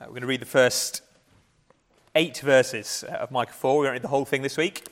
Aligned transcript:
Uh, 0.00 0.04
we're 0.06 0.12
going 0.12 0.22
to 0.22 0.28
read 0.28 0.40
the 0.40 0.46
first 0.46 1.02
eight 2.14 2.38
verses 2.38 3.04
uh, 3.06 3.16
of 3.16 3.30
Micah 3.30 3.52
4. 3.52 3.80
We 3.80 3.84
won't 3.84 3.92
read 3.92 4.02
the 4.02 4.08
whole 4.08 4.24
thing 4.24 4.40
this 4.40 4.56
week. 4.56 4.86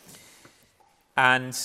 And 1.17 1.59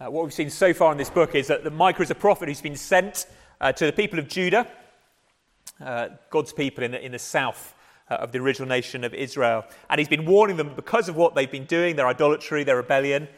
uh, 0.00 0.10
what 0.10 0.24
we've 0.24 0.32
seen 0.32 0.48
so 0.48 0.72
far 0.72 0.90
in 0.90 0.96
this 0.96 1.10
book 1.10 1.34
is 1.34 1.48
that 1.48 1.62
the 1.62 1.70
Micah 1.70 2.00
is 2.00 2.10
a 2.10 2.14
prophet 2.14 2.48
who's 2.48 2.62
been 2.62 2.76
sent 2.76 3.26
uh, 3.60 3.72
to 3.72 3.84
the 3.84 3.92
people 3.92 4.18
of 4.18 4.26
Judah, 4.26 4.66
uh, 5.84 6.08
God's 6.30 6.54
people 6.54 6.82
in 6.82 6.92
the, 6.92 7.04
in 7.04 7.12
the 7.12 7.18
south 7.18 7.74
uh, 8.10 8.14
of 8.14 8.32
the 8.32 8.38
original 8.38 8.66
nation 8.66 9.04
of 9.04 9.12
Israel. 9.12 9.66
And 9.90 9.98
he's 9.98 10.08
been 10.08 10.24
warning 10.24 10.56
them 10.56 10.72
because 10.74 11.10
of 11.10 11.16
what 11.16 11.34
they've 11.34 11.52
been 11.52 11.66
doing, 11.66 11.96
their 11.96 12.08
idolatry, 12.08 12.64
their 12.64 12.78
rebellion, 12.78 13.28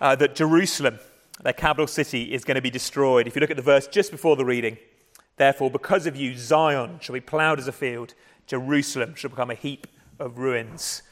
that 0.00 0.34
Jerusalem, 0.34 0.98
their 1.42 1.54
capital 1.54 1.86
city, 1.86 2.34
is 2.34 2.44
going 2.44 2.56
to 2.56 2.60
be 2.60 2.68
destroyed. 2.68 3.26
If 3.26 3.36
you 3.36 3.40
look 3.40 3.50
at 3.50 3.56
the 3.56 3.62
verse 3.62 3.86
just 3.86 4.10
before 4.10 4.36
the 4.36 4.44
reading, 4.44 4.76
Therefore, 5.36 5.70
because 5.70 6.06
of 6.06 6.16
you, 6.16 6.36
Zion 6.36 6.98
shall 7.00 7.12
be 7.12 7.20
ploughed 7.20 7.58
as 7.58 7.68
a 7.68 7.72
field, 7.72 8.14
Jerusalem 8.46 9.14
shall 9.14 9.30
become 9.30 9.50
a 9.50 9.54
heap 9.54 9.86
of 10.18 10.38
ruins. 10.38 11.02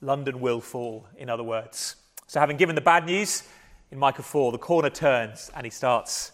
London 0.00 0.40
will 0.40 0.60
fall, 0.60 1.06
in 1.16 1.28
other 1.28 1.42
words. 1.42 1.96
So, 2.26 2.40
having 2.40 2.56
given 2.56 2.74
the 2.74 2.80
bad 2.80 3.06
news 3.06 3.42
in 3.90 3.98
Micah 3.98 4.22
4, 4.22 4.52
the 4.52 4.58
corner 4.58 4.90
turns 4.90 5.50
and 5.54 5.64
he 5.64 5.70
starts 5.70 6.32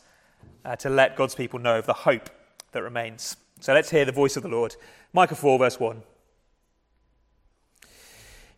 uh, 0.64 0.76
to 0.76 0.88
let 0.88 1.16
God's 1.16 1.34
people 1.34 1.58
know 1.58 1.78
of 1.78 1.86
the 1.86 1.92
hope 1.92 2.30
that 2.72 2.82
remains. 2.82 3.36
So, 3.60 3.74
let's 3.74 3.90
hear 3.90 4.04
the 4.04 4.12
voice 4.12 4.36
of 4.36 4.42
the 4.42 4.48
Lord. 4.48 4.76
Micah 5.12 5.34
4, 5.34 5.58
verse 5.58 5.80
1. 5.80 6.02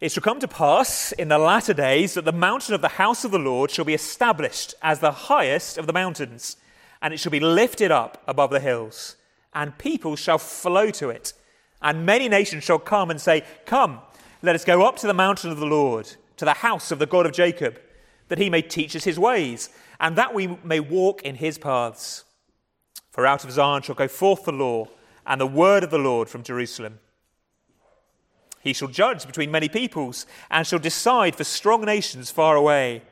It 0.01 0.13
shall 0.13 0.23
come 0.23 0.41
to 0.41 0.49
pass 0.49 1.13
in 1.13 1.29
the 1.29 1.39
latter 1.39 1.73
days 1.73 2.15
that 2.15 2.25
the 2.25 2.33
mountain 2.33 2.75
of 2.75 2.83
the 2.83 2.89
house 2.89 3.25
of 3.25 3.31
the 3.31 3.39
Lord 3.39 3.71
shall 3.71 3.85
be 3.85 3.95
established 3.95 4.75
as 4.83 5.01
the 5.01 5.13
highest 5.13 5.79
of 5.79 5.87
the 5.87 5.93
mountains 5.93 6.57
and 7.05 7.13
it 7.13 7.21
shall 7.21 7.31
be 7.31 7.39
lifted 7.39 7.93
up 7.93 8.23
above 8.27 8.49
the 8.49 8.59
hills, 8.59 9.17
and 9.53 9.77
people 9.77 10.17
shall 10.17 10.39
flow 10.39 10.91
to 10.91 11.11
it. 11.11 11.35
And 11.83 12.07
many 12.07 12.31
nations 12.31 12.65
shall 12.65 12.79
come 12.79 13.11
and 13.11 13.21
say, 13.21 13.45
Come, 13.67 14.01
let 14.41 14.55
us 14.55 14.65
go 14.65 14.87
up 14.87 14.97
to 14.97 15.07
the 15.07 15.13
mountain 15.13 15.51
of 15.51 15.59
the 15.59 15.67
Lord, 15.67 16.11
to 16.39 16.47
the 16.47 16.55
house 16.55 16.91
of 16.91 16.99
the 16.99 17.05
God 17.05 17.27
of 17.27 17.33
Jacob, 17.33 17.79
that 18.29 18.39
he 18.39 18.49
may 18.49 18.63
teach 18.63 18.97
us 18.97 19.05
his 19.05 19.19
ways, 19.19 19.69
and 20.01 20.17
that 20.17 20.33
we 20.33 20.59
may 20.65 20.81
walk 20.81 21.23
in 21.23 21.35
his 21.35 21.59
paths. 21.59 22.25
For 23.11 23.27
out 23.27 23.45
of 23.45 23.53
Zion 23.53 23.83
shall 23.83 23.95
go 23.95 24.09
forth 24.09 24.45
the 24.45 24.53
law, 24.53 24.89
and 25.27 25.39
the 25.39 25.47
word 25.47 25.85
of 25.85 25.91
the 25.91 25.99
Lord 25.99 26.31
from 26.31 26.43
Jerusalem. 26.43 27.01
He 28.63 28.73
shall 28.73 28.89
judge 28.89 29.27
between 29.27 29.51
many 29.51 29.69
peoples, 29.69 30.25
and 30.51 30.67
shall 30.67 30.79
decide 30.79 31.37
for 31.37 31.45
strong 31.45 31.85
nations 31.85 32.31
far 32.31 32.57
away, 32.57 33.03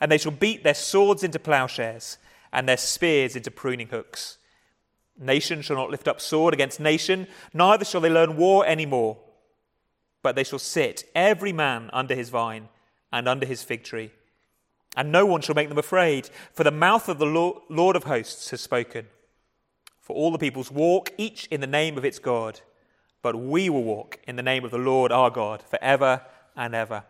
and 0.00 0.10
they 0.10 0.16
shall 0.16 0.32
beat 0.32 0.64
their 0.64 0.72
swords 0.72 1.22
into 1.22 1.38
plowshares 1.38 2.16
and 2.52 2.68
their 2.68 2.76
spears 2.76 3.34
into 3.36 3.50
pruning 3.50 3.88
hooks. 3.88 4.38
Nation 5.18 5.62
shall 5.62 5.76
not 5.76 5.90
lift 5.90 6.08
up 6.08 6.20
sword 6.20 6.54
against 6.54 6.80
nation, 6.80 7.26
neither 7.52 7.84
shall 7.84 8.00
they 8.00 8.10
learn 8.10 8.36
war 8.36 8.66
any 8.66 8.86
more. 8.86 9.18
But 10.22 10.36
they 10.36 10.44
shall 10.44 10.58
sit, 10.58 11.04
every 11.14 11.52
man 11.52 11.90
under 11.92 12.14
his 12.14 12.30
vine 12.30 12.68
and 13.12 13.28
under 13.28 13.46
his 13.46 13.62
fig 13.62 13.84
tree. 13.84 14.10
And 14.96 15.10
no 15.10 15.24
one 15.24 15.40
shall 15.40 15.54
make 15.54 15.68
them 15.68 15.78
afraid, 15.78 16.28
for 16.52 16.64
the 16.64 16.70
mouth 16.70 17.08
of 17.08 17.18
the 17.18 17.26
Lord 17.26 17.96
of 17.96 18.04
hosts 18.04 18.50
has 18.50 18.60
spoken. 18.60 19.06
For 20.00 20.14
all 20.14 20.30
the 20.32 20.38
peoples 20.38 20.70
walk, 20.70 21.10
each 21.16 21.46
in 21.46 21.60
the 21.60 21.66
name 21.66 21.96
of 21.96 22.04
its 22.04 22.18
God. 22.18 22.60
But 23.22 23.36
we 23.36 23.70
will 23.70 23.84
walk 23.84 24.18
in 24.26 24.36
the 24.36 24.42
name 24.42 24.64
of 24.64 24.70
the 24.70 24.78
Lord 24.78 25.12
our 25.12 25.30
God 25.30 25.62
forever 25.62 26.22
and 26.56 26.74
ever. 26.74 27.04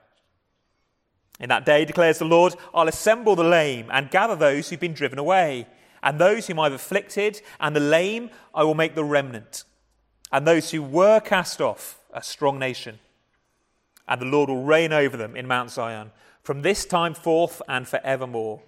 In 1.42 1.48
that 1.48 1.66
day, 1.66 1.84
declares 1.84 2.20
the 2.20 2.24
Lord, 2.24 2.54
I'll 2.72 2.86
assemble 2.86 3.34
the 3.34 3.42
lame 3.42 3.88
and 3.90 4.12
gather 4.12 4.36
those 4.36 4.68
who've 4.68 4.78
been 4.78 4.92
driven 4.92 5.18
away, 5.18 5.66
and 6.00 6.18
those 6.18 6.46
whom 6.46 6.60
I've 6.60 6.72
afflicted, 6.72 7.42
and 7.58 7.74
the 7.74 7.80
lame 7.80 8.30
I 8.54 8.62
will 8.62 8.76
make 8.76 8.94
the 8.94 9.04
remnant, 9.04 9.64
and 10.30 10.46
those 10.46 10.70
who 10.70 10.82
were 10.82 11.18
cast 11.18 11.60
off 11.60 12.00
a 12.12 12.22
strong 12.22 12.60
nation. 12.60 13.00
And 14.06 14.20
the 14.20 14.26
Lord 14.26 14.50
will 14.50 14.62
reign 14.62 14.92
over 14.92 15.16
them 15.16 15.34
in 15.34 15.48
Mount 15.48 15.70
Zion 15.70 16.12
from 16.44 16.62
this 16.62 16.84
time 16.84 17.12
forth 17.12 17.60
and 17.68 17.88
forevermore. 17.88 18.62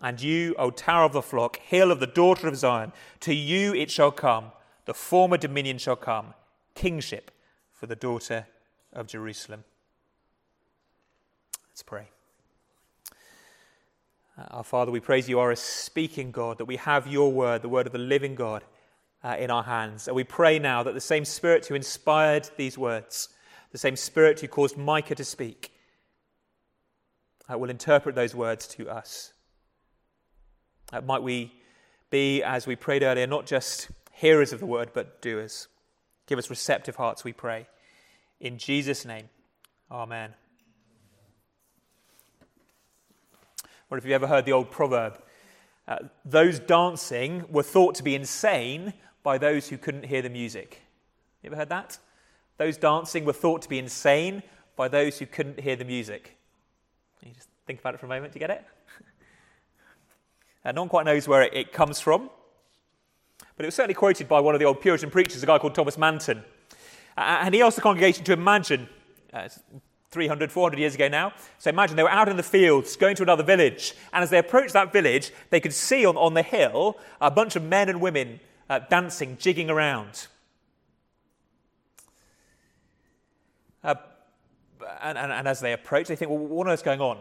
And 0.00 0.22
you, 0.22 0.54
O 0.56 0.70
tower 0.70 1.04
of 1.04 1.12
the 1.12 1.22
flock, 1.22 1.56
hill 1.56 1.90
of 1.90 1.98
the 1.98 2.06
daughter 2.06 2.46
of 2.46 2.56
Zion, 2.56 2.92
to 3.20 3.34
you 3.34 3.74
it 3.74 3.90
shall 3.90 4.12
come, 4.12 4.52
the 4.84 4.94
former 4.94 5.36
dominion 5.36 5.78
shall 5.78 5.96
come, 5.96 6.34
kingship 6.74 7.32
for 7.72 7.86
the 7.86 7.96
daughter 7.96 8.46
of 8.92 9.08
Jerusalem. 9.08 9.64
Pray. 11.86 12.08
Uh, 14.36 14.42
our 14.50 14.64
Father, 14.64 14.90
we 14.90 14.98
praise 14.98 15.28
you 15.28 15.38
are 15.38 15.52
a 15.52 15.56
speaking 15.56 16.32
God, 16.32 16.58
that 16.58 16.64
we 16.64 16.76
have 16.76 17.06
your 17.06 17.32
word, 17.32 17.62
the 17.62 17.68
word 17.68 17.86
of 17.86 17.92
the 17.92 17.98
living 17.98 18.34
God, 18.34 18.64
uh, 19.22 19.36
in 19.38 19.52
our 19.52 19.62
hands. 19.62 20.08
And 20.08 20.16
we 20.16 20.24
pray 20.24 20.58
now 20.58 20.82
that 20.82 20.94
the 20.94 21.00
same 21.00 21.24
Spirit 21.24 21.64
who 21.66 21.76
inspired 21.76 22.50
these 22.56 22.76
words, 22.76 23.28
the 23.70 23.78
same 23.78 23.94
Spirit 23.94 24.40
who 24.40 24.48
caused 24.48 24.76
Micah 24.76 25.14
to 25.14 25.24
speak, 25.24 25.72
uh, 27.48 27.56
will 27.56 27.70
interpret 27.70 28.16
those 28.16 28.34
words 28.34 28.66
to 28.66 28.90
us. 28.90 29.32
Uh, 30.92 31.00
might 31.00 31.22
we 31.22 31.52
be, 32.10 32.42
as 32.42 32.66
we 32.66 32.74
prayed 32.74 33.04
earlier, 33.04 33.28
not 33.28 33.46
just 33.46 33.88
hearers 34.12 34.52
of 34.52 34.58
the 34.58 34.66
word, 34.66 34.90
but 34.92 35.22
doers. 35.22 35.68
Give 36.26 36.38
us 36.38 36.50
receptive 36.50 36.96
hearts, 36.96 37.22
we 37.22 37.32
pray. 37.32 37.68
In 38.40 38.58
Jesus' 38.58 39.04
name, 39.04 39.28
amen. 39.88 40.34
Or 43.90 43.98
if 43.98 44.04
you've 44.04 44.12
ever 44.12 44.26
heard 44.26 44.44
the 44.44 44.52
old 44.52 44.70
proverb, 44.70 45.20
uh, 45.88 45.98
those 46.24 46.58
dancing 46.58 47.44
were 47.48 47.62
thought 47.62 47.94
to 47.96 48.02
be 48.02 48.14
insane 48.14 48.92
by 49.22 49.38
those 49.38 49.68
who 49.68 49.78
couldn't 49.78 50.04
hear 50.04 50.22
the 50.22 50.30
music. 50.30 50.82
You 51.42 51.48
ever 51.48 51.56
heard 51.56 51.68
that? 51.68 51.98
Those 52.58 52.76
dancing 52.76 53.24
were 53.24 53.32
thought 53.32 53.62
to 53.62 53.68
be 53.68 53.78
insane 53.78 54.42
by 54.74 54.88
those 54.88 55.18
who 55.18 55.26
couldn't 55.26 55.60
hear 55.60 55.76
the 55.76 55.84
music. 55.84 56.36
You 57.22 57.32
just 57.32 57.48
think 57.66 57.80
about 57.80 57.94
it 57.94 58.00
for 58.00 58.06
a 58.06 58.08
moment. 58.08 58.34
You 58.34 58.40
get 58.40 58.50
it? 58.50 58.64
uh, 60.64 60.72
no 60.72 60.82
one 60.82 60.88
quite 60.88 61.06
knows 61.06 61.28
where 61.28 61.42
it, 61.42 61.54
it, 61.54 61.72
comes 61.72 62.00
from, 62.00 62.30
but 63.56 63.64
it 63.64 63.66
was 63.66 63.74
certainly 63.74 63.94
quoted 63.94 64.28
by 64.28 64.40
one 64.40 64.54
of 64.54 64.58
the 64.58 64.64
old 64.64 64.80
Puritan 64.80 65.10
preachers, 65.10 65.42
a 65.42 65.46
guy 65.46 65.58
called 65.58 65.74
Thomas 65.74 65.98
Manton. 65.98 66.44
Uh, 67.16 67.40
and 67.42 67.54
he 67.54 67.62
asked 67.62 67.76
the 67.76 67.82
congregation 67.82 68.24
to 68.24 68.32
imagine, 68.32 68.88
uh, 69.32 69.48
300, 70.16 70.50
400 70.50 70.78
years 70.78 70.94
ago 70.94 71.08
now. 71.08 71.30
So 71.58 71.68
imagine 71.68 71.94
they 71.94 72.02
were 72.02 72.08
out 72.08 72.26
in 72.30 72.38
the 72.38 72.42
fields 72.42 72.96
going 72.96 73.16
to 73.16 73.22
another 73.22 73.42
village, 73.42 73.92
and 74.14 74.22
as 74.22 74.30
they 74.30 74.38
approached 74.38 74.72
that 74.72 74.90
village, 74.90 75.30
they 75.50 75.60
could 75.60 75.74
see 75.74 76.06
on, 76.06 76.16
on 76.16 76.32
the 76.32 76.42
hill 76.42 76.96
a 77.20 77.30
bunch 77.30 77.54
of 77.54 77.62
men 77.62 77.90
and 77.90 78.00
women 78.00 78.40
uh, 78.70 78.78
dancing, 78.78 79.36
jigging 79.38 79.68
around. 79.68 80.28
Uh, 83.84 83.96
and, 85.02 85.18
and, 85.18 85.30
and, 85.30 85.46
as 85.46 85.60
they 85.60 85.74
approach, 85.74 86.08
they 86.08 86.16
think, 86.16 86.30
well, 86.30 86.38
what 86.38 86.66
on 86.66 86.72
earth's 86.72 86.82
going 86.82 87.02
on? 87.02 87.18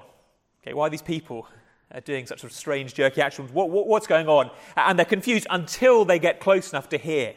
Okay, 0.62 0.74
why 0.74 0.88
are 0.88 0.90
these 0.90 1.02
people 1.02 1.50
uh, 1.94 2.00
doing 2.00 2.26
such 2.26 2.40
sort 2.40 2.50
of 2.50 2.58
strange, 2.58 2.94
jerky 2.94 3.20
actions? 3.20 3.52
What, 3.52 3.72
what, 3.72 3.88
what's 3.88 4.08
going 4.08 4.30
on? 4.30 4.52
And 4.78 4.98
they're 4.98 5.06
confused 5.06 5.48
until 5.50 6.06
they 6.06 6.18
get 6.18 6.40
close 6.40 6.72
enough 6.72 6.88
to 6.90 6.98
hear 6.98 7.34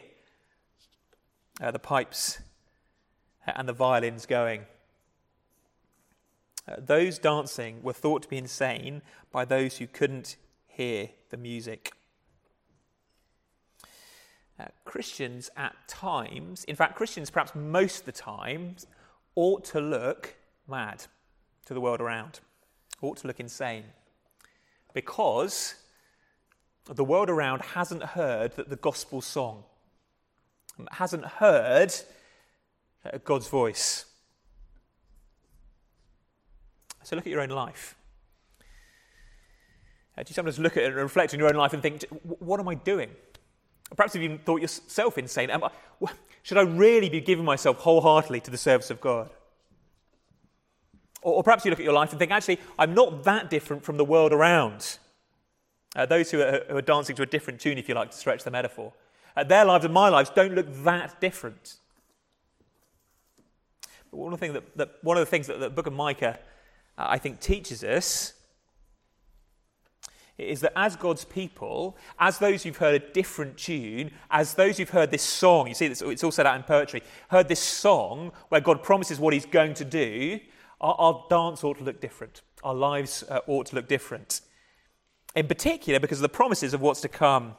uh, 1.59 1.71
the 1.71 1.79
pipes 1.79 2.39
and 3.45 3.67
the 3.67 3.73
violins 3.73 4.25
going. 4.25 4.61
Those 6.77 7.17
dancing 7.17 7.81
were 7.81 7.93
thought 7.93 8.23
to 8.23 8.29
be 8.29 8.37
insane 8.37 9.01
by 9.31 9.45
those 9.45 9.77
who 9.77 9.87
couldn't 9.87 10.35
hear 10.67 11.09
the 11.29 11.37
music. 11.37 11.93
Uh, 14.59 14.65
Christians 14.83 15.49
at 15.55 15.75
times, 15.87 16.63
in 16.65 16.75
fact, 16.75 16.95
Christians 16.95 17.29
perhaps 17.29 17.55
most 17.55 18.01
of 18.01 18.05
the 18.05 18.11
time, 18.11 18.75
ought 19.35 19.63
to 19.65 19.79
look 19.79 20.35
mad 20.67 21.05
to 21.65 21.73
the 21.73 21.79
world 21.79 22.01
around, 22.01 22.41
ought 23.01 23.17
to 23.17 23.27
look 23.27 23.39
insane. 23.39 23.85
Because 24.93 25.75
the 26.85 27.05
world 27.05 27.29
around 27.29 27.61
hasn't 27.61 28.03
heard 28.03 28.55
that 28.57 28.69
the 28.69 28.75
gospel 28.75 29.21
song, 29.21 29.63
hasn't 30.91 31.25
heard 31.25 31.93
uh, 33.05 33.17
God's 33.23 33.47
voice. 33.47 34.05
So 37.03 37.15
look 37.15 37.25
at 37.25 37.31
your 37.31 37.41
own 37.41 37.49
life. 37.49 37.95
Uh, 40.17 40.23
do 40.23 40.29
you 40.29 40.33
sometimes 40.33 40.59
look 40.59 40.75
at 40.75 40.83
it 40.83 40.87
and 40.87 40.95
reflect 40.97 41.33
on 41.33 41.39
your 41.39 41.49
own 41.49 41.55
life 41.55 41.73
and 41.73 41.81
think, 41.81 42.05
what 42.23 42.59
am 42.59 42.67
I 42.67 42.75
doing? 42.75 43.09
Perhaps 43.95 44.15
you've 44.15 44.23
even 44.23 44.39
thought 44.39 44.61
yourself 44.61 45.17
insane. 45.17 45.49
I, 45.49 45.69
should 46.43 46.57
I 46.57 46.61
really 46.61 47.09
be 47.09 47.21
giving 47.21 47.45
myself 47.45 47.77
wholeheartedly 47.77 48.41
to 48.41 48.51
the 48.51 48.57
service 48.57 48.89
of 48.91 49.01
God? 49.01 49.29
Or, 51.21 51.35
or, 51.35 51.43
perhaps 51.43 51.65
you 51.65 51.71
look 51.71 51.79
at 51.79 51.83
your 51.83 51.93
life 51.93 52.11
and 52.11 52.19
think, 52.19 52.31
actually, 52.31 52.59
I'm 52.77 52.93
not 52.93 53.23
that 53.23 53.49
different 53.49 53.83
from 53.83 53.97
the 53.97 54.05
world 54.05 54.31
around. 54.31 54.97
Uh, 55.95 56.05
those 56.05 56.31
who 56.31 56.41
are, 56.41 56.63
who 56.69 56.77
are, 56.77 56.81
dancing 56.81 57.15
to 57.15 57.23
a 57.23 57.25
different 57.25 57.59
tune, 57.59 57.77
if 57.77 57.89
you 57.89 57.95
like 57.95 58.11
to 58.11 58.17
stretch 58.17 58.43
the 58.43 58.51
metaphor. 58.51 58.93
Uh, 59.35 59.43
their 59.43 59.65
lives 59.65 59.85
and 59.85 59.93
my 59.93 60.09
lives 60.09 60.29
don't 60.29 60.53
look 60.53 60.67
that 60.83 61.19
different. 61.19 61.77
But 64.11 64.17
one 64.17 64.33
of 64.33 64.39
the 64.39 64.45
things 64.45 64.53
that, 64.53 64.77
that, 64.77 65.03
one 65.03 65.17
of 65.17 65.21
the, 65.21 65.29
things 65.29 65.47
that 65.47 65.59
the 65.59 65.69
book 65.69 65.87
of 65.87 65.93
Micah 65.93 66.39
I 66.99 67.17
think, 67.17 67.39
teaches 67.39 67.83
us 67.83 68.33
is 70.39 70.61
that 70.61 70.71
as 70.75 70.95
God's 70.95 71.25
people, 71.25 71.97
as 72.17 72.39
those 72.39 72.63
who've 72.63 72.77
heard 72.77 72.95
a 72.95 73.11
different 73.11 73.57
tune, 73.57 74.11
as 74.31 74.53
those 74.53 74.77
who've 74.77 74.89
heard 74.89 75.11
this 75.11 75.21
song, 75.21 75.67
you 75.67 75.73
see, 75.73 75.85
it's 75.85 76.23
all 76.23 76.31
set 76.31 76.45
out 76.45 76.55
in 76.55 76.63
poetry, 76.63 77.03
heard 77.29 77.47
this 77.47 77.59
song 77.59 78.31
where 78.47 78.61
God 78.61 78.81
promises 78.81 79.19
what 79.19 79.33
he's 79.33 79.45
going 79.45 79.73
to 79.75 79.85
do, 79.85 80.39
our, 80.81 80.95
our 80.97 81.25
dance 81.29 81.63
ought 81.63 81.77
to 81.79 81.83
look 81.83 81.99
different. 81.99 82.41
Our 82.63 82.73
lives 82.73 83.23
uh, 83.29 83.39
ought 83.47 83.67
to 83.67 83.75
look 83.75 83.87
different. 83.87 84.41
In 85.35 85.47
particular, 85.47 85.99
because 85.99 86.19
of 86.19 86.23
the 86.23 86.29
promises 86.29 86.73
of 86.73 86.81
what's 86.81 87.01
to 87.01 87.09
come. 87.09 87.55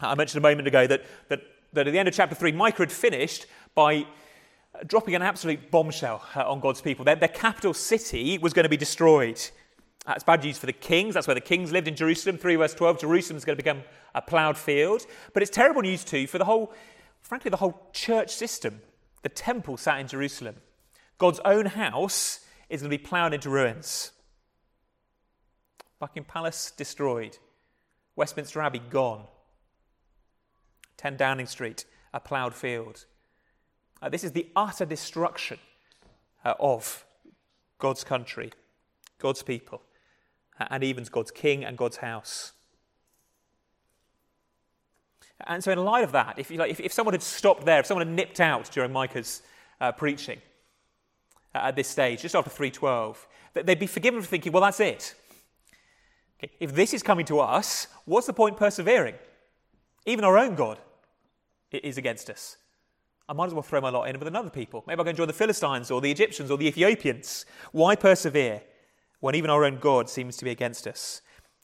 I 0.00 0.14
mentioned 0.14 0.44
a 0.44 0.48
moment 0.48 0.68
ago 0.68 0.86
that, 0.86 1.04
that, 1.28 1.40
that 1.72 1.86
at 1.86 1.92
the 1.92 1.98
end 1.98 2.08
of 2.08 2.14
chapter 2.14 2.34
3, 2.34 2.52
Micah 2.52 2.82
had 2.82 2.92
finished 2.92 3.46
by 3.74 4.06
dropping 4.86 5.14
an 5.14 5.22
absolute 5.22 5.70
bombshell 5.70 6.22
uh, 6.34 6.50
on 6.50 6.60
God's 6.60 6.80
people. 6.80 7.04
Their, 7.04 7.16
their 7.16 7.28
capital 7.28 7.74
city 7.74 8.38
was 8.38 8.52
going 8.52 8.64
to 8.64 8.68
be 8.68 8.76
destroyed. 8.76 9.40
That's 10.06 10.24
bad 10.24 10.42
news 10.42 10.58
for 10.58 10.66
the 10.66 10.72
kings. 10.72 11.14
That's 11.14 11.26
where 11.26 11.34
the 11.34 11.40
kings 11.40 11.72
lived 11.72 11.88
in 11.88 11.96
Jerusalem. 11.96 12.38
3 12.38 12.56
verse 12.56 12.74
12. 12.74 13.00
Jerusalem 13.00 13.36
is 13.36 13.44
going 13.44 13.56
to 13.56 13.62
become 13.62 13.82
a 14.14 14.22
ploughed 14.22 14.56
field. 14.56 15.06
But 15.34 15.42
it's 15.42 15.50
terrible 15.50 15.82
news 15.82 16.04
too 16.04 16.26
for 16.26 16.38
the 16.38 16.44
whole, 16.44 16.72
frankly, 17.20 17.50
the 17.50 17.56
whole 17.56 17.88
church 17.92 18.34
system. 18.34 18.80
The 19.22 19.28
temple 19.28 19.76
sat 19.76 20.00
in 20.00 20.06
Jerusalem. 20.06 20.56
God's 21.18 21.40
own 21.44 21.66
house 21.66 22.40
is 22.68 22.80
going 22.80 22.90
to 22.90 22.96
be 22.96 23.02
ploughed 23.02 23.34
into 23.34 23.50
ruins. 23.50 24.12
Buckingham 25.98 26.28
Palace 26.28 26.70
destroyed. 26.76 27.38
Westminster 28.14 28.60
Abbey 28.60 28.78
gone. 28.78 29.24
10 30.96 31.16
Downing 31.16 31.46
Street, 31.46 31.84
a 32.12 32.20
ploughed 32.20 32.54
field. 32.54 33.06
Uh, 34.00 34.08
this 34.08 34.24
is 34.24 34.32
the 34.32 34.46
utter 34.54 34.84
destruction 34.84 35.58
uh, 36.44 36.54
of 36.60 37.04
God's 37.78 38.04
country, 38.04 38.52
God's 39.18 39.42
people, 39.42 39.82
uh, 40.60 40.66
and 40.70 40.84
even 40.84 41.04
God's 41.10 41.30
king 41.30 41.64
and 41.64 41.76
God's 41.76 41.98
house. 41.98 42.52
And 45.46 45.62
so, 45.62 45.70
in 45.70 45.78
light 45.78 46.04
of 46.04 46.12
that, 46.12 46.38
if, 46.38 46.50
like, 46.50 46.70
if, 46.70 46.80
if 46.80 46.92
someone 46.92 47.14
had 47.14 47.22
stopped 47.22 47.64
there, 47.64 47.80
if 47.80 47.86
someone 47.86 48.06
had 48.06 48.14
nipped 48.14 48.40
out 48.40 48.70
during 48.72 48.92
Micah's 48.92 49.42
uh, 49.80 49.92
preaching 49.92 50.40
uh, 51.54 51.58
at 51.58 51.76
this 51.76 51.88
stage, 51.88 52.22
just 52.22 52.34
after 52.34 52.50
312, 52.50 53.26
they'd 53.54 53.78
be 53.78 53.86
forgiven 53.86 54.20
for 54.20 54.26
thinking, 54.26 54.52
well, 54.52 54.62
that's 54.62 54.80
it. 54.80 55.14
Okay, 56.38 56.52
if 56.60 56.74
this 56.74 56.92
is 56.92 57.02
coming 57.02 57.26
to 57.26 57.40
us, 57.40 57.86
what's 58.04 58.26
the 58.26 58.32
point 58.32 58.56
persevering? 58.56 59.14
Even 60.06 60.24
our 60.24 60.38
own 60.38 60.54
God 60.54 60.78
is 61.70 61.98
against 61.98 62.30
us. 62.30 62.56
I 63.28 63.34
might 63.34 63.46
as 63.46 63.54
well 63.54 63.62
throw 63.62 63.80
my 63.80 63.90
lot 63.90 64.04
in 64.04 64.18
with 64.18 64.26
another 64.26 64.48
people. 64.48 64.82
Maybe 64.86 65.00
I 65.00 65.04
can 65.04 65.16
join 65.16 65.26
the 65.26 65.34
Philistines 65.34 65.90
or 65.90 66.00
the 66.00 66.10
Egyptians 66.10 66.50
or 66.50 66.56
the 66.56 66.66
Ethiopians. 66.66 67.44
Why 67.72 67.94
persevere 67.94 68.62
when 69.20 69.34
even 69.34 69.50
our 69.50 69.64
own 69.64 69.78
God 69.78 70.08
seems 70.08 70.36
to 70.38 70.44
be 70.44 70.50
against 70.50 70.86
us? 70.86 71.20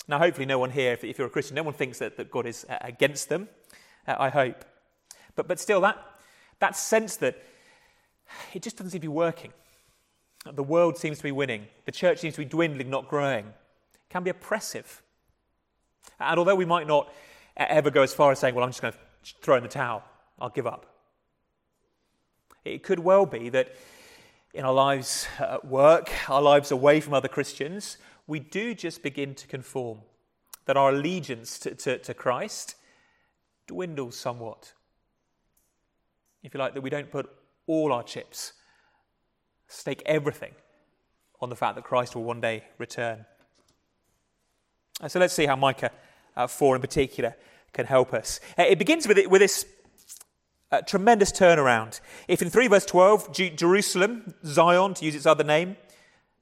Now, 0.06 0.18
hopefully, 0.18 0.44
no 0.44 0.58
one 0.58 0.70
here, 0.70 0.98
if, 1.00 1.18
you're 1.18 1.26
a 1.26 1.30
Christian, 1.30 1.54
no 1.54 1.62
one 1.62 1.72
thinks 1.72 1.98
that, 1.98 2.18
that 2.18 2.30
God 2.30 2.44
is 2.44 2.66
uh, 2.68 2.76
against 2.82 3.30
them. 3.30 3.48
Uh, 4.06 4.16
I 4.18 4.28
hope. 4.28 4.64
But, 5.34 5.48
but 5.48 5.58
still, 5.58 5.80
that, 5.80 5.96
that 6.58 6.76
sense 6.76 7.16
that 7.16 7.42
it 8.52 8.62
just 8.62 8.76
doesn't 8.76 8.90
seem 8.90 9.00
to 9.00 9.04
be 9.04 9.08
working. 9.08 9.52
The 10.52 10.62
world 10.62 10.98
seems 10.98 11.16
to 11.18 11.22
be 11.22 11.32
winning. 11.32 11.66
The 11.86 11.92
church 11.92 12.18
seems 12.18 12.34
to 12.34 12.42
be 12.42 12.44
dwindling, 12.44 12.90
not 12.90 13.08
growing. 13.08 13.46
It 13.46 14.10
can 14.10 14.22
be 14.22 14.30
oppressive. 14.30 15.02
And 16.20 16.38
although 16.38 16.54
we 16.54 16.66
might 16.66 16.86
not 16.86 17.10
ever 17.56 17.90
go 17.90 18.02
as 18.02 18.12
far 18.12 18.30
as 18.30 18.38
saying, 18.38 18.54
well, 18.54 18.64
I'm 18.64 18.70
just 18.70 18.82
going 18.82 18.92
to 18.92 18.98
throw 19.40 19.56
in 19.56 19.62
the 19.62 19.68
towel, 19.70 20.04
I'll 20.38 20.50
give 20.50 20.66
up. 20.66 20.93
It 22.64 22.82
could 22.82 22.98
well 22.98 23.26
be 23.26 23.48
that 23.50 23.74
in 24.54 24.64
our 24.64 24.72
lives 24.72 25.26
at 25.38 25.64
work, 25.64 26.10
our 26.30 26.40
lives 26.40 26.70
away 26.70 27.00
from 27.00 27.12
other 27.12 27.28
Christians, 27.28 27.98
we 28.26 28.38
do 28.38 28.74
just 28.74 29.02
begin 29.02 29.34
to 29.34 29.46
conform, 29.46 29.98
that 30.64 30.76
our 30.76 30.90
allegiance 30.90 31.58
to, 31.60 31.74
to, 31.74 31.98
to 31.98 32.14
Christ 32.14 32.76
dwindles 33.66 34.16
somewhat. 34.16 34.72
If 36.42 36.54
you 36.54 36.60
like, 36.60 36.74
that 36.74 36.82
we 36.82 36.90
don't 36.90 37.10
put 37.10 37.30
all 37.66 37.92
our 37.92 38.02
chips, 38.02 38.52
stake 39.68 40.02
everything 40.06 40.52
on 41.40 41.50
the 41.50 41.56
fact 41.56 41.74
that 41.74 41.84
Christ 41.84 42.14
will 42.14 42.24
one 42.24 42.40
day 42.40 42.64
return. 42.78 43.26
So 45.08 45.18
let's 45.18 45.34
see 45.34 45.46
how 45.46 45.56
Micah 45.56 45.90
uh, 46.36 46.46
4 46.46 46.76
in 46.76 46.80
particular 46.80 47.34
can 47.72 47.86
help 47.86 48.14
us. 48.14 48.40
Uh, 48.58 48.62
it 48.62 48.78
begins 48.78 49.08
with, 49.08 49.18
it, 49.18 49.28
with 49.28 49.40
this 49.40 49.66
uh, 50.74 50.82
tremendous 50.82 51.30
turnaround. 51.30 52.00
If 52.26 52.42
in 52.42 52.50
3 52.50 52.66
verse 52.68 52.84
12, 52.84 53.32
G- 53.32 53.50
Jerusalem, 53.50 54.34
Zion, 54.44 54.94
to 54.94 55.04
use 55.04 55.14
its 55.14 55.26
other 55.26 55.44
name, 55.44 55.76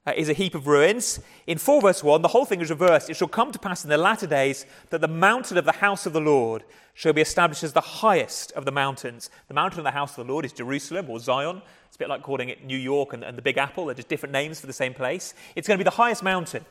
uh, 0.06 0.12
is 0.17 0.29
a 0.29 0.32
heap 0.32 0.55
of 0.55 0.67
ruins, 0.67 1.20
in 1.46 1.58
4 1.58 1.82
verse 1.82 2.02
1, 2.02 2.23
the 2.23 2.29
whole 2.29 2.44
thing 2.44 2.61
is 2.61 2.70
reversed. 2.70 3.11
It 3.11 3.17
shall 3.17 3.29
come 3.29 3.52
to 3.52 3.58
pass 3.58 3.84
in 3.84 3.90
the 3.90 3.99
latter 3.99 4.26
days 4.26 4.67
that 4.90 5.00
the 5.00 5.08
mountain 5.08 5.58
of 5.58 5.64
the 5.64 5.73
house 5.73 6.06
of 6.06 6.12
the 6.12 6.20
Lord 6.20 6.64
shall 6.94 7.12
be 7.12 7.20
established 7.20 7.62
as 7.62 7.73
the 7.73 7.81
highest 7.81 8.52
of 8.52 8.64
the 8.64 8.73
mountains. 8.73 9.31
The 9.49 9.55
mountain 9.55 9.81
of 9.81 9.84
the 9.84 9.93
house 9.93 10.17
of 10.17 10.26
the 10.26 10.32
Lord 10.32 10.44
is 10.44 10.52
Jerusalem 10.52 11.08
or 11.08 11.19
Zion. 11.19 11.62
It's 11.87 11.96
a 11.96 11.99
bit 11.99 12.08
like 12.08 12.23
calling 12.23 12.49
it 12.49 12.64
New 12.64 12.76
York 12.76 13.12
and, 13.12 13.23
and 13.23 13.37
the 13.37 13.43
Big 13.43 13.58
Apple. 13.58 13.87
They're 13.87 13.94
just 13.94 14.08
different 14.08 14.32
names 14.32 14.61
for 14.61 14.67
the 14.67 14.73
same 14.73 14.94
place. 14.94 15.35
It's 15.55 15.69
going 15.69 15.78
to 15.78 15.85
be 15.85 15.88
the 15.88 15.96
highest 15.96 16.23
mountain. 16.23 16.64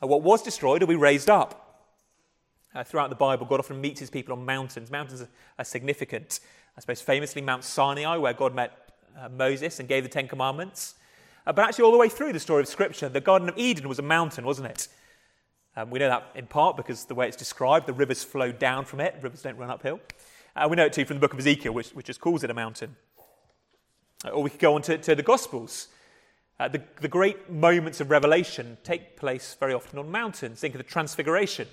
And 0.00 0.10
what 0.10 0.22
was 0.22 0.42
destroyed 0.42 0.82
will 0.82 0.88
be 0.88 0.96
raised 0.96 1.28
up. 1.30 1.67
Uh, 2.74 2.84
throughout 2.84 3.08
the 3.08 3.16
Bible, 3.16 3.46
God 3.46 3.60
often 3.60 3.80
meets 3.80 3.98
his 3.98 4.10
people 4.10 4.34
on 4.34 4.44
mountains. 4.44 4.90
Mountains 4.90 5.24
are, 5.58 5.64
significant. 5.64 6.40
I 6.76 6.80
suppose 6.80 7.00
famously 7.00 7.40
Mount 7.40 7.64
Sinai, 7.64 8.16
where 8.16 8.34
God 8.34 8.54
met 8.54 8.92
uh, 9.18 9.28
Moses 9.30 9.80
and 9.80 9.88
gave 9.88 10.02
the 10.02 10.08
Ten 10.08 10.28
Commandments. 10.28 10.94
Uh, 11.46 11.52
but 11.52 11.64
actually, 11.64 11.84
all 11.84 11.92
the 11.92 11.98
way 11.98 12.10
through 12.10 12.32
the 12.32 12.40
story 12.40 12.62
of 12.62 12.68
Scripture, 12.68 13.08
the 13.08 13.22
Garden 13.22 13.48
of 13.48 13.56
Eden 13.56 13.88
was 13.88 13.98
a 13.98 14.02
mountain, 14.02 14.44
wasn't 14.44 14.68
it? 14.68 14.88
Um, 15.76 15.90
we 15.90 15.98
know 15.98 16.08
that 16.08 16.30
in 16.34 16.46
part 16.46 16.76
because 16.76 17.06
the 17.06 17.14
way 17.14 17.26
it's 17.26 17.36
described, 17.36 17.86
the 17.86 17.92
rivers 17.92 18.22
flow 18.22 18.52
down 18.52 18.84
from 18.84 19.00
it. 19.00 19.16
Rivers 19.22 19.42
don't 19.42 19.56
run 19.56 19.70
uphill. 19.70 20.00
Uh, 20.54 20.66
we 20.68 20.76
know 20.76 20.84
it 20.84 20.92
too 20.92 21.04
from 21.04 21.16
the 21.16 21.20
book 21.20 21.32
of 21.32 21.38
Ezekiel, 21.38 21.72
which, 21.72 21.90
which 21.90 22.06
just 22.06 22.20
calls 22.20 22.44
it 22.44 22.50
a 22.50 22.54
mountain. 22.54 22.96
Uh, 24.24 24.30
or 24.30 24.42
we 24.42 24.50
could 24.50 24.60
go 24.60 24.74
on 24.74 24.82
to, 24.82 24.98
to 24.98 25.14
the 25.14 25.22
Gospels. 25.22 25.88
Uh, 26.60 26.68
the, 26.68 26.82
the 27.00 27.08
great 27.08 27.48
moments 27.48 28.00
of 28.00 28.10
revelation 28.10 28.76
take 28.82 29.16
place 29.16 29.56
very 29.58 29.72
often 29.72 29.98
on 29.98 30.10
mountains. 30.10 30.60
Think 30.60 30.74
of 30.74 30.78
the 30.78 30.84
Transfiguration 30.84 31.68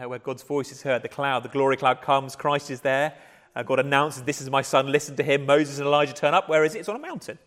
uh, 0.00 0.08
where 0.08 0.18
God's 0.18 0.42
voice 0.42 0.72
is 0.72 0.82
heard. 0.82 1.02
The 1.02 1.08
cloud, 1.08 1.42
the 1.42 1.48
glory 1.48 1.76
cloud 1.76 2.02
comes, 2.02 2.36
Christ 2.36 2.70
is 2.70 2.80
there. 2.80 3.14
Uh, 3.54 3.62
God 3.62 3.80
announces, 3.80 4.22
This 4.22 4.40
is 4.40 4.50
my 4.50 4.62
son, 4.62 4.90
listen 4.90 5.16
to 5.16 5.22
him. 5.22 5.46
Moses 5.46 5.78
and 5.78 5.86
Elijah 5.86 6.12
turn 6.12 6.34
up. 6.34 6.48
Where 6.48 6.64
is 6.64 6.74
it? 6.74 6.80
It's 6.80 6.88
on 6.88 6.96
a 6.96 7.00
mountain. 7.00 7.38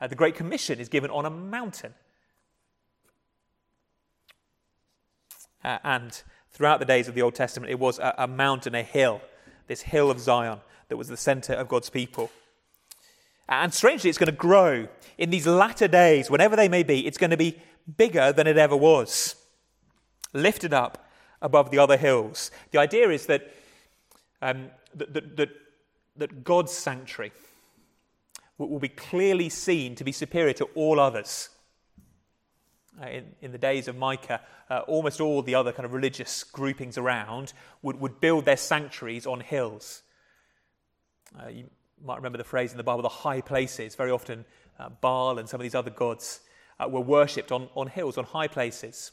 Uh, 0.00 0.06
the 0.06 0.14
Great 0.14 0.34
Commission 0.34 0.78
is 0.80 0.88
given 0.88 1.10
on 1.10 1.26
a 1.26 1.30
mountain. 1.30 1.94
Uh, 5.62 5.78
and 5.84 6.22
throughout 6.52 6.80
the 6.80 6.86
days 6.86 7.06
of 7.06 7.14
the 7.14 7.22
Old 7.22 7.34
Testament, 7.34 7.70
it 7.70 7.78
was 7.78 7.98
a, 7.98 8.14
a 8.16 8.26
mountain, 8.26 8.74
a 8.74 8.82
hill, 8.82 9.20
this 9.66 9.82
hill 9.82 10.10
of 10.10 10.18
Zion 10.18 10.60
that 10.88 10.96
was 10.96 11.08
the 11.08 11.16
center 11.16 11.52
of 11.52 11.68
God's 11.68 11.90
people. 11.90 12.30
And 13.46 13.74
strangely, 13.74 14.08
it's 14.08 14.18
going 14.18 14.26
to 14.26 14.32
grow 14.32 14.88
in 15.18 15.28
these 15.28 15.46
latter 15.46 15.86
days, 15.86 16.30
whenever 16.30 16.56
they 16.56 16.68
may 16.68 16.82
be, 16.82 17.06
it's 17.06 17.18
going 17.18 17.30
to 17.30 17.36
be 17.36 17.58
bigger 17.96 18.32
than 18.32 18.46
it 18.46 18.56
ever 18.56 18.76
was. 18.76 19.34
Lifted 20.32 20.72
up 20.72 21.09
above 21.42 21.70
the 21.70 21.78
other 21.78 21.96
hills. 21.96 22.50
The 22.70 22.78
idea 22.78 23.10
is 23.10 23.26
that, 23.26 23.50
um, 24.42 24.70
that, 24.94 25.14
that, 25.14 25.36
that, 25.36 25.48
that 26.16 26.44
God's 26.44 26.72
sanctuary 26.72 27.32
will 28.58 28.78
be 28.78 28.88
clearly 28.88 29.48
seen 29.48 29.94
to 29.94 30.04
be 30.04 30.12
superior 30.12 30.52
to 30.52 30.64
all 30.74 31.00
others. 31.00 31.48
Uh, 33.00 33.06
in, 33.06 33.24
in, 33.40 33.52
the 33.52 33.58
days 33.58 33.88
of 33.88 33.96
Micah, 33.96 34.40
uh, 34.68 34.80
almost 34.80 35.20
all 35.20 35.40
the 35.40 35.54
other 35.54 35.72
kind 35.72 35.86
of 35.86 35.94
religious 35.94 36.44
groupings 36.44 36.98
around 36.98 37.54
would, 37.80 37.98
would 37.98 38.20
build 38.20 38.44
their 38.44 38.58
sanctuaries 38.58 39.26
on 39.26 39.40
hills. 39.40 40.02
Uh, 41.38 41.48
you 41.48 41.64
might 42.04 42.16
remember 42.16 42.36
the 42.36 42.44
phrase 42.44 42.72
in 42.72 42.76
the 42.76 42.84
Bible, 42.84 43.02
the 43.02 43.08
high 43.08 43.40
places. 43.40 43.94
Very 43.94 44.10
often, 44.10 44.44
uh, 44.78 44.90
Baal 45.00 45.38
and 45.38 45.48
some 45.48 45.60
of 45.60 45.62
these 45.62 45.74
other 45.74 45.90
gods 45.90 46.40
uh, 46.78 46.88
were 46.88 47.00
worshipped 47.00 47.52
on, 47.52 47.68
on 47.74 47.86
hills, 47.86 48.18
on 48.18 48.24
high 48.24 48.48
places. 48.48 49.12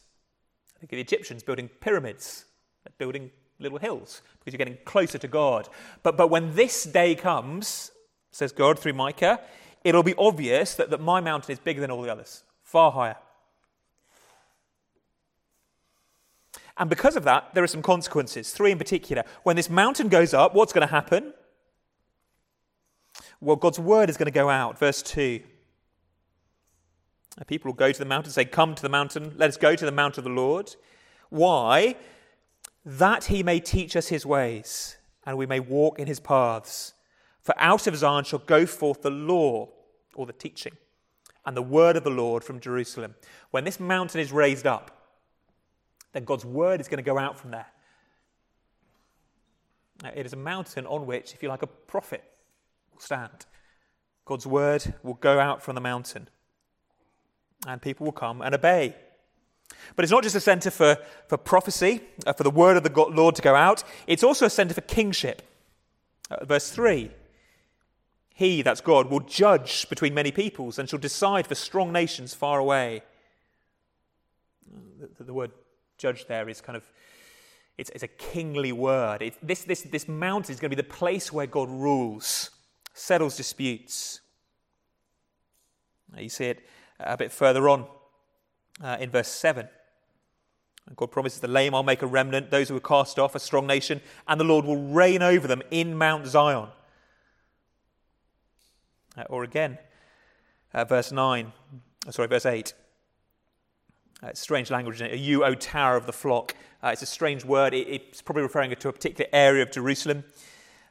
I 0.77 0.79
think 0.79 0.93
of 0.93 0.97
the 0.97 1.01
Egyptians 1.01 1.41
building 1.41 1.69
pyramids, 1.79 2.45
building 2.99 3.31
little 3.57 3.79
hills, 3.79 4.21
because 4.37 4.53
you're 4.53 4.59
getting 4.59 4.77
closer 4.85 5.17
to 5.17 5.27
God. 5.27 5.67
But, 6.03 6.17
but 6.17 6.27
when 6.27 6.53
this 6.53 6.83
day 6.83 7.15
comes, 7.15 7.89
says 8.29 8.51
God 8.51 8.77
through 8.77 8.93
Micah, 8.93 9.39
it'll 9.83 10.03
be 10.03 10.13
obvious 10.19 10.75
that, 10.75 10.91
that 10.91 11.01
my 11.01 11.19
mountain 11.19 11.51
is 11.51 11.57
bigger 11.57 11.81
than 11.81 11.89
all 11.89 12.03
the 12.03 12.11
others, 12.11 12.43
far 12.61 12.91
higher. 12.91 13.15
And 16.77 16.91
because 16.91 17.15
of 17.15 17.23
that, 17.23 17.55
there 17.55 17.63
are 17.63 17.67
some 17.67 17.81
consequences, 17.81 18.51
three 18.51 18.71
in 18.71 18.77
particular. 18.77 19.23
When 19.41 19.55
this 19.55 19.71
mountain 19.71 20.09
goes 20.09 20.35
up, 20.35 20.53
what's 20.53 20.73
going 20.73 20.87
to 20.87 20.93
happen? 20.93 21.33
Well, 23.41 23.55
God's 23.55 23.79
word 23.79 24.11
is 24.11 24.17
going 24.17 24.27
to 24.27 24.31
go 24.31 24.47
out. 24.47 24.77
Verse 24.77 25.01
2. 25.01 25.41
People 27.45 27.69
will 27.69 27.77
go 27.77 27.91
to 27.91 27.99
the 27.99 28.05
mountain, 28.05 28.29
and 28.29 28.33
say, 28.33 28.45
Come 28.45 28.73
to 28.75 28.81
the 28.81 28.89
mountain, 28.89 29.33
let 29.37 29.49
us 29.49 29.57
go 29.57 29.75
to 29.75 29.85
the 29.85 29.91
mount 29.91 30.17
of 30.17 30.23
the 30.23 30.29
Lord. 30.29 30.75
Why? 31.29 31.95
That 32.83 33.25
he 33.25 33.43
may 33.43 33.59
teach 33.59 33.95
us 33.95 34.07
his 34.07 34.25
ways, 34.25 34.97
and 35.25 35.37
we 35.37 35.45
may 35.45 35.59
walk 35.59 35.99
in 35.99 36.07
his 36.07 36.19
paths. 36.19 36.93
For 37.41 37.53
out 37.57 37.85
of 37.87 37.95
Zion 37.95 38.23
shall 38.23 38.39
go 38.39 38.65
forth 38.65 39.03
the 39.03 39.11
law, 39.11 39.69
or 40.15 40.25
the 40.25 40.33
teaching, 40.33 40.73
and 41.45 41.55
the 41.55 41.61
word 41.61 41.95
of 41.95 42.03
the 42.03 42.09
Lord 42.09 42.43
from 42.43 42.59
Jerusalem. 42.59 43.15
When 43.51 43.63
this 43.63 43.79
mountain 43.79 44.19
is 44.19 44.31
raised 44.31 44.65
up, 44.65 44.97
then 46.13 46.25
God's 46.25 46.45
word 46.45 46.81
is 46.81 46.87
going 46.87 46.97
to 46.97 47.03
go 47.03 47.19
out 47.19 47.37
from 47.37 47.51
there. 47.51 47.67
It 50.15 50.25
is 50.25 50.33
a 50.33 50.37
mountain 50.37 50.85
on 50.85 51.05
which, 51.05 51.33
if 51.33 51.43
you 51.43 51.49
like, 51.49 51.61
a 51.61 51.67
prophet 51.67 52.23
will 52.91 52.99
stand. 52.99 53.45
God's 54.25 54.47
word 54.47 54.93
will 55.03 55.15
go 55.15 55.39
out 55.39 55.61
from 55.61 55.75
the 55.75 55.81
mountain, 55.81 56.29
and 57.65 57.81
people 57.81 58.05
will 58.05 58.11
come 58.11 58.41
and 58.41 58.53
obey. 58.53 58.95
But 59.95 60.03
it's 60.03 60.11
not 60.11 60.23
just 60.23 60.35
a 60.35 60.41
center 60.41 60.69
for, 60.69 60.97
for 61.27 61.37
prophecy, 61.37 62.01
uh, 62.25 62.33
for 62.33 62.43
the 62.43 62.51
word 62.51 62.77
of 62.77 62.83
the 62.83 62.89
God, 62.89 63.13
Lord 63.13 63.35
to 63.35 63.41
go 63.41 63.55
out, 63.55 63.83
it's 64.05 64.23
also 64.23 64.45
a 64.45 64.49
center 64.49 64.73
for 64.73 64.81
kingship. 64.81 65.41
Uh, 66.29 66.45
verse 66.45 66.69
3 66.71 67.11
He, 68.33 68.61
that's 68.61 68.81
God, 68.81 69.09
will 69.09 69.21
judge 69.21 69.89
between 69.89 70.13
many 70.13 70.31
peoples 70.31 70.77
and 70.77 70.89
shall 70.89 70.99
decide 70.99 71.47
for 71.47 71.55
strong 71.55 71.91
nations 71.91 72.33
far 72.33 72.59
away. 72.59 73.01
The, 75.17 75.23
the 75.23 75.33
word 75.33 75.51
judge 75.97 76.27
there 76.27 76.47
is 76.49 76.61
kind 76.61 76.75
of 76.75 76.83
it's, 77.77 77.91
it's 77.91 78.03
a 78.03 78.07
kingly 78.07 78.71
word. 78.71 79.21
It, 79.21 79.35
this, 79.41 79.63
this, 79.63 79.83
this 79.83 80.07
mountain 80.07 80.51
is 80.51 80.59
going 80.59 80.71
to 80.71 80.75
be 80.75 80.81
the 80.81 80.87
place 80.89 81.31
where 81.31 81.45
God 81.45 81.69
rules, 81.69 82.49
settles 82.93 83.37
disputes. 83.37 84.21
You 86.17 86.29
see 86.29 86.45
it 86.45 86.67
a 86.99 87.17
bit 87.17 87.31
further 87.31 87.69
on 87.69 87.85
uh, 88.81 88.97
in 88.99 89.09
verse 89.09 89.27
7. 89.27 89.67
God 90.95 91.11
promises 91.11 91.39
the 91.39 91.47
lame 91.47 91.75
I'll 91.75 91.83
make 91.83 92.01
a 92.01 92.07
remnant, 92.07 92.49
those 92.49 92.69
who 92.69 92.77
are 92.77 92.81
cast 92.81 93.19
off, 93.19 93.35
a 93.35 93.39
strong 93.39 93.67
nation, 93.67 94.01
and 94.27 94.39
the 94.39 94.45
Lord 94.45 94.65
will 94.65 94.81
reign 94.81 95.21
over 95.21 95.47
them 95.47 95.61
in 95.69 95.95
Mount 95.95 96.27
Zion. 96.27 96.69
Uh, 99.17 99.23
or 99.29 99.43
again, 99.43 99.77
uh, 100.73 100.85
verse 100.85 101.11
9, 101.11 101.51
oh, 102.07 102.11
sorry, 102.11 102.27
verse 102.27 102.45
8. 102.45 102.73
Uh, 104.23 104.31
strange 104.33 104.71
language, 104.71 105.01
you, 105.01 105.43
O 105.43 105.53
tower 105.53 105.95
of 105.95 106.05
the 106.05 106.13
flock. 106.13 106.55
Uh, 106.81 106.87
it's 106.87 107.01
a 107.01 107.07
strange 107.07 107.45
word. 107.45 107.73
It, 107.73 107.87
it's 107.87 108.21
probably 108.21 108.43
referring 108.43 108.73
to 108.75 108.89
a 108.89 108.93
particular 108.93 109.29
area 109.33 109.61
of 109.61 109.71
Jerusalem. 109.71 110.23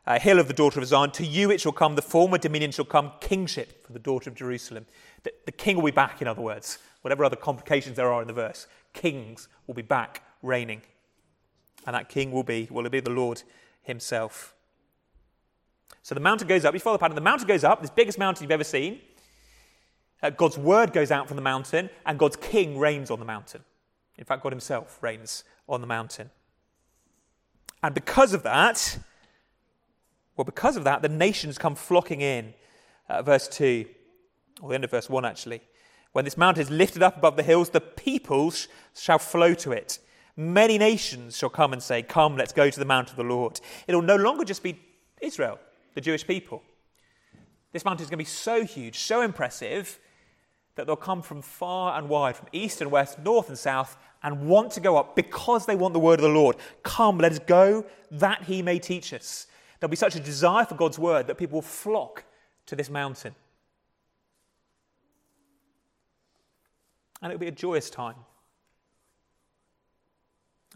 Uh, 0.06 0.20
hill 0.20 0.38
of 0.38 0.46
the 0.46 0.54
daughter 0.54 0.78
of 0.78 0.86
Zion, 0.86 1.10
to 1.12 1.26
you 1.26 1.50
it 1.50 1.60
shall 1.60 1.72
come, 1.72 1.96
the 1.96 2.02
former 2.02 2.38
dominion 2.38 2.70
shall 2.70 2.84
come, 2.84 3.12
kingship 3.20 3.84
for 3.84 3.92
the 3.92 3.98
daughter 3.98 4.30
of 4.30 4.36
Jerusalem. 4.36 4.86
The, 5.24 5.32
the 5.46 5.52
king 5.52 5.76
will 5.76 5.84
be 5.84 5.90
back, 5.90 6.22
in 6.22 6.28
other 6.28 6.42
words, 6.42 6.78
whatever 7.02 7.24
other 7.24 7.36
complications 7.36 7.96
there 7.96 8.12
are 8.12 8.22
in 8.22 8.28
the 8.28 8.32
verse. 8.34 8.68
Kings 8.92 9.48
will 9.66 9.74
be 9.74 9.82
back 9.82 10.22
reigning. 10.42 10.82
And 11.86 11.94
that 11.94 12.08
king 12.08 12.30
will 12.30 12.44
be, 12.44 12.68
will 12.70 12.88
be 12.88 13.00
the 13.00 13.10
Lord 13.10 13.42
himself. 13.82 14.54
So 16.02 16.14
the 16.14 16.20
mountain 16.20 16.46
goes 16.46 16.64
up. 16.64 16.72
You 16.72 16.80
follow 16.80 16.96
the 16.96 17.00
pattern. 17.00 17.16
The 17.16 17.20
mountain 17.20 17.48
goes 17.48 17.64
up, 17.64 17.80
this 17.80 17.90
biggest 17.90 18.18
mountain 18.18 18.44
you've 18.44 18.52
ever 18.52 18.64
seen. 18.64 19.00
Uh, 20.22 20.30
God's 20.30 20.56
word 20.56 20.92
goes 20.92 21.10
out 21.10 21.26
from 21.26 21.36
the 21.36 21.42
mountain, 21.42 21.90
and 22.04 22.18
God's 22.18 22.36
king 22.36 22.78
reigns 22.78 23.10
on 23.10 23.18
the 23.18 23.24
mountain. 23.24 23.64
In 24.18 24.24
fact, 24.24 24.42
God 24.42 24.52
himself 24.52 25.02
reigns 25.02 25.44
on 25.68 25.80
the 25.80 25.86
mountain. 25.86 26.30
And 27.82 27.94
because 27.94 28.32
of 28.32 28.42
that, 28.44 28.98
well, 30.36 30.44
because 30.44 30.76
of 30.76 30.84
that, 30.84 31.02
the 31.02 31.08
nations 31.08 31.58
come 31.58 31.74
flocking 31.74 32.20
in. 32.20 32.54
Uh, 33.08 33.22
verse 33.22 33.46
2, 33.48 33.86
or 34.60 34.70
the 34.70 34.74
end 34.74 34.84
of 34.84 34.90
verse 34.90 35.08
1 35.08 35.24
actually. 35.24 35.60
When 36.12 36.24
this 36.24 36.36
mountain 36.36 36.62
is 36.62 36.70
lifted 36.70 37.02
up 37.02 37.16
above 37.16 37.36
the 37.36 37.42
hills, 37.42 37.70
the 37.70 37.80
peoples 37.80 38.68
shall 38.94 39.18
flow 39.18 39.54
to 39.54 39.72
it. 39.72 39.98
Many 40.36 40.76
nations 40.76 41.36
shall 41.36 41.50
come 41.50 41.72
and 41.72 41.82
say, 41.82 42.02
Come, 42.02 42.36
let's 42.36 42.52
go 42.52 42.68
to 42.68 42.78
the 42.78 42.84
mount 42.84 43.10
of 43.10 43.16
the 43.16 43.22
Lord. 43.22 43.60
It'll 43.86 44.02
no 44.02 44.16
longer 44.16 44.44
just 44.44 44.62
be 44.62 44.80
Israel, 45.20 45.58
the 45.94 46.00
Jewish 46.00 46.26
people. 46.26 46.62
This 47.72 47.84
mountain 47.84 48.04
is 48.04 48.10
going 48.10 48.18
to 48.18 48.24
be 48.24 48.24
so 48.24 48.64
huge, 48.64 48.98
so 48.98 49.22
impressive, 49.22 49.98
that 50.74 50.86
they'll 50.86 50.96
come 50.96 51.22
from 51.22 51.42
far 51.42 51.98
and 51.98 52.08
wide, 52.08 52.36
from 52.36 52.48
east 52.52 52.80
and 52.80 52.90
west, 52.90 53.18
north 53.18 53.48
and 53.48 53.58
south, 53.58 53.96
and 54.22 54.46
want 54.46 54.72
to 54.72 54.80
go 54.80 54.96
up 54.96 55.16
because 55.16 55.66
they 55.66 55.76
want 55.76 55.94
the 55.94 56.00
word 56.00 56.18
of 56.18 56.22
the 56.22 56.28
Lord. 56.28 56.56
Come, 56.82 57.18
let 57.18 57.32
us 57.32 57.38
go, 57.38 57.84
that 58.10 58.44
he 58.44 58.62
may 58.62 58.78
teach 58.78 59.12
us. 59.14 59.46
There'll 59.78 59.90
be 59.90 59.96
such 59.96 60.16
a 60.16 60.20
desire 60.20 60.64
for 60.64 60.74
God's 60.74 60.98
word 60.98 61.26
that 61.26 61.36
people 61.36 61.56
will 61.56 61.62
flock 61.62 62.24
to 62.66 62.76
this 62.76 62.90
mountain. 62.90 63.34
And 67.22 67.32
it'll 67.32 67.40
be 67.40 67.48
a 67.48 67.52
joyous 67.52 67.90
time. 67.90 68.16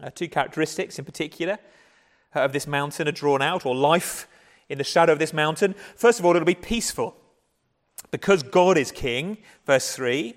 Uh, 0.01 0.09
two 0.09 0.27
characteristics 0.27 0.97
in 0.97 1.05
particular 1.05 1.59
uh, 2.35 2.39
of 2.39 2.53
this 2.53 2.65
mountain 2.65 3.07
are 3.07 3.11
drawn 3.11 3.41
out, 3.41 3.65
or 3.65 3.75
life 3.75 4.27
in 4.69 4.77
the 4.77 4.83
shadow 4.83 5.13
of 5.13 5.19
this 5.19 5.33
mountain. 5.33 5.75
First 5.95 6.19
of 6.19 6.25
all, 6.25 6.35
it'll 6.35 6.45
be 6.45 6.55
peaceful. 6.55 7.15
Because 8.09 8.41
God 8.41 8.77
is 8.77 8.91
king, 8.91 9.37
verse 9.65 9.95
3, 9.95 10.35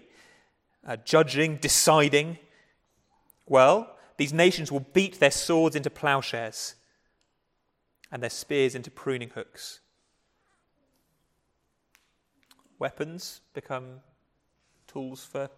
uh, 0.86 0.96
judging, 1.04 1.56
deciding, 1.56 2.38
well, 3.46 3.96
these 4.16 4.32
nations 4.32 4.70
will 4.70 4.86
beat 4.92 5.18
their 5.18 5.30
swords 5.30 5.74
into 5.74 5.90
plowshares 5.90 6.74
and 8.14 8.22
their 8.22 8.30
spears 8.30 8.76
into 8.76 8.92
pruning 8.92 9.30
hooks. 9.30 9.80
Weapons 12.78 13.40
become 13.54 14.02
tools 14.86 15.24
for 15.24 15.50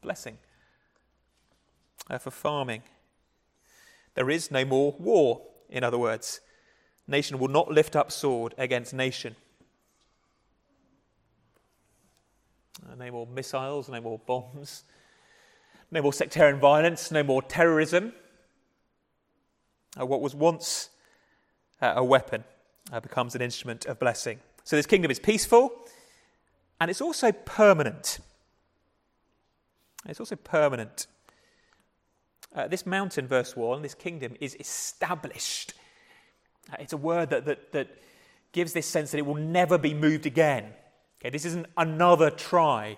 blessing, 0.00 0.38
uh, 2.08 2.16
for 2.16 2.30
farming. 2.30 2.82
There 4.14 4.30
is 4.30 4.50
no 4.50 4.64
more 4.64 4.94
war, 4.98 5.42
in 5.68 5.84
other 5.84 5.98
words. 5.98 6.40
Nation 7.06 7.38
will 7.38 7.48
not 7.48 7.70
lift 7.70 7.94
up 7.94 8.10
sword 8.10 8.54
against 8.56 8.94
nation. 8.94 9.36
Uh, 12.90 12.94
no 12.94 13.10
more 13.10 13.26
missiles, 13.26 13.90
no 13.90 14.00
more 14.00 14.18
bombs, 14.20 14.84
no 15.90 16.00
more 16.00 16.14
sectarian 16.14 16.58
violence, 16.58 17.10
no 17.10 17.22
more 17.22 17.42
terrorism. 17.42 18.14
Uh, 20.00 20.06
what 20.06 20.22
was 20.22 20.34
once 20.34 20.88
uh, 21.80 21.94
a 21.96 22.04
weapon 22.04 22.44
uh, 22.92 23.00
becomes 23.00 23.34
an 23.34 23.42
instrument 23.42 23.84
of 23.86 23.98
blessing. 23.98 24.40
So 24.64 24.76
this 24.76 24.86
kingdom 24.86 25.10
is 25.10 25.18
peaceful 25.18 25.72
and 26.80 26.90
it's 26.90 27.00
also 27.00 27.32
permanent. 27.32 28.18
It's 30.06 30.20
also 30.20 30.36
permanent. 30.36 31.06
Uh, 32.54 32.68
this 32.68 32.86
mountain, 32.86 33.26
verse 33.26 33.56
1, 33.56 33.82
this 33.82 33.94
kingdom 33.94 34.34
is 34.40 34.56
established. 34.58 35.74
Uh, 36.72 36.76
it's 36.80 36.92
a 36.92 36.96
word 36.96 37.30
that, 37.30 37.44
that, 37.44 37.72
that 37.72 37.88
gives 38.52 38.72
this 38.72 38.86
sense 38.86 39.10
that 39.10 39.18
it 39.18 39.26
will 39.26 39.34
never 39.34 39.76
be 39.76 39.92
moved 39.92 40.26
again. 40.26 40.72
Okay, 41.20 41.30
this 41.30 41.44
isn't 41.44 41.66
another 41.76 42.30
try 42.30 42.96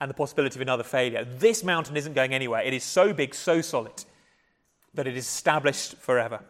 and 0.00 0.08
the 0.08 0.14
possibility 0.14 0.56
of 0.56 0.62
another 0.62 0.82
failure. 0.82 1.24
This 1.24 1.62
mountain 1.62 1.96
isn't 1.96 2.14
going 2.14 2.32
anywhere. 2.32 2.62
It 2.62 2.72
is 2.72 2.82
so 2.82 3.12
big, 3.12 3.34
so 3.34 3.60
solid, 3.60 4.04
that 4.94 5.06
it 5.06 5.16
is 5.16 5.26
established 5.26 5.96
forever. 5.96 6.40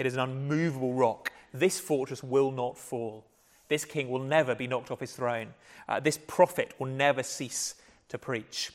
It 0.00 0.06
is 0.06 0.14
an 0.14 0.20
unmovable 0.20 0.94
rock. 0.94 1.30
This 1.52 1.78
fortress 1.78 2.22
will 2.22 2.50
not 2.50 2.78
fall. 2.78 3.26
This 3.68 3.84
king 3.84 4.08
will 4.08 4.22
never 4.22 4.54
be 4.54 4.66
knocked 4.66 4.90
off 4.90 5.00
his 5.00 5.12
throne. 5.12 5.48
Uh, 5.86 6.00
this 6.00 6.18
prophet 6.26 6.72
will 6.78 6.86
never 6.86 7.22
cease 7.22 7.74
to 8.08 8.16
preach. 8.16 8.72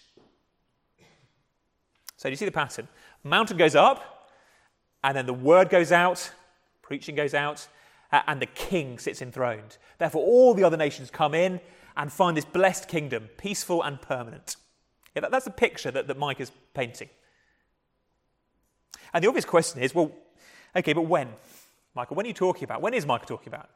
So, 2.16 2.30
do 2.30 2.32
you 2.32 2.38
see 2.38 2.46
the 2.46 2.52
pattern? 2.52 2.88
Mountain 3.24 3.58
goes 3.58 3.76
up, 3.76 4.30
and 5.04 5.18
then 5.18 5.26
the 5.26 5.34
word 5.34 5.70
goes 5.70 5.92
out, 5.92 6.32
preaching 6.84 7.16
goes 7.16 7.34
out, 7.34 7.68
uh, 8.12 8.22
and 8.28 8.40
the 8.40 8.46
king 8.46 9.00
sits 9.00 9.20
enthroned. 9.20 9.78
Therefore, 9.98 10.24
all 10.24 10.54
the 10.54 10.64
other 10.64 10.78
nations 10.78 11.10
come 11.10 11.34
in 11.34 11.60
and 11.98 12.12
find 12.12 12.38
this 12.38 12.46
blessed 12.46 12.88
kingdom, 12.88 13.30
peaceful 13.38 13.82
and 13.82 14.00
permanent. 14.00 14.58
Yeah, 15.16 15.22
that, 15.22 15.32
that's 15.32 15.46
the 15.46 15.52
picture 15.52 15.90
that, 15.90 16.08
that 16.08 16.20
Micah 16.20 16.44
is 16.44 16.52
painting. 16.76 17.10
And 19.12 19.24
the 19.24 19.28
obvious 19.28 19.46
question 19.46 19.82
is 19.82 19.96
well, 19.96 20.12
okay, 20.76 20.94
but 20.94 21.04
when? 21.04 21.30
Micah, 21.96 22.14
when 22.14 22.26
are 22.26 22.28
you 22.28 22.34
talking 22.34 22.64
about? 22.66 22.82
When 22.82 22.94
is 22.94 23.06
Micah 23.06 23.26
talking 23.26 23.48
about? 23.48 23.70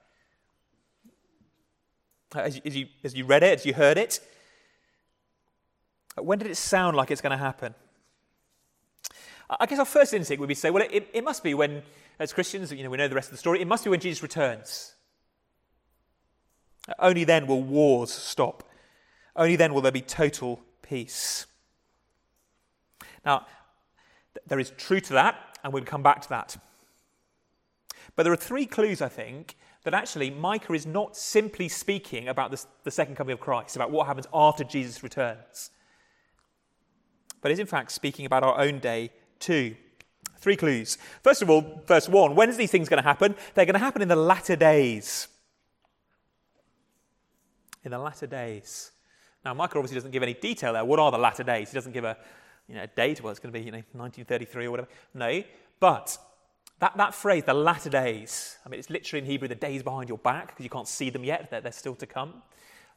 Uh, 2.35 2.39
as, 2.41 2.61
as, 2.65 2.75
you, 2.75 2.87
as 3.03 3.15
you 3.15 3.25
read 3.25 3.43
it, 3.43 3.59
as 3.59 3.65
you 3.65 3.73
heard 3.73 3.97
it, 3.97 4.19
uh, 6.17 6.23
when 6.23 6.37
did 6.37 6.49
it 6.49 6.55
sound 6.55 6.95
like 6.95 7.11
it's 7.11 7.21
going 7.21 7.31
to 7.31 7.37
happen? 7.37 7.73
I 9.49 9.65
guess 9.65 9.79
our 9.79 9.85
first 9.85 10.13
instinct 10.13 10.39
would 10.39 10.47
be 10.47 10.53
to 10.53 10.59
say, 10.59 10.69
well, 10.69 10.85
it, 10.91 11.09
it 11.11 11.23
must 11.23 11.43
be 11.43 11.55
when, 11.55 11.81
as 12.19 12.33
Christians, 12.33 12.71
you 12.71 12.83
know, 12.83 12.89
we 12.89 12.97
know 12.97 13.07
the 13.07 13.15
rest 13.15 13.29
of 13.29 13.31
the 13.31 13.37
story, 13.37 13.61
it 13.61 13.67
must 13.67 13.83
be 13.83 13.89
when 13.89 13.99
Jesus 13.99 14.21
returns. 14.21 14.93
Uh, 16.87 16.93
only 16.99 17.23
then 17.23 17.47
will 17.47 17.63
wars 17.63 18.11
stop. 18.11 18.63
Only 19.35 19.55
then 19.55 19.73
will 19.73 19.81
there 19.81 19.91
be 19.91 20.01
total 20.01 20.61
peace. 20.83 21.47
Now, 23.25 23.47
there 24.47 24.59
is 24.59 24.71
truth 24.71 25.07
to 25.07 25.13
that, 25.13 25.57
and 25.63 25.73
we'll 25.73 25.83
come 25.83 26.03
back 26.03 26.21
to 26.21 26.29
that. 26.29 26.57
But 28.19 28.23
there 28.23 28.33
are 28.33 28.35
three 28.35 28.65
clues, 28.65 29.01
I 29.01 29.07
think, 29.07 29.55
that 29.83 29.93
actually 29.93 30.29
Micah 30.29 30.73
is 30.73 30.85
not 30.85 31.15
simply 31.15 31.69
speaking 31.69 32.27
about 32.27 32.51
this, 32.51 32.67
the 32.83 32.91
second 32.91 33.15
coming 33.15 33.31
of 33.31 33.39
Christ, 33.39 33.77
about 33.77 33.91
what 33.91 34.07
happens 34.07 34.27
after 34.33 34.65
Jesus 34.65 35.03
returns, 35.03 35.71
but 37.39 37.49
is 37.49 37.59
in 37.59 37.65
fact 37.65 37.93
speaking 37.93 38.25
about 38.25 38.43
our 38.43 38.59
own 38.59 38.79
day 38.79 39.13
too. 39.39 39.73
Three 40.38 40.57
clues. 40.57 40.97
First 41.23 41.41
of 41.41 41.49
all, 41.49 41.81
verse 41.88 42.09
1 42.09 42.35
when 42.35 42.49
is 42.49 42.57
these 42.57 42.71
things 42.71 42.89
going 42.89 43.01
to 43.01 43.07
happen? 43.07 43.35
They're 43.53 43.63
going 43.63 43.71
to 43.75 43.79
happen 43.79 44.01
in 44.01 44.09
the 44.09 44.17
latter 44.17 44.57
days. 44.57 45.29
In 47.85 47.91
the 47.91 47.99
latter 47.99 48.27
days. 48.27 48.91
Now, 49.45 49.53
Micah 49.53 49.77
obviously 49.77 49.95
doesn't 49.95 50.11
give 50.11 50.23
any 50.23 50.33
detail 50.33 50.73
there. 50.73 50.83
What 50.83 50.99
are 50.99 51.09
the 51.09 51.17
latter 51.17 51.43
days? 51.43 51.71
He 51.71 51.75
doesn't 51.75 51.93
give 51.93 52.03
a 52.03 52.17
you 52.67 52.75
know, 52.75 52.85
date. 52.97 53.23
Well, 53.23 53.31
it's 53.31 53.39
going 53.39 53.53
to 53.53 53.57
be, 53.57 53.63
you 53.63 53.71
know, 53.71 53.83
1933 53.93 54.65
or 54.65 54.71
whatever. 54.71 54.89
No. 55.13 55.41
But 55.79 56.17
that, 56.79 56.95
that 56.98 57.13
phrase, 57.13 57.43
the 57.45 57.53
latter 57.53 57.89
days, 57.89 58.57
I 58.65 58.69
mean, 58.69 58.79
it's 58.79 58.89
literally 58.89 59.24
in 59.24 59.29
Hebrew, 59.29 59.48
the 59.48 59.55
days 59.55 59.83
behind 59.83 60.09
your 60.09 60.17
back, 60.17 60.48
because 60.48 60.63
you 60.63 60.69
can't 60.69 60.88
see 60.88 61.09
them 61.09 61.24
yet, 61.24 61.50
they're, 61.51 61.62
they're 61.62 61.71
still 61.71 61.95
to 61.95 62.05
come. 62.05 62.41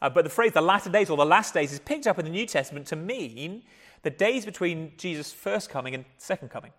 Uh, 0.01 0.09
but 0.11 0.25
the 0.25 0.31
phrase, 0.31 0.53
the 0.53 0.61
latter 0.61 0.91
days 0.91 1.11
or 1.11 1.17
the 1.17 1.25
last 1.25 1.55
days, 1.55 1.73
is 1.73 1.79
picked 1.79 2.07
up 2.07 2.19
in 2.19 2.25
the 2.25 2.31
New 2.31 2.47
Testament 2.47 2.87
to 2.89 2.97
mean 2.97 3.63
the 4.03 4.11
days 4.11 4.45
between 4.45 4.93
Jesus' 4.97 5.33
first 5.33 5.69
coming 5.69 5.95
and 5.95 6.05
second 6.19 6.49
coming, 6.49 6.73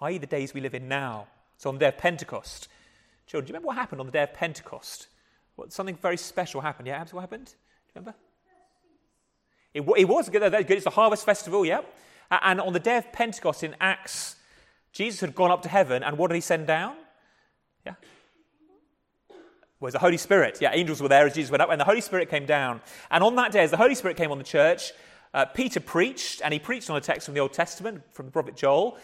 i.e., 0.00 0.18
the 0.18 0.26
days 0.26 0.54
we 0.54 0.60
live 0.60 0.74
in 0.74 0.88
now. 0.88 1.26
So 1.58 1.68
on 1.68 1.76
the 1.76 1.80
day 1.80 1.88
of 1.88 1.98
Pentecost. 1.98 2.68
Children, 3.26 3.46
do 3.46 3.50
you 3.50 3.54
remember 3.54 3.66
what 3.68 3.76
happened 3.76 4.00
on 4.00 4.06
the 4.06 4.12
day 4.12 4.22
of 4.24 4.34
Pentecost? 4.34 5.06
What, 5.54 5.72
something 5.72 5.96
very 5.96 6.16
special 6.16 6.60
happened. 6.60 6.88
Yeah, 6.88 7.00
Abs, 7.00 7.12
what 7.12 7.20
happened? 7.20 7.46
Do 7.46 7.52
you 7.52 8.00
remember? 8.00 8.14
It, 9.74 9.82
it 10.00 10.08
was 10.08 10.28
good. 10.28 10.42
It's 10.42 10.84
the 10.84 10.90
harvest 10.90 11.24
festival, 11.24 11.64
yeah. 11.64 11.82
And 12.30 12.60
on 12.60 12.72
the 12.72 12.80
day 12.80 12.96
of 12.96 13.12
Pentecost 13.12 13.62
in 13.62 13.76
Acts, 13.80 14.36
Jesus 14.92 15.20
had 15.20 15.34
gone 15.34 15.50
up 15.50 15.62
to 15.62 15.68
heaven, 15.68 16.02
and 16.02 16.18
what 16.18 16.28
did 16.28 16.34
he 16.34 16.40
send 16.40 16.66
down? 16.66 16.94
Yeah. 17.86 17.94
Was 19.80 19.94
the 19.94 19.98
Holy 19.98 20.18
Spirit. 20.18 20.58
Yeah, 20.60 20.70
angels 20.72 21.00
were 21.00 21.08
there 21.08 21.26
as 21.26 21.34
Jesus 21.34 21.50
went 21.50 21.62
up, 21.62 21.70
and 21.70 21.80
the 21.80 21.84
Holy 21.84 22.02
Spirit 22.02 22.28
came 22.28 22.46
down. 22.46 22.80
And 23.10 23.24
on 23.24 23.34
that 23.36 23.52
day, 23.52 23.64
as 23.64 23.70
the 23.70 23.76
Holy 23.76 23.94
Spirit 23.94 24.16
came 24.16 24.30
on 24.30 24.38
the 24.38 24.44
church, 24.44 24.92
uh, 25.34 25.46
Peter 25.46 25.80
preached, 25.80 26.42
and 26.44 26.52
he 26.52 26.60
preached 26.60 26.90
on 26.90 26.96
a 26.96 27.00
text 27.00 27.24
from 27.24 27.34
the 27.34 27.40
Old 27.40 27.52
Testament, 27.52 28.02
from 28.12 28.26
the 28.26 28.32
prophet 28.32 28.54
Joel, 28.54 28.98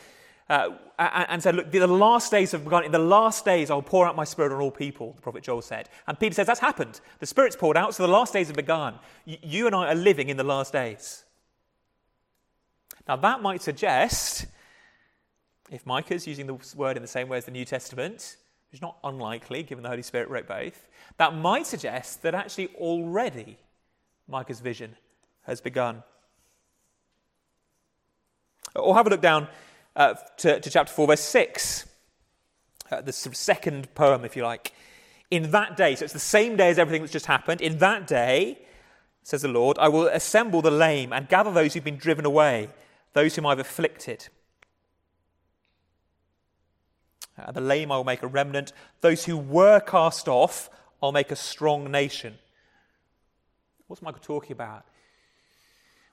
uh, 0.50 0.70
and 0.98 1.42
said, 1.42 1.54
Look, 1.54 1.70
the 1.70 1.86
last 1.86 2.30
days 2.30 2.52
have 2.52 2.64
begun. 2.64 2.84
In 2.84 2.92
the 2.92 2.98
last 2.98 3.44
days, 3.44 3.70
I'll 3.70 3.82
pour 3.82 4.06
out 4.06 4.16
my 4.16 4.24
spirit 4.24 4.52
on 4.52 4.60
all 4.60 4.70
people, 4.70 5.12
the 5.14 5.22
prophet 5.22 5.42
Joel 5.42 5.62
said. 5.62 5.88
And 6.06 6.18
Peter 6.18 6.34
says, 6.34 6.46
That's 6.46 6.60
happened. 6.60 7.00
The 7.18 7.26
spirit's 7.26 7.56
poured 7.56 7.76
out, 7.76 7.94
so 7.94 8.06
the 8.06 8.12
last 8.12 8.32
days 8.32 8.48
have 8.48 8.56
begun. 8.56 8.98
Y- 9.26 9.38
you 9.42 9.66
and 9.66 9.74
I 9.74 9.88
are 9.88 9.94
living 9.94 10.28
in 10.28 10.36
the 10.36 10.44
last 10.44 10.72
days. 10.72 11.24
Now, 13.06 13.16
that 13.16 13.42
might 13.42 13.62
suggest, 13.62 14.46
if 15.70 15.86
Micah's 15.86 16.26
using 16.26 16.46
the 16.46 16.58
word 16.76 16.96
in 16.96 17.02
the 17.02 17.08
same 17.08 17.28
way 17.28 17.38
as 17.38 17.44
the 17.44 17.50
New 17.50 17.64
Testament, 17.64 18.36
which 18.70 18.78
is 18.78 18.82
not 18.82 18.96
unlikely 19.04 19.62
given 19.62 19.82
the 19.82 19.88
Holy 19.88 20.02
Spirit 20.02 20.28
wrote 20.28 20.46
both, 20.46 20.88
that 21.16 21.34
might 21.34 21.66
suggest 21.66 22.22
that 22.22 22.34
actually 22.34 22.68
already 22.76 23.58
Micah's 24.26 24.60
vision 24.60 24.96
has 25.42 25.60
begun. 25.60 26.02
Or 28.74 28.94
have 28.94 29.06
a 29.06 29.10
look 29.10 29.22
down 29.22 29.48
uh, 29.96 30.14
to, 30.38 30.60
to, 30.60 30.70
chapter 30.70 30.92
4, 30.92 31.06
verse 31.08 31.20
6, 31.20 31.86
uh, 32.90 33.00
the 33.00 33.12
second 33.12 33.94
poem, 33.94 34.24
if 34.24 34.36
you 34.36 34.42
like. 34.42 34.72
In 35.30 35.50
that 35.50 35.76
day, 35.76 35.94
so 35.94 36.04
it's 36.04 36.12
the 36.12 36.18
same 36.18 36.56
day 36.56 36.70
as 36.70 36.78
everything 36.78 37.02
that's 37.02 37.12
just 37.12 37.26
happened, 37.26 37.60
in 37.60 37.78
that 37.78 38.06
day, 38.06 38.58
says 39.22 39.42
the 39.42 39.48
Lord, 39.48 39.78
I 39.78 39.88
will 39.88 40.06
assemble 40.06 40.62
the 40.62 40.70
lame 40.70 41.12
and 41.12 41.28
gather 41.28 41.50
those 41.50 41.74
who've 41.74 41.84
been 41.84 41.96
driven 41.96 42.24
away, 42.24 42.68
those 43.12 43.34
whom 43.34 43.46
I've 43.46 43.58
afflicted. 43.58 44.28
Uh, 47.38 47.52
the 47.52 47.60
lame 47.60 47.92
I 47.92 47.96
will 47.96 48.04
make 48.04 48.22
a 48.22 48.26
remnant, 48.26 48.72
those 49.00 49.24
who 49.24 49.36
were 49.36 49.80
cast 49.80 50.28
off, 50.28 50.70
I'll 51.02 51.12
make 51.12 51.30
a 51.30 51.36
strong 51.36 51.90
nation. 51.90 52.34
What's 53.86 54.02
Micah 54.02 54.20
talking 54.20 54.52
about? 54.52 54.84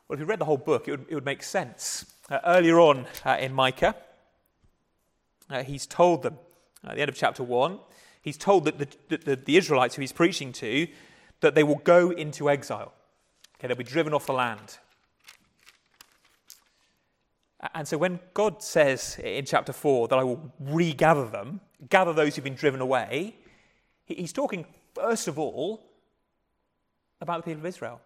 Well, 0.08 0.16
if 0.16 0.20
you 0.20 0.26
read 0.26 0.40
the 0.40 0.46
whole 0.46 0.58
book, 0.58 0.88
it 0.88 0.92
would, 0.92 1.06
it 1.10 1.16
would 1.16 1.26
make 1.26 1.42
sense. 1.42 2.06
Uh, 2.30 2.40
earlier 2.46 2.80
on 2.80 3.08
uh, 3.26 3.38
in 3.40 3.54
Micah, 3.54 3.96
uh, 5.50 5.64
he's 5.64 5.86
told 5.86 6.24
them, 6.24 6.38
at 6.84 6.96
the 6.96 7.02
end 7.02 7.10
of 7.10 7.16
chapter 7.16 7.44
1, 7.44 7.80
he's 8.22 8.38
told 8.38 8.66
that 8.66 8.78
the, 8.78 9.18
the, 9.18 9.36
the, 9.36 9.58
Israelites 9.58 9.96
who 9.96 10.02
he's 10.02 10.12
preaching 10.12 10.52
to, 10.54 10.88
that 11.42 11.56
they 11.56 11.64
will 11.64 11.82
go 11.84 12.12
into 12.12 12.50
exile. 12.50 12.94
Okay, 13.58 13.68
they'll 13.68 13.78
be 13.78 13.84
driven 13.84 14.14
off 14.14 14.26
the 14.26 14.34
land. 14.34 14.78
And 17.74 17.88
so 17.88 17.98
when 17.98 18.20
God 18.34 18.62
says 18.62 19.18
in 19.24 19.46
chapter 19.46 19.74
4 19.74 20.10
that 20.10 20.20
I 20.20 20.24
will 20.24 20.52
regather 20.60 21.28
them, 21.28 21.62
gather 21.90 22.14
those 22.14 22.36
who've 22.36 22.44
been 22.44 22.56
driven 22.56 22.82
away, 22.82 23.36
he's 24.06 24.34
talking, 24.34 24.66
first 24.94 25.28
of 25.28 25.40
all, 25.40 25.82
about 27.22 27.38
the 27.38 27.52
people 27.52 27.62
of 27.62 27.66
Israel. 27.66 28.02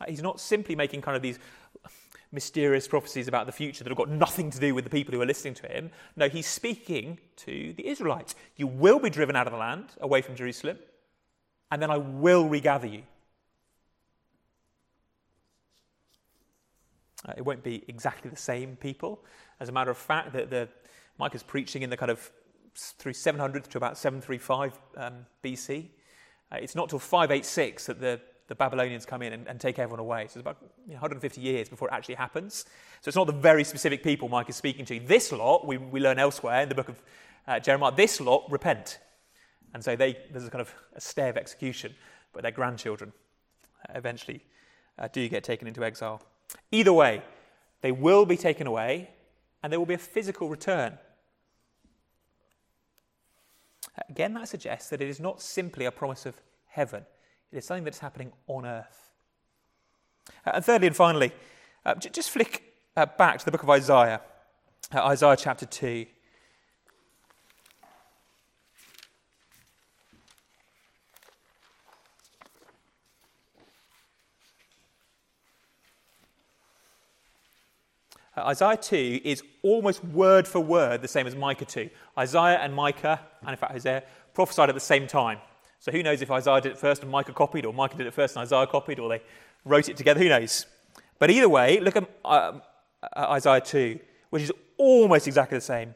Uh, 0.00 0.06
he's 0.08 0.22
not 0.22 0.40
simply 0.40 0.74
making 0.74 1.00
kind 1.00 1.16
of 1.16 1.22
these 1.22 1.38
mysterious 2.32 2.86
prophecies 2.86 3.28
about 3.28 3.46
the 3.46 3.52
future 3.52 3.84
that 3.84 3.90
have 3.90 3.96
got 3.96 4.10
nothing 4.10 4.50
to 4.50 4.58
do 4.58 4.74
with 4.74 4.84
the 4.84 4.90
people 4.90 5.14
who 5.14 5.22
are 5.22 5.26
listening 5.26 5.54
to 5.54 5.66
him. 5.68 5.90
No, 6.16 6.28
he's 6.28 6.46
speaking 6.46 7.18
to 7.36 7.72
the 7.76 7.86
Israelites. 7.86 8.34
You 8.56 8.66
will 8.66 8.98
be 8.98 9.10
driven 9.10 9.36
out 9.36 9.46
of 9.46 9.52
the 9.52 9.58
land, 9.58 9.86
away 10.00 10.20
from 10.20 10.34
Jerusalem, 10.34 10.78
and 11.70 11.80
then 11.80 11.90
I 11.90 11.96
will 11.96 12.48
regather 12.48 12.86
you. 12.86 13.02
Uh, 17.26 17.32
it 17.36 17.44
won't 17.44 17.62
be 17.62 17.84
exactly 17.88 18.30
the 18.30 18.36
same 18.36 18.76
people. 18.76 19.24
As 19.60 19.68
a 19.68 19.72
matter 19.72 19.90
of 19.90 19.98
fact, 19.98 20.32
the, 20.32 20.46
the, 20.46 20.68
Micah's 21.18 21.42
preaching 21.42 21.82
in 21.82 21.88
the 21.88 21.96
kind 21.96 22.10
of 22.10 22.30
through 22.74 23.14
700 23.14 23.64
to 23.64 23.78
about 23.78 23.96
735 23.96 24.78
um, 24.98 25.14
BC. 25.42 25.86
Uh, 26.52 26.56
it's 26.60 26.74
not 26.74 26.90
till 26.90 26.98
586 26.98 27.86
that 27.86 28.00
the 28.00 28.20
the 28.48 28.54
Babylonians 28.54 29.04
come 29.04 29.22
in 29.22 29.32
and, 29.32 29.46
and 29.48 29.60
take 29.60 29.78
everyone 29.78 30.00
away. 30.00 30.22
So 30.22 30.38
it's 30.38 30.46
about 30.46 30.58
you 30.86 30.92
know, 30.92 31.00
150 31.00 31.40
years 31.40 31.68
before 31.68 31.88
it 31.88 31.94
actually 31.94 32.14
happens. 32.14 32.64
So 33.00 33.08
it's 33.08 33.16
not 33.16 33.26
the 33.26 33.32
very 33.32 33.64
specific 33.64 34.02
people 34.02 34.28
Micah 34.28 34.50
is 34.50 34.56
speaking 34.56 34.84
to. 34.86 35.00
This 35.00 35.32
lot, 35.32 35.66
we, 35.66 35.78
we 35.78 36.00
learn 36.00 36.18
elsewhere 36.18 36.62
in 36.62 36.68
the 36.68 36.74
book 36.74 36.88
of 36.88 37.02
uh, 37.48 37.58
Jeremiah, 37.58 37.92
this 37.94 38.20
lot 38.20 38.44
repent. 38.50 38.98
And 39.74 39.82
so 39.82 39.96
they, 39.96 40.16
there's 40.30 40.46
a 40.46 40.50
kind 40.50 40.62
of 40.62 40.72
a 40.94 41.00
stay 41.00 41.28
of 41.28 41.36
execution, 41.36 41.94
but 42.32 42.42
their 42.42 42.52
grandchildren 42.52 43.12
uh, 43.88 43.92
eventually 43.96 44.44
uh, 44.98 45.08
do 45.12 45.28
get 45.28 45.42
taken 45.42 45.66
into 45.66 45.84
exile. 45.84 46.22
Either 46.70 46.92
way, 46.92 47.22
they 47.80 47.92
will 47.92 48.26
be 48.26 48.36
taken 48.36 48.66
away, 48.66 49.10
and 49.62 49.72
there 49.72 49.78
will 49.78 49.86
be 49.86 49.94
a 49.94 49.98
physical 49.98 50.48
return. 50.48 50.98
Again, 54.08 54.34
that 54.34 54.48
suggests 54.48 54.90
that 54.90 55.00
it 55.00 55.08
is 55.08 55.20
not 55.20 55.40
simply 55.40 55.84
a 55.84 55.90
promise 55.90 56.26
of 56.26 56.34
heaven. 56.66 57.04
It 57.52 57.58
is 57.58 57.64
something 57.64 57.84
that's 57.84 57.98
happening 57.98 58.32
on 58.46 58.66
earth. 58.66 59.12
Uh, 60.44 60.52
and 60.54 60.64
thirdly 60.64 60.86
and 60.86 60.96
finally, 60.96 61.32
uh, 61.84 61.94
j- 61.94 62.10
just 62.10 62.30
flick 62.30 62.62
uh, 62.96 63.06
back 63.06 63.38
to 63.38 63.44
the 63.44 63.50
book 63.50 63.62
of 63.62 63.70
Isaiah, 63.70 64.20
uh, 64.94 65.04
Isaiah 65.04 65.36
chapter 65.36 65.66
2. 65.66 66.06
Isaiah 78.38 78.76
2 78.76 79.20
is 79.24 79.42
almost 79.62 80.04
word 80.04 80.46
for 80.46 80.60
word 80.60 81.02
the 81.02 81.08
same 81.08 81.26
as 81.26 81.34
Micah 81.34 81.64
2. 81.64 81.88
Isaiah 82.18 82.58
and 82.58 82.74
Micah, 82.74 83.20
and 83.40 83.50
in 83.50 83.56
fact 83.56 83.72
Isaiah, 83.72 84.02
prophesied 84.34 84.68
at 84.68 84.74
the 84.74 84.80
same 84.80 85.06
time. 85.06 85.38
So 85.80 85.92
who 85.92 86.02
knows 86.02 86.20
if 86.22 86.30
Isaiah 86.30 86.60
did 86.60 86.72
it 86.72 86.78
first 86.78 87.02
and 87.02 87.10
Micah 87.10 87.32
copied, 87.32 87.64
or 87.64 87.72
Micah 87.72 87.96
did 87.96 88.06
it 88.06 88.14
first 88.14 88.36
and 88.36 88.42
Isaiah 88.42 88.66
copied, 88.66 88.98
or 88.98 89.08
they 89.08 89.22
wrote 89.64 89.88
it 89.88 89.96
together? 89.96 90.20
Who 90.20 90.28
knows? 90.28 90.66
But 91.18 91.30
either 91.30 91.48
way, 91.48 91.80
look 91.80 91.96
at 91.96 92.08
uh, 92.24 92.52
uh 93.02 93.26
Isaiah 93.30 93.60
2, 93.60 93.98
which 94.30 94.42
is 94.42 94.52
almost 94.76 95.26
exactly 95.26 95.56
the 95.56 95.64
same. 95.64 95.94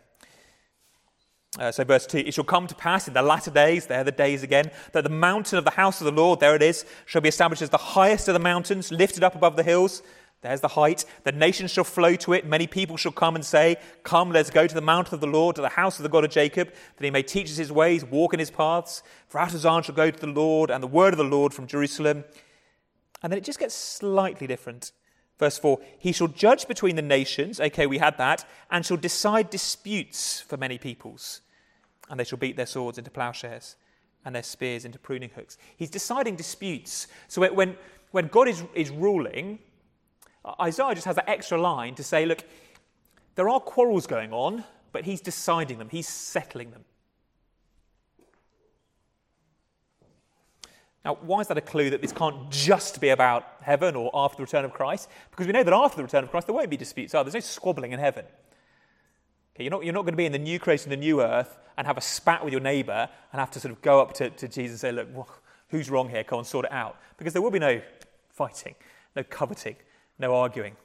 Uh, 1.59 1.72
so, 1.72 1.83
verse 1.83 2.07
2 2.07 2.18
It 2.18 2.35
shall 2.35 2.44
come 2.44 2.66
to 2.68 2.74
pass 2.74 3.09
in 3.09 3.14
the 3.14 3.22
latter 3.22 3.50
days, 3.50 3.87
there 3.87 4.00
are 4.00 4.05
the 4.05 4.12
days 4.12 4.42
again, 4.42 4.70
that 4.92 5.03
the 5.03 5.11
mountain 5.11 5.59
of 5.59 5.64
the 5.64 5.72
house 5.72 6.00
of 6.00 6.05
the 6.05 6.12
Lord, 6.12 6.38
there 6.38 6.55
it 6.55 6.62
is, 6.62 6.85
shall 7.07 7.20
be 7.20 7.29
established 7.29 7.62
as 7.62 7.70
the 7.70 7.76
highest 7.76 8.29
of 8.29 8.35
the 8.35 8.40
mountains, 8.40 8.92
lifted 8.92 9.24
up 9.24 9.35
above 9.35 9.57
the 9.57 9.64
hills. 9.64 10.03
There's 10.42 10.62
the 10.62 10.68
height. 10.68 11.05
The 11.24 11.33
nations 11.33 11.70
shall 11.70 11.85
flow 11.85 12.14
to 12.16 12.33
it. 12.33 12.46
Many 12.46 12.66
people 12.66 12.96
shall 12.96 13.12
come 13.12 13.35
and 13.35 13.44
say, 13.44 13.76
Come, 14.05 14.33
let's 14.33 14.50
go 14.50 14.66
to 14.66 14.74
the 14.74 14.81
mountain 14.81 15.14
of 15.14 15.20
the 15.20 15.26
Lord, 15.26 15.57
to 15.57 15.62
the 15.62 15.68
house 15.68 15.98
of 15.98 16.03
the 16.03 16.09
God 16.09 16.24
of 16.24 16.31
Jacob, 16.31 16.72
that 16.96 17.05
he 17.05 17.11
may 17.11 17.22
teach 17.22 17.50
us 17.50 17.57
his 17.57 17.70
ways, 17.70 18.05
walk 18.05 18.33
in 18.33 18.40
his 18.40 18.50
paths. 18.50 19.03
For 19.29 19.38
out 19.38 19.53
of 19.53 19.61
Zion 19.61 19.83
shall 19.83 19.94
go 19.94 20.11
to 20.11 20.18
the 20.18 20.26
Lord, 20.26 20.70
and 20.70 20.83
the 20.83 20.88
word 20.88 21.12
of 21.12 21.18
the 21.18 21.24
Lord 21.24 21.53
from 21.53 21.66
Jerusalem. 21.66 22.24
And 23.22 23.31
then 23.31 23.38
it 23.38 23.44
just 23.44 23.59
gets 23.59 23.74
slightly 23.74 24.46
different. 24.46 24.92
Verse 25.38 25.59
4 25.59 25.79
He 25.98 26.12
shall 26.12 26.29
judge 26.29 26.66
between 26.66 26.96
the 26.96 27.03
nations. 27.03 27.61
Okay, 27.61 27.87
we 27.87 27.98
had 27.98 28.16
that. 28.16 28.48
And 28.70 28.87
shall 28.87 28.96
decide 28.96 29.50
disputes 29.50 30.40
for 30.40 30.57
many 30.57 30.79
peoples. 30.79 31.42
And 32.09 32.18
they 32.18 32.24
shall 32.24 32.38
beat 32.38 32.57
their 32.57 32.66
swords 32.66 32.96
into 32.96 33.11
plowshares 33.11 33.76
and 34.24 34.35
their 34.35 34.42
spears 34.42 34.85
into 34.85 34.98
pruning 34.98 35.31
hooks. 35.35 35.57
He's 35.76 35.90
deciding 35.90 36.37
disputes. 36.37 37.07
So 37.29 37.48
when, 37.53 37.76
when 38.11 38.29
God 38.29 38.48
is, 38.48 38.64
is 38.74 38.90
ruling, 38.90 39.59
Isaiah 40.61 40.94
just 40.94 41.07
has 41.07 41.16
that 41.16 41.29
extra 41.29 41.61
line 41.61 41.94
to 41.96 42.03
say, 42.03 42.24
look, 42.26 42.44
there 43.35 43.48
are 43.48 43.61
quarrels 43.61 44.07
going 44.07 44.33
on, 44.33 44.64
but 44.92 45.05
he's 45.05 45.20
deciding 45.20 45.79
them, 45.79 45.88
he's 45.90 46.09
settling 46.09 46.70
them. 46.70 46.85
Now, 51.05 51.16
why 51.22 51.40
is 51.40 51.48
that 51.48 51.57
a 51.57 51.62
clue 51.62 51.88
that 51.90 52.03
this 52.03 52.12
can't 52.12 52.50
just 52.50 53.00
be 53.00 53.09
about 53.09 53.46
heaven 53.62 53.96
or 53.96 54.11
after 54.12 54.37
the 54.37 54.42
return 54.42 54.66
of 54.66 54.72
Christ? 54.72 55.09
Because 55.31 55.46
we 55.46 55.53
know 55.53 55.62
that 55.62 55.72
after 55.72 55.96
the 55.96 56.03
return 56.03 56.24
of 56.24 56.31
Christ, 56.31 56.46
there 56.46 56.55
won't 56.55 56.68
be 56.68 56.76
disputes. 56.76 57.12
There's 57.12 57.33
no 57.33 57.40
squabbling 57.40 57.92
in 57.92 57.98
heaven. 57.98 58.26
Okay, 59.55 59.64
you're, 59.64 59.70
not, 59.70 59.85
you're 59.85 59.94
not 59.94 60.03
going 60.03 60.12
to 60.12 60.18
be 60.18 60.26
in 60.26 60.33
the 60.33 60.38
new 60.38 60.59
creation, 60.59 60.90
the 60.90 60.96
new 60.96 61.22
earth, 61.22 61.59
and 61.79 61.87
have 61.87 61.96
a 61.96 62.03
spat 62.03 62.44
with 62.44 62.53
your 62.53 62.61
neighbour 62.61 63.09
and 63.33 63.40
have 63.40 63.50
to 63.53 63.61
sort 63.61 63.72
of 63.72 63.81
go 63.81 64.00
up 64.00 64.12
to, 64.14 64.29
to 64.29 64.46
Jesus 64.46 64.72
and 64.72 64.81
say, 64.81 64.92
look, 64.92 65.42
who's 65.68 65.88
wrong 65.88 66.11
here? 66.11 66.22
Come 66.22 66.40
on, 66.40 66.44
sort 66.44 66.66
it 66.66 66.72
out. 66.72 66.98
Because 67.16 67.33
there 67.33 67.40
will 67.40 67.50
be 67.50 67.59
no 67.59 67.81
fighting, 68.29 68.74
no 69.16 69.22
coveting, 69.22 69.76
no 70.21 70.35
arguing. 70.35 70.77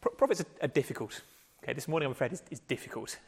Prophets 0.00 0.42
are, 0.62 0.68
difficult. 0.68 1.20
Okay, 1.62 1.74
this 1.74 1.86
morning, 1.86 2.06
I'm 2.06 2.12
afraid, 2.12 2.32
is, 2.32 2.42
is 2.50 2.60
difficult. 2.60 3.18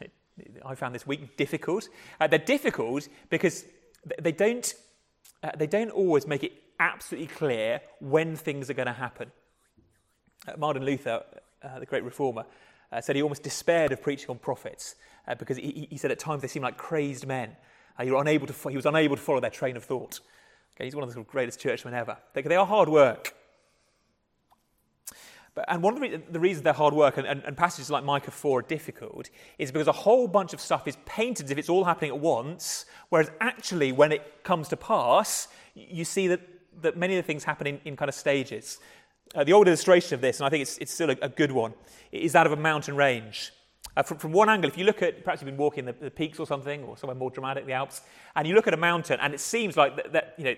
I 0.65 0.75
found 0.75 0.95
this 0.95 1.07
week 1.07 1.37
difficult. 1.37 1.91
Uh, 2.19 2.27
they're 2.27 2.39
difficult 2.39 3.07
because 3.29 3.67
they 4.19 4.33
don't, 4.33 4.73
uh, 5.43 5.51
they 5.59 5.67
don't 5.67 5.91
always 5.91 6.27
make 6.27 6.43
it 6.43 6.53
absolutely 6.81 7.27
clear 7.27 7.83
when 8.01 8.35
things 8.35 8.71
are 8.71 8.75
going 8.75 8.87
to 8.87 8.95
happen. 8.95 9.31
Uh, 10.47 10.53
Martin 10.57 10.87
Luther, 10.87 11.25
uh, 11.63 11.79
the 11.81 11.87
great 11.87 12.03
reformer, 12.03 12.47
uh, 12.91 13.03
said 13.03 13.15
he 13.15 13.21
almost 13.21 13.43
despaired 13.43 13.93
of 13.93 14.01
preaching 14.01 14.31
on 14.31 14.39
prophets 14.39 14.95
uh, 15.27 15.35
because 15.35 15.59
he, 15.59 15.87
he, 15.91 15.99
said 15.99 16.11
at 16.11 16.19
times 16.19 16.41
they 16.41 16.49
seemed 16.49 16.63
like 16.63 16.79
crazed 16.79 17.27
men. 17.27 17.57
unable 17.99 18.47
to, 18.47 18.69
he 18.71 18.77
was 18.77 18.87
unable 18.87 19.17
to 19.17 19.23
follow 19.23 19.41
their 19.41 19.51
train 19.51 19.77
of 19.77 19.85
thought. 19.85 20.21
Okay, 20.77 20.85
he's 20.85 20.95
one 20.95 21.05
of 21.05 21.13
the 21.13 21.23
greatest 21.23 21.61
churchmen 21.61 21.95
ever. 21.95 22.17
They, 22.35 22.43
they 22.43 22.57
are 22.57 22.67
hard 22.67 22.89
work. 22.89 23.35
But, 25.59 25.65
and 25.67 25.83
one 25.83 25.95
of 25.95 26.01
the, 26.01 26.23
the 26.31 26.39
reasons 26.39 26.63
they're 26.63 26.73
hard 26.73 26.95
work 26.95 27.17
and, 27.17 27.27
and, 27.27 27.43
and, 27.45 27.57
passages 27.57 27.91
like 27.91 28.05
Micah 28.05 28.31
4 28.31 28.61
are 28.61 28.63
difficult 28.63 29.29
is 29.59 29.73
because 29.73 29.89
a 29.89 29.93
whole 29.93 30.29
bunch 30.29 30.53
of 30.53 30.61
stuff 30.61 30.87
is 30.87 30.97
painted 31.05 31.47
as 31.47 31.51
if 31.51 31.59
it's 31.59 31.69
all 31.69 31.83
happening 31.83 32.13
at 32.13 32.19
once, 32.21 32.87
whereas 33.09 33.29
actually, 33.41 33.91
when 33.91 34.13
it 34.13 34.45
comes 34.45 34.69
to 34.69 34.77
pass, 34.77 35.49
you 35.75 36.05
see 36.05 36.29
that, 36.29 36.41
that 36.81 36.97
many 36.97 37.17
of 37.17 37.25
the 37.25 37.27
things 37.27 37.43
happen 37.43 37.67
in, 37.67 37.81
in 37.85 37.97
kind 37.97 38.09
of 38.09 38.15
stages. 38.15 38.79
Uh, 39.35 39.43
the 39.43 39.53
old 39.53 39.67
illustration 39.67 40.15
of 40.15 40.21
this, 40.21 40.39
and 40.39 40.47
I 40.47 40.49
think 40.49 40.63
it's, 40.63 40.79
it's 40.79 40.95
still 40.95 41.11
a, 41.11 41.17
a 41.23 41.29
good 41.29 41.51
one, 41.51 41.75
is 42.13 42.35
that 42.35 42.47
of 42.47 42.53
a 42.53 42.57
mountain 42.57 42.95
range. 42.95 43.51
Uh, 43.97 44.03
from, 44.03 44.19
from, 44.19 44.33
one 44.33 44.49
angle, 44.49 44.71
if 44.71 44.79
you 44.79 44.85
look 44.85 45.03
at, 45.03 45.25
perhaps 45.25 45.43
you've 45.43 45.47
been 45.47 45.57
walking 45.57 45.85
the, 45.85 45.93
the, 45.93 46.11
peaks 46.11 46.39
or 46.39 46.47
something, 46.47 46.85
or 46.85 46.97
somewhere 46.97 47.17
more 47.17 47.31
dramatic, 47.31 47.67
the 47.67 47.73
Alps, 47.73 48.03
and 48.37 48.47
you 48.47 48.55
look 48.55 48.67
at 48.67 48.75
a 48.75 48.79
mountain, 48.79 49.19
and 49.21 49.35
it 49.35 49.41
seems 49.41 49.77
like 49.77 49.97
that, 49.97 50.13
that, 50.13 50.35
you 50.39 50.45
know, 50.45 50.55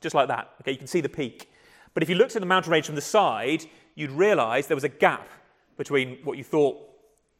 just 0.00 0.14
like 0.14 0.28
that. 0.28 0.50
Okay, 0.60 0.72
you 0.72 0.78
can 0.78 0.86
see 0.86 1.00
the 1.00 1.08
peak. 1.08 1.50
But 1.92 2.02
if 2.02 2.08
you 2.08 2.14
looked 2.14 2.36
at 2.36 2.40
the 2.40 2.46
mountain 2.46 2.72
range 2.72 2.86
from 2.86 2.94
the 2.94 3.00
side, 3.00 3.64
you'd 3.94 4.10
realize 4.10 4.66
there 4.66 4.76
was 4.76 4.84
a 4.84 4.88
gap 4.88 5.28
between 5.76 6.18
what 6.24 6.38
you 6.38 6.44
thought 6.44 6.76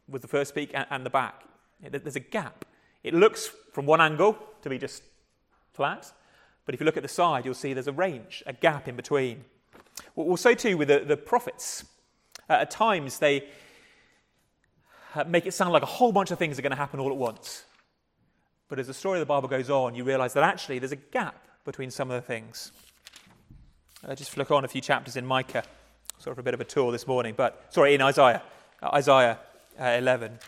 was 0.07 0.21
the 0.21 0.27
first 0.27 0.53
peak 0.55 0.71
and, 0.73 0.85
and 0.89 1.05
the 1.05 1.09
back. 1.09 1.43
There's 1.81 2.15
a 2.15 2.21
gap. 2.21 2.65
It 3.03 3.13
looks 3.13 3.51
from 3.71 3.85
one 3.85 4.01
angle 4.01 4.37
to 4.61 4.69
be 4.69 4.77
just 4.77 5.03
flat, 5.73 6.11
but 6.65 6.73
if 6.73 6.81
you 6.81 6.85
look 6.85 6.97
at 6.97 7.03
the 7.03 7.09
side, 7.09 7.45
you'll 7.45 7.53
see 7.53 7.73
there's 7.73 7.87
a 7.87 7.93
range, 7.93 8.43
a 8.47 8.53
gap 8.53 8.87
in 8.87 8.95
between. 8.95 9.43
Well, 10.15 10.37
so 10.37 10.53
too 10.53 10.77
with 10.77 10.87
the, 10.87 10.99
the 10.99 11.17
prophets. 11.17 11.85
Uh, 12.49 12.53
at 12.53 12.71
times, 12.71 13.19
they 13.19 13.47
uh, 15.15 15.23
make 15.25 15.45
it 15.45 15.53
sound 15.53 15.71
like 15.71 15.83
a 15.83 15.87
whole 15.87 16.11
bunch 16.11 16.31
of 16.31 16.37
things 16.37 16.59
are 16.59 16.61
going 16.61 16.71
to 16.71 16.77
happen 16.77 16.99
all 16.99 17.09
at 17.09 17.17
once. 17.17 17.63
But 18.67 18.79
as 18.79 18.87
the 18.87 18.93
story 18.93 19.19
of 19.19 19.21
the 19.21 19.31
Bible 19.31 19.47
goes 19.47 19.69
on, 19.69 19.95
you 19.95 20.03
realize 20.03 20.33
that 20.33 20.43
actually 20.43 20.79
there's 20.79 20.91
a 20.91 20.97
gap 20.97 21.47
between 21.63 21.91
some 21.91 22.11
of 22.11 22.21
the 22.21 22.25
things. 22.25 22.71
Uh, 24.05 24.13
just 24.15 24.31
flick 24.31 24.51
on 24.51 24.65
a 24.65 24.67
few 24.67 24.81
chapters 24.81 25.15
in 25.15 25.25
Micah, 25.25 25.63
sort 26.19 26.33
of 26.33 26.39
a 26.39 26.43
bit 26.43 26.53
of 26.53 26.61
a 26.61 26.65
tour 26.65 26.91
this 26.91 27.07
morning, 27.07 27.33
but 27.35 27.73
sorry, 27.73 27.95
in 27.95 28.01
Isaiah, 28.01 28.41
uh, 28.81 28.89
Isaiah 28.93 29.39
uh, 29.79 29.83
11. 29.83 30.39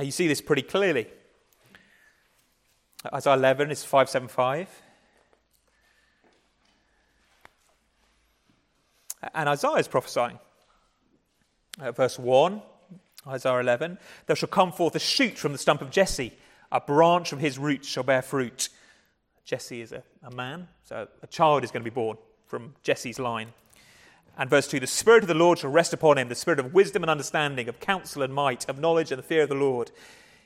you 0.00 0.10
see 0.10 0.28
this 0.28 0.40
pretty 0.40 0.62
clearly. 0.62 1.06
Isaiah 3.12 3.34
11 3.34 3.70
is 3.70 3.84
575. 3.84 4.68
And 9.34 9.48
Isaiah 9.48 9.72
is 9.72 9.88
prophesying. 9.88 10.38
Uh, 11.80 11.92
verse 11.92 12.18
1, 12.18 12.60
Isaiah 13.26 13.60
11 13.60 13.98
There 14.26 14.36
shall 14.36 14.48
come 14.48 14.72
forth 14.72 14.94
a 14.94 15.00
shoot 15.00 15.36
from 15.38 15.52
the 15.52 15.58
stump 15.58 15.82
of 15.82 15.90
Jesse, 15.90 16.32
a 16.72 16.80
branch 16.80 17.30
from 17.30 17.38
his 17.38 17.58
roots 17.58 17.88
shall 17.88 18.02
bear 18.02 18.22
fruit. 18.22 18.68
Jesse 19.44 19.80
is 19.80 19.92
a, 19.92 20.02
a 20.22 20.30
man, 20.30 20.68
so 20.84 21.08
a 21.22 21.26
child 21.26 21.64
is 21.64 21.70
going 21.70 21.82
to 21.82 21.90
be 21.90 21.94
born 21.94 22.18
from 22.46 22.74
Jesse's 22.82 23.18
line. 23.18 23.52
And 24.36 24.50
verse 24.50 24.68
2 24.68 24.80
The 24.80 24.86
Spirit 24.86 25.24
of 25.24 25.28
the 25.28 25.34
Lord 25.34 25.58
shall 25.58 25.70
rest 25.70 25.92
upon 25.92 26.18
him, 26.18 26.28
the 26.28 26.34
Spirit 26.34 26.60
of 26.60 26.74
wisdom 26.74 27.02
and 27.02 27.10
understanding, 27.10 27.68
of 27.68 27.80
counsel 27.80 28.22
and 28.22 28.34
might, 28.34 28.68
of 28.68 28.78
knowledge 28.78 29.10
and 29.10 29.18
the 29.18 29.26
fear 29.26 29.42
of 29.42 29.48
the 29.48 29.54
Lord. 29.54 29.90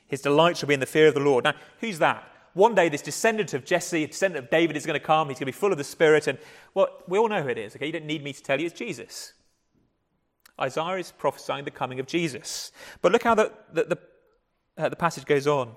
His 0.07 0.21
delight 0.21 0.57
shall 0.57 0.67
be 0.67 0.73
in 0.73 0.79
the 0.79 0.85
fear 0.85 1.07
of 1.07 1.13
the 1.13 1.19
Lord. 1.19 1.43
Now, 1.43 1.53
who's 1.79 1.99
that? 1.99 2.29
One 2.53 2.75
day, 2.75 2.87
this 2.87 3.01
descendant 3.01 3.53
of 3.53 3.65
Jesse, 3.65 4.05
descendant 4.05 4.45
of 4.45 4.51
David, 4.51 4.77
is 4.77 4.85
going 4.85 4.99
to 4.99 5.05
come. 5.05 5.29
He's 5.29 5.39
going 5.39 5.41
to 5.41 5.45
be 5.47 5.51
full 5.51 5.71
of 5.71 5.77
the 5.77 5.83
Spirit. 5.83 6.27
And, 6.27 6.37
well, 6.73 6.87
we 7.07 7.17
all 7.17 7.27
know 7.27 7.41
who 7.41 7.49
it 7.49 7.57
is, 7.57 7.75
okay? 7.75 7.87
You 7.87 7.91
don't 7.91 8.05
need 8.05 8.23
me 8.23 8.31
to 8.31 8.43
tell 8.43 8.59
you 8.59 8.67
it's 8.67 8.77
Jesus. 8.77 9.33
Isaiah 10.59 10.97
is 10.97 11.11
prophesying 11.11 11.65
the 11.65 11.71
coming 11.71 11.99
of 11.99 12.07
Jesus. 12.07 12.71
But 13.01 13.11
look 13.11 13.23
how 13.23 13.35
the, 13.35 13.51
the, 13.71 13.83
the, 13.83 13.99
uh, 14.77 14.89
the 14.89 14.95
passage 14.95 15.25
goes 15.25 15.47
on. 15.47 15.75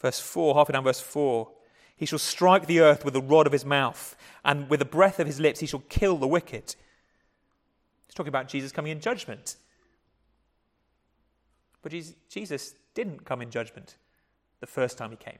Verse 0.00 0.18
4, 0.18 0.54
halfway 0.54 0.72
down 0.72 0.84
verse 0.84 1.00
4. 1.00 1.48
He 1.96 2.06
shall 2.06 2.18
strike 2.18 2.66
the 2.66 2.80
earth 2.80 3.04
with 3.04 3.14
the 3.14 3.22
rod 3.22 3.46
of 3.46 3.52
his 3.52 3.64
mouth, 3.64 4.16
and 4.44 4.68
with 4.68 4.80
the 4.80 4.86
breath 4.86 5.20
of 5.20 5.26
his 5.26 5.38
lips 5.38 5.60
he 5.60 5.66
shall 5.66 5.84
kill 5.88 6.16
the 6.16 6.26
wicked. 6.26 6.74
He's 8.06 8.14
talking 8.14 8.28
about 8.28 8.48
Jesus 8.48 8.72
coming 8.72 8.92
in 8.92 9.00
judgment. 9.00 9.56
But 11.82 11.92
Jesus 12.28 12.74
didn't 12.94 13.24
come 13.24 13.42
in 13.42 13.50
judgment 13.50 13.96
the 14.60 14.66
first 14.66 14.96
time 14.98 15.10
he 15.10 15.16
came. 15.16 15.38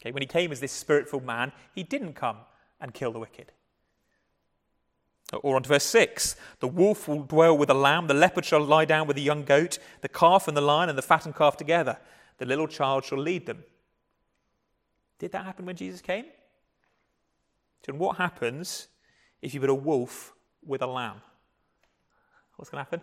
Okay, 0.00 0.12
when 0.12 0.22
he 0.22 0.26
came 0.26 0.52
as 0.52 0.60
this 0.60 0.72
spirit 0.72 1.08
filled 1.08 1.24
man, 1.24 1.52
he 1.74 1.82
didn't 1.82 2.14
come 2.14 2.38
and 2.80 2.92
kill 2.92 3.12
the 3.12 3.18
wicked. 3.18 3.52
Or 5.42 5.56
on 5.56 5.62
to 5.62 5.68
verse 5.68 5.84
6 5.84 6.36
The 6.60 6.68
wolf 6.68 7.08
will 7.08 7.22
dwell 7.22 7.56
with 7.56 7.68
the 7.68 7.74
lamb, 7.74 8.06
the 8.06 8.14
leopard 8.14 8.44
shall 8.44 8.60
lie 8.60 8.84
down 8.84 9.06
with 9.06 9.16
the 9.16 9.22
young 9.22 9.44
goat, 9.44 9.78
the 10.00 10.08
calf 10.08 10.48
and 10.48 10.56
the 10.56 10.60
lion 10.60 10.88
and 10.88 10.98
the 10.98 11.02
fattened 11.02 11.36
calf 11.36 11.56
together. 11.56 11.98
The 12.38 12.46
little 12.46 12.68
child 12.68 13.04
shall 13.04 13.18
lead 13.18 13.46
them. 13.46 13.64
Did 15.18 15.32
that 15.32 15.44
happen 15.44 15.66
when 15.66 15.76
Jesus 15.76 16.00
came? 16.00 16.26
And 17.86 17.98
what 17.98 18.16
happens 18.16 18.88
if 19.42 19.54
you 19.54 19.60
put 19.60 19.70
a 19.70 19.74
wolf 19.74 20.32
with 20.64 20.82
a 20.82 20.86
lamb? 20.86 21.20
What's 22.56 22.70
going 22.70 22.84
to 22.84 22.84
happen? 22.84 23.02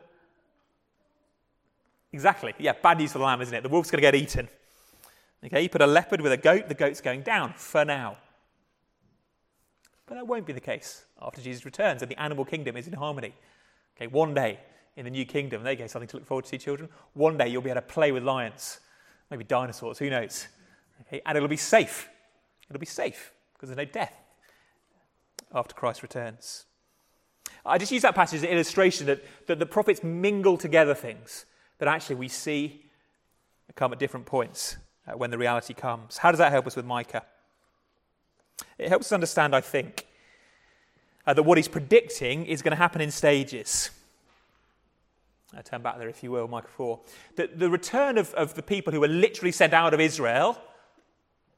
Exactly. 2.11 2.53
Yeah, 2.57 2.73
bad 2.81 2.97
news 2.97 3.11
for 3.11 3.19
the 3.19 3.25
lamb, 3.25 3.41
isn't 3.41 3.53
it? 3.53 3.63
The 3.63 3.69
wolf's 3.69 3.91
going 3.91 3.99
to 3.99 4.01
get 4.01 4.15
eaten. 4.15 4.49
Okay, 5.43 5.61
you 5.61 5.69
put 5.69 5.81
a 5.81 5.87
leopard 5.87 6.21
with 6.21 6.31
a 6.31 6.37
goat, 6.37 6.67
the 6.67 6.73
goat's 6.73 7.01
going 7.01 7.21
down 7.21 7.53
for 7.53 7.85
now. 7.85 8.17
But 10.11 10.17
that 10.17 10.27
won't 10.27 10.45
be 10.45 10.51
the 10.51 10.59
case 10.59 11.05
after 11.21 11.41
Jesus 11.41 11.63
returns 11.63 12.01
and 12.01 12.11
the 12.11 12.21
animal 12.21 12.43
kingdom 12.43 12.75
is 12.75 12.85
in 12.85 12.91
harmony. 12.91 13.33
Okay, 13.95 14.07
one 14.07 14.33
day 14.33 14.59
in 14.97 15.05
the 15.05 15.09
new 15.09 15.23
kingdom, 15.23 15.63
there 15.63 15.71
you 15.71 15.79
go, 15.79 15.87
something 15.87 16.09
to 16.09 16.17
look 16.17 16.25
forward 16.25 16.43
to, 16.43 16.57
children. 16.57 16.89
One 17.13 17.37
day 17.37 17.47
you'll 17.47 17.61
be 17.61 17.69
able 17.69 17.79
to 17.79 17.87
play 17.87 18.11
with 18.11 18.21
lions, 18.21 18.81
maybe 19.29 19.45
dinosaurs, 19.45 19.99
who 19.99 20.09
knows? 20.09 20.49
Okay, 21.07 21.21
and 21.25 21.37
it'll 21.37 21.47
be 21.47 21.55
safe. 21.55 22.09
It'll 22.69 22.77
be 22.81 22.85
safe 22.85 23.31
because 23.53 23.69
there's 23.69 23.77
no 23.77 23.89
death 23.89 24.13
after 25.55 25.73
Christ 25.73 26.01
returns. 26.01 26.65
I 27.65 27.77
just 27.77 27.93
use 27.93 28.01
that 28.01 28.13
passage 28.13 28.39
as 28.39 28.43
an 28.43 28.49
illustration 28.49 29.05
that, 29.05 29.23
that 29.47 29.59
the 29.59 29.65
prophets 29.65 30.03
mingle 30.03 30.57
together 30.57 30.93
things 30.93 31.45
that 31.77 31.87
actually 31.87 32.17
we 32.17 32.27
see 32.27 32.83
come 33.75 33.93
at 33.93 33.99
different 33.99 34.25
points 34.25 34.75
uh, 35.07 35.13
when 35.13 35.31
the 35.31 35.37
reality 35.37 35.73
comes. 35.73 36.17
How 36.17 36.33
does 36.33 36.39
that 36.39 36.51
help 36.51 36.67
us 36.67 36.75
with 36.75 36.83
Micah? 36.83 37.23
It 38.81 38.89
helps 38.89 39.07
us 39.07 39.11
understand, 39.11 39.55
I 39.55 39.61
think, 39.61 40.07
uh, 41.27 41.35
that 41.35 41.43
what 41.43 41.59
he's 41.59 41.67
predicting 41.67 42.47
is 42.47 42.63
going 42.63 42.71
to 42.71 42.77
happen 42.77 42.99
in 42.99 43.11
stages. 43.11 43.91
I 45.55 45.61
turn 45.61 45.83
back 45.83 45.99
there, 45.99 46.09
if 46.09 46.23
you 46.23 46.31
will, 46.31 46.47
Micah 46.47 46.67
4. 46.67 46.99
That 47.35 47.59
the 47.59 47.69
return 47.69 48.17
of, 48.17 48.33
of 48.33 48.55
the 48.55 48.63
people 48.63 48.91
who 48.91 48.99
were 48.99 49.07
literally 49.07 49.51
sent 49.51 49.73
out 49.73 49.93
of 49.93 49.99
Israel 49.99 50.59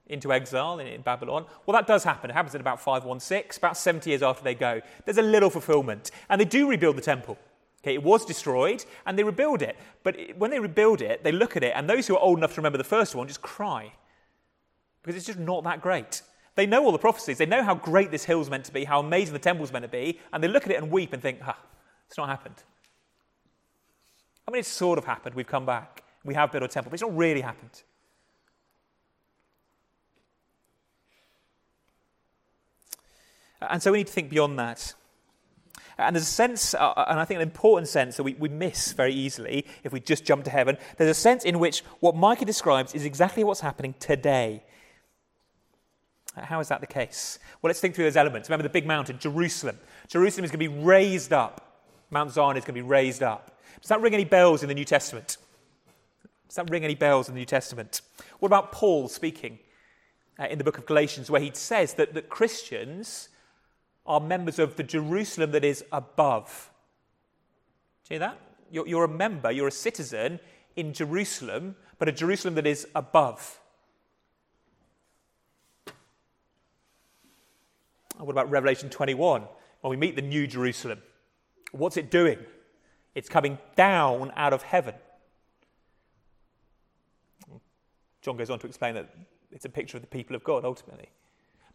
into 0.07 0.33
exile 0.33 0.79
in, 0.79 0.87
in, 0.87 1.01
Babylon, 1.01 1.45
well, 1.65 1.73
that 1.73 1.87
does 1.87 2.03
happen. 2.03 2.29
It 2.29 2.33
happens 2.33 2.55
in 2.55 2.61
about 2.61 2.81
516, 2.81 3.57
about 3.57 3.77
70 3.77 4.09
years 4.09 4.21
after 4.21 4.43
they 4.43 4.55
go. 4.55 4.81
There's 5.05 5.17
a 5.17 5.21
little 5.21 5.49
fulfillment. 5.49 6.11
And 6.27 6.41
they 6.41 6.45
do 6.45 6.69
rebuild 6.69 6.97
the 6.97 7.01
temple. 7.01 7.37
Okay, 7.81 7.93
it 7.93 8.03
was 8.03 8.25
destroyed, 8.25 8.83
and 9.05 9.17
they 9.17 9.23
rebuild 9.23 9.61
it. 9.61 9.77
But 10.03 10.17
when 10.37 10.51
they 10.51 10.59
rebuild 10.59 11.01
it, 11.01 11.23
they 11.23 11.31
look 11.31 11.55
at 11.55 11.63
it, 11.63 11.71
and 11.75 11.89
those 11.89 12.07
who 12.07 12.15
are 12.15 12.21
old 12.21 12.37
enough 12.37 12.55
to 12.55 12.59
remember 12.59 12.77
the 12.77 12.83
first 12.83 13.15
one 13.15 13.27
just 13.27 13.41
cry. 13.41 13.93
Because 15.01 15.15
it's 15.15 15.25
just 15.25 15.39
not 15.39 15.63
that 15.63 15.81
great. 15.81 16.21
They 16.55 16.65
know 16.65 16.85
all 16.85 16.91
the 16.91 16.99
prophecies. 16.99 17.37
They 17.37 17.45
know 17.45 17.63
how 17.63 17.75
great 17.75 18.11
this 18.11 18.25
hill's 18.25 18.49
meant 18.49 18.65
to 18.65 18.71
be, 18.71 18.83
how 18.83 18.99
amazing 18.99 19.33
the 19.33 19.39
temple's 19.39 19.71
meant 19.71 19.83
to 19.83 19.89
be, 19.89 20.19
and 20.31 20.43
they 20.43 20.47
look 20.47 20.65
at 20.65 20.71
it 20.71 20.81
and 20.81 20.91
weep 20.91 21.13
and 21.13 21.21
think, 21.21 21.39
ah, 21.43 21.57
it's 22.07 22.17
not 22.17 22.29
happened. 22.29 22.55
I 24.47 24.51
mean, 24.51 24.59
it's 24.59 24.67
sort 24.67 24.97
of 24.99 25.05
happened. 25.05 25.35
We've 25.35 25.47
come 25.47 25.65
back. 25.65 26.03
We 26.23 26.35
have 26.35 26.51
built 26.51 26.63
a 26.63 26.67
temple, 26.67 26.89
but 26.89 26.95
it's 26.95 27.01
not 27.01 27.15
really 27.15 27.41
happened. 27.41 27.83
And 33.61 33.81
so 33.81 33.91
we 33.91 33.99
need 33.99 34.07
to 34.07 34.13
think 34.13 34.29
beyond 34.29 34.59
that. 34.59 34.93
And 35.97 36.15
there's 36.15 36.23
a 36.23 36.31
sense, 36.31 36.73
uh, 36.73 37.05
and 37.07 37.19
I 37.19 37.25
think 37.25 37.37
an 37.37 37.43
important 37.43 37.87
sense 37.87 38.17
that 38.17 38.23
we, 38.23 38.33
we 38.33 38.49
miss 38.49 38.93
very 38.93 39.13
easily 39.13 39.65
if 39.83 39.93
we 39.93 39.99
just 39.99 40.25
jump 40.25 40.43
to 40.45 40.49
heaven. 40.49 40.77
There's 40.97 41.09
a 41.09 41.19
sense 41.19 41.43
in 41.43 41.59
which 41.59 41.81
what 41.99 42.15
Micah 42.15 42.45
describes 42.45 42.93
is 42.93 43.05
exactly 43.05 43.43
what's 43.43 43.61
happening 43.61 43.93
today. 43.99 44.63
How 46.35 46.59
is 46.59 46.67
that 46.69 46.81
the 46.81 46.87
case? 46.87 47.39
Well, 47.61 47.69
let's 47.69 47.79
think 47.79 47.95
through 47.95 48.05
those 48.05 48.17
elements. 48.17 48.49
Remember 48.49 48.63
the 48.63 48.69
big 48.69 48.87
mountain, 48.87 49.19
Jerusalem. 49.19 49.77
Jerusalem 50.07 50.45
is 50.45 50.51
going 50.51 50.59
to 50.59 50.69
be 50.69 50.83
raised 50.83 51.31
up. 51.31 51.83
Mount 52.09 52.31
Zion 52.31 52.57
is 52.57 52.63
going 52.63 52.75
to 52.75 52.81
be 52.81 52.87
raised 52.87 53.21
up. 53.21 53.59
Does 53.81 53.89
that 53.89 54.01
ring 54.01 54.13
any 54.13 54.25
bells 54.25 54.63
in 54.63 54.69
the 54.69 54.75
New 54.75 54.85
Testament? 54.85 55.37
Does 56.47 56.55
that 56.55 56.69
ring 56.69 56.83
any 56.83 56.95
bells 56.95 57.27
in 57.27 57.35
the 57.35 57.39
New 57.41 57.45
Testament? 57.45 58.01
What 58.39 58.47
about 58.47 58.71
Paul 58.71 59.07
speaking 59.07 59.59
uh, 60.39 60.45
in 60.45 60.57
the 60.57 60.63
book 60.63 60.77
of 60.77 60.85
Galatians, 60.85 61.29
where 61.29 61.41
he 61.41 61.51
says 61.53 61.93
that, 61.95 62.13
that 62.13 62.29
Christians 62.29 63.29
are 64.05 64.19
members 64.19 64.59
of 64.59 64.75
the 64.75 64.83
Jerusalem 64.83 65.51
that 65.51 65.63
is 65.63 65.83
above. 65.91 66.71
Do 68.07 68.15
you 68.15 68.19
hear 68.19 68.27
that? 68.27 68.39
You're, 68.71 68.87
you're 68.87 69.03
a 69.05 69.09
member, 69.09 69.51
you're 69.51 69.67
a 69.67 69.71
citizen 69.71 70.39
in 70.75 70.93
Jerusalem, 70.93 71.75
but 71.99 72.09
a 72.09 72.11
Jerusalem 72.11 72.55
that 72.55 72.67
is 72.67 72.87
above. 72.95 73.59
What 78.17 78.31
about 78.31 78.49
Revelation 78.49 78.89
21? 78.89 79.43
When 79.81 79.91
we 79.91 79.97
meet 79.97 80.15
the 80.15 80.21
new 80.21 80.47
Jerusalem, 80.47 80.99
what's 81.71 81.97
it 81.97 82.09
doing? 82.09 82.39
It's 83.15 83.29
coming 83.29 83.57
down 83.75 84.31
out 84.35 84.53
of 84.53 84.63
heaven. 84.63 84.95
John 88.21 88.37
goes 88.37 88.49
on 88.49 88.59
to 88.59 88.67
explain 88.67 88.95
that 88.95 89.13
it's 89.51 89.65
a 89.65 89.69
picture 89.69 89.97
of 89.97 90.01
the 90.01 90.07
people 90.07 90.35
of 90.35 90.43
God 90.43 90.63
ultimately. 90.63 91.09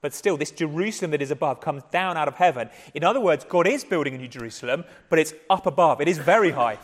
But 0.01 0.14
still, 0.14 0.37
this 0.37 0.51
Jerusalem 0.51 1.11
that 1.11 1.20
is 1.20 1.31
above 1.31 1.61
comes 1.61 1.83
down 1.90 2.16
out 2.16 2.29
of 2.29 2.35
heaven. 2.35 2.70
In 2.94 3.05
other 3.05 3.20
words, 3.20 3.44
God 3.44 3.66
is 3.66 3.85
building 3.85 4.14
a 4.14 4.18
new 4.18 4.29
Jerusalem, 4.29 4.85
but 5.11 5.18
it's 5.18 5.35
up 5.51 5.66
above. 5.66 6.01
It 6.01 6.09
is 6.09 6.18
very 6.18 6.53
high. 6.53 6.79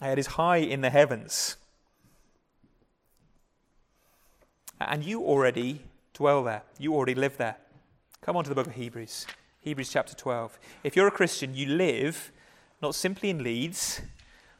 It 0.00 0.18
is 0.18 0.26
high 0.26 0.58
in 0.58 0.80
the 0.80 0.90
heavens. 0.90 1.56
And 4.80 5.04
you 5.04 5.22
already 5.22 5.82
dwell 6.14 6.44
there, 6.44 6.62
you 6.78 6.94
already 6.94 7.14
live 7.14 7.36
there. 7.36 7.56
Come 8.22 8.36
on 8.36 8.44
to 8.44 8.48
the 8.48 8.54
book 8.54 8.68
of 8.68 8.74
Hebrews, 8.74 9.26
Hebrews 9.60 9.90
chapter 9.90 10.14
12. 10.14 10.58
If 10.84 10.96
you're 10.96 11.08
a 11.08 11.10
Christian, 11.10 11.54
you 11.54 11.66
live 11.66 12.32
not 12.80 12.94
simply 12.94 13.30
in 13.30 13.42
Leeds, 13.42 14.00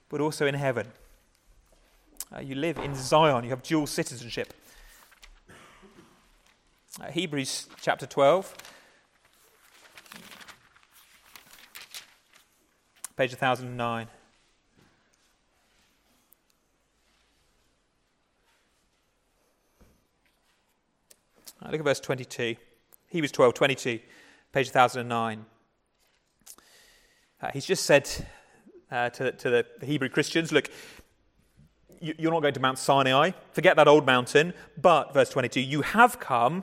but 0.08 0.20
also 0.20 0.46
in 0.46 0.54
heaven. 0.54 0.88
Uh, 2.34 2.40
you 2.40 2.56
live 2.56 2.78
in 2.78 2.94
Zion, 2.94 3.44
you 3.44 3.50
have 3.50 3.62
dual 3.62 3.86
citizenship. 3.86 4.52
Uh, 7.00 7.10
Hebrews 7.10 7.68
chapter 7.80 8.06
12, 8.06 8.54
page 13.16 13.30
1009. 13.30 14.08
Look 21.74 21.80
at 21.80 21.84
verse 21.86 21.98
22. 21.98 22.54
Hebrews 23.08 23.32
12, 23.32 23.54
22, 23.54 23.98
page 24.52 24.68
1009. 24.68 25.44
Uh, 27.42 27.50
he's 27.52 27.66
just 27.66 27.84
said 27.84 28.08
uh, 28.92 29.10
to, 29.10 29.32
to 29.32 29.50
the, 29.50 29.66
Hebrew 29.84 30.08
Christians, 30.08 30.52
look, 30.52 30.70
you're 32.00 32.30
not 32.30 32.42
going 32.42 32.54
to 32.54 32.60
Mount 32.60 32.78
Sinai. 32.78 33.32
Forget 33.50 33.74
that 33.74 33.88
old 33.88 34.06
mountain. 34.06 34.54
But, 34.80 35.12
verse 35.12 35.30
22, 35.30 35.60
you 35.60 35.82
have 35.82 36.20
come, 36.20 36.62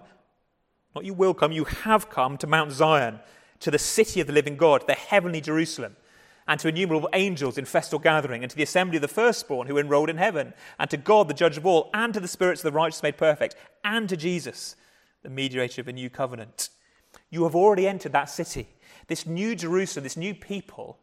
not 0.96 1.04
you 1.04 1.14
will 1.14 1.34
come, 1.34 1.52
you 1.52 1.66
have 1.66 2.10
come 2.10 2.38
to 2.38 2.48
Mount 2.48 2.72
Zion, 2.72 3.20
to 3.60 3.70
the 3.70 3.80
city 3.80 4.22
of 4.22 4.28
the 4.28 4.34
living 4.34 4.56
God, 4.56 4.88
the 4.88 4.94
heavenly 4.94 5.42
Jerusalem, 5.42 5.98
and 6.48 6.58
to 6.62 6.70
innumerable 6.70 7.10
angels 7.12 7.58
in 7.58 7.66
festal 7.66 8.00
gathering, 8.00 8.44
and 8.44 8.50
to 8.50 8.56
the 8.56 8.64
assembly 8.64 8.96
of 8.96 9.02
the 9.02 9.10
firstborn 9.10 9.68
who 9.68 9.78
enrolled 9.78 10.10
in 10.10 10.18
heaven, 10.18 10.54
and 10.80 10.90
to 10.90 10.96
God, 10.96 11.28
the 11.28 11.34
judge 11.34 11.58
of 11.58 11.66
all, 11.66 11.90
and 11.94 12.14
to 12.14 12.22
the 12.22 12.30
spirits 12.30 12.64
of 12.64 12.72
the 12.72 12.78
righteous 12.78 13.04
made 13.04 13.18
perfect, 13.18 13.58
and 13.84 14.08
to 14.08 14.16
Jesus, 14.16 14.78
the 15.24 15.30
mediator 15.30 15.82
of 15.82 15.88
a 15.88 15.94
new 15.94 16.10
covenant. 16.10 16.70
You 17.30 17.44
have 17.44 17.56
already 17.56 17.88
entered 17.88 18.14
that 18.14 18.30
city. 18.30 18.68
This 19.08 19.26
new 19.26 19.56
Jerusalem, 19.56 20.04
this 20.04 20.18
new 20.18 20.34
people 20.34 21.00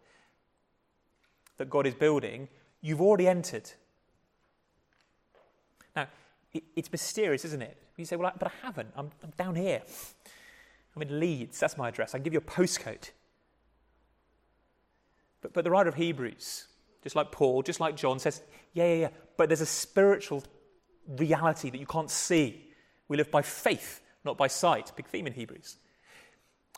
that 1.57 1.69
God 1.69 1.87
is 1.87 1.95
building, 1.95 2.49
you've 2.81 3.01
already 3.01 3.29
entered. 3.29 3.71
It, 6.53 6.65
it's 6.77 6.91
mysterious, 6.91 7.45
isn't 7.45 7.63
it? 7.63 7.77
You 7.97 8.05
say, 8.05 8.17
well, 8.17 8.29
I, 8.29 8.33
but 8.39 8.49
I 8.49 8.67
haven't. 8.67 8.89
I'm, 8.97 9.11
I'm 9.23 9.33
down 9.37 9.55
here. 9.55 9.83
I'm 10.95 11.03
in 11.03 11.21
Leeds. 11.21 11.61
That's 11.61 11.77
my 11.77 11.89
address. 11.89 12.15
I 12.15 12.19
can 12.19 12.25
give 12.25 12.33
you 12.33 12.39
a 12.39 12.43
postcode. 12.43 13.11
But, 15.41 15.53
but 15.53 15.65
the 15.65 15.71
writer 15.71 15.89
of 15.89 15.97
Hebrews, 15.97 16.69
just 17.03 17.17
like 17.17 17.31
Paul, 17.33 17.63
just 17.63 17.81
like 17.81 17.97
John, 17.97 18.19
says, 18.19 18.43
yeah, 18.73 18.87
yeah, 18.87 18.95
yeah, 18.95 19.09
but 19.37 19.49
there's 19.49 19.61
a 19.61 19.67
spiritual 19.67 20.43
reality 21.07 21.71
that 21.71 21.79
you 21.79 21.87
can't 21.87 22.11
see. 22.11 22.71
We 23.09 23.17
live 23.17 23.31
by 23.31 23.43
faith, 23.43 24.01
not 24.29 24.37
by 24.39 24.47
sight. 24.47 24.93
Big 24.95 25.07
theme 25.07 25.27
in 25.27 25.33
Hebrews. 25.33 25.79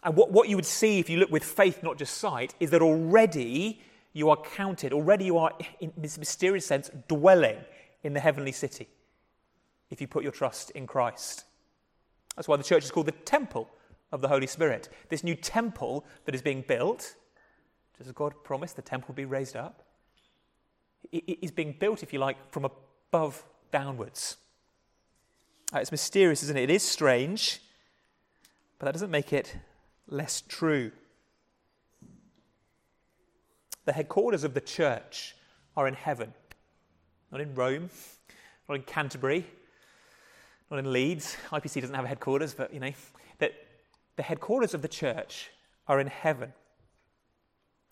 And 0.02 0.16
what, 0.16 0.32
what 0.32 0.48
you 0.48 0.56
would 0.56 0.64
see 0.64 0.98
if 0.98 1.10
you 1.10 1.18
look 1.18 1.30
with 1.30 1.44
faith, 1.44 1.82
not 1.82 1.98
just 1.98 2.16
sight, 2.16 2.54
is 2.60 2.70
that 2.70 2.80
already 2.80 3.82
you 4.12 4.30
are 4.30 4.36
counted, 4.36 4.92
already 4.92 5.26
you 5.26 5.36
are, 5.36 5.52
in 5.80 5.92
this 5.96 6.16
mysterious 6.16 6.64
sense, 6.64 6.90
dwelling 7.08 7.58
in 8.02 8.14
the 8.14 8.20
heavenly 8.20 8.52
city 8.52 8.88
if 9.90 10.00
you 10.00 10.06
put 10.06 10.22
your 10.22 10.32
trust 10.32 10.70
in 10.70 10.86
Christ. 10.86 11.44
That's 12.36 12.48
why 12.48 12.56
the 12.56 12.62
church 12.62 12.84
is 12.84 12.90
called 12.90 13.06
the 13.06 13.12
temple 13.12 13.68
of 14.12 14.20
the 14.20 14.28
Holy 14.28 14.46
Spirit. 14.46 14.88
This 15.08 15.22
new 15.22 15.34
temple 15.34 16.04
that 16.24 16.34
is 16.34 16.42
being 16.42 16.64
built, 16.66 17.14
just 17.98 18.08
as 18.08 18.12
God 18.12 18.32
promised, 18.44 18.76
the 18.76 18.82
temple 18.82 19.08
will 19.08 19.16
be 19.16 19.24
raised 19.24 19.56
up, 19.56 19.82
it 21.12 21.38
is 21.42 21.50
being 21.50 21.74
built, 21.78 22.02
if 22.02 22.12
you 22.12 22.18
like, 22.18 22.36
from 22.52 22.64
above 22.64 23.44
downwards. 23.72 24.36
Uh, 25.72 25.78
it's 25.78 25.92
mysterious, 25.92 26.42
isn't 26.42 26.56
it? 26.56 26.64
It 26.64 26.70
is 26.70 26.82
strange, 26.82 27.60
but 28.78 28.86
that 28.86 28.92
doesn't 28.92 29.10
make 29.10 29.32
it 29.32 29.56
less 30.08 30.42
true. 30.48 30.90
The 33.84 33.92
headquarters 33.92 34.42
of 34.42 34.54
the 34.54 34.60
church 34.60 35.36
are 35.76 35.86
in 35.86 35.94
heaven, 35.94 36.34
not 37.30 37.40
in 37.40 37.54
Rome, 37.54 37.88
not 38.68 38.74
in 38.74 38.82
Canterbury, 38.82 39.46
not 40.70 40.78
in 40.78 40.92
Leeds. 40.92 41.36
IPC 41.52 41.80
doesn't 41.80 41.94
have 41.94 42.04
a 42.04 42.08
headquarters, 42.08 42.52
but 42.52 42.74
you 42.74 42.80
know, 42.80 42.92
that 43.38 43.52
the 44.16 44.22
headquarters 44.22 44.74
of 44.74 44.82
the 44.82 44.88
church 44.88 45.50
are 45.86 46.00
in 46.00 46.08
heaven. 46.08 46.52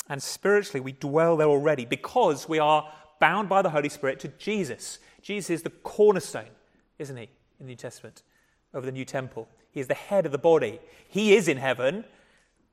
And 0.08 0.22
spiritually, 0.22 0.80
we 0.80 0.92
dwell 0.92 1.36
there 1.36 1.48
already 1.48 1.84
because 1.84 2.48
we 2.48 2.58
are 2.58 2.90
bound 3.20 3.48
by 3.48 3.62
the 3.62 3.70
Holy 3.70 3.88
Spirit 3.88 4.18
to 4.20 4.28
Jesus. 4.28 4.98
Jesus 5.22 5.50
is 5.50 5.62
the 5.62 5.70
cornerstone, 5.70 6.50
isn't 6.98 7.16
he, 7.16 7.28
in 7.58 7.66
the 7.66 7.72
New 7.72 7.76
Testament, 7.76 8.22
over 8.74 8.86
the 8.86 8.92
new 8.92 9.04
temple. 9.04 9.48
He 9.70 9.80
is 9.80 9.86
the 9.86 9.94
head 9.94 10.26
of 10.26 10.32
the 10.32 10.38
body. 10.38 10.80
He 11.08 11.34
is 11.34 11.48
in 11.48 11.56
heaven, 11.56 12.04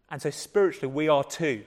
and 0.10 0.22
so 0.22 0.30
spiritually, 0.30 0.94
we 0.94 1.08
are 1.08 1.24
too. 1.24 1.64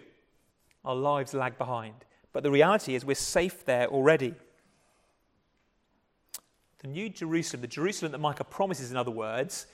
Our 0.84 0.94
lives 0.94 1.34
lag 1.34 1.58
behind. 1.58 1.94
But 2.32 2.42
the 2.42 2.50
reality 2.50 2.94
is, 2.94 3.04
we're 3.04 3.14
safe 3.14 3.64
there 3.64 3.88
already. 3.88 4.34
The 6.80 6.88
new 6.88 7.08
Jerusalem, 7.08 7.62
the 7.62 7.66
Jerusalem 7.66 8.12
that 8.12 8.18
Micah 8.18 8.44
promises, 8.44 8.90
in 8.90 8.96
other 8.96 9.10
words, 9.10 9.66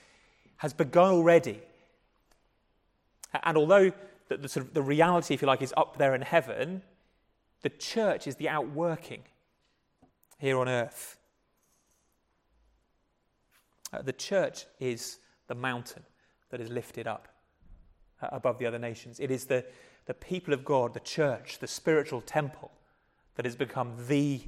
has 0.57 0.73
begun 0.73 1.13
already. 1.13 1.61
And 3.43 3.57
although 3.57 3.93
the, 4.29 4.37
the, 4.39 4.49
sort 4.49 4.67
of 4.67 4.75
the 4.75 4.83
reality, 4.83 5.35
if 5.35 5.43
you 5.43 5.49
like, 5.49 5.61
is 5.63 5.75
up 5.77 5.99
there 5.99 6.15
in 6.15 6.23
heaven, 6.23 6.83
the 7.63 7.69
church 7.71 8.27
is 8.27 8.37
the 8.37 8.49
outworking 8.49 9.23
here 10.39 10.59
on 10.59 10.69
earth. 10.69 11.19
Uh, 13.95 14.03
the 14.03 14.13
church 14.13 14.67
is 14.81 15.19
the 15.47 15.55
mountain 15.55 16.03
that 16.51 16.61
is 16.61 16.69
lifted 16.69 17.07
up 17.07 17.29
uh, 18.21 18.29
above 18.33 18.59
the 18.59 18.67
other 18.67 18.79
nations. 18.79 19.21
It 19.21 19.31
is 19.31 19.45
the, 19.45 19.65
the 20.07 20.15
people 20.15 20.53
of 20.53 20.65
God, 20.65 20.95
the 20.95 21.01
church, 21.01 21.59
the 21.61 21.67
spiritual 21.69 22.21
temple 22.21 22.73
that 23.37 23.45
has 23.45 23.55
become 23.55 23.95
the 24.09 24.41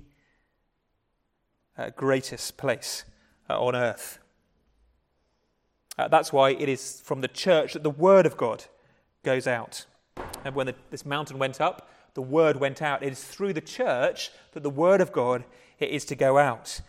uh, 1.79 1.91
greatest 1.95 2.57
place 2.57 3.05
uh, 3.49 3.61
on 3.61 3.77
earth. 3.77 4.19
Uh, 5.99 6.09
that's 6.09 6.33
why 6.33 6.51
it 6.51 6.69
is 6.69 7.01
from 7.05 7.21
the 7.21 7.29
church 7.29 7.75
that 7.75 7.83
the 7.83 7.91
word 7.91 8.27
of 8.27 8.37
God 8.37 8.65
goes 9.23 9.47
out. 9.47 9.87
And 10.45 10.55
when 10.55 10.67
the, 10.67 10.75
this 10.91 11.07
mountain 11.07 11.39
went 11.39 11.61
up, 11.61 11.89
the 12.15 12.23
word 12.23 12.57
went 12.57 12.83
out. 12.83 13.03
It 13.03 13.13
is 13.13 13.23
through 13.23 13.53
the 13.53 13.61
church 13.61 14.31
that 14.53 14.63
the 14.63 14.71
word 14.71 15.01
of 15.01 15.13
God 15.13 15.45
is 15.79 16.05
to 16.07 16.17
go 16.17 16.39
out, 16.39 16.81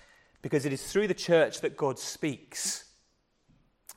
because 0.42 0.66
it 0.66 0.74
is 0.74 0.84
through 0.84 1.08
the 1.08 1.14
church 1.14 1.62
that 1.62 1.78
God 1.78 1.98
speaks. 2.00 2.86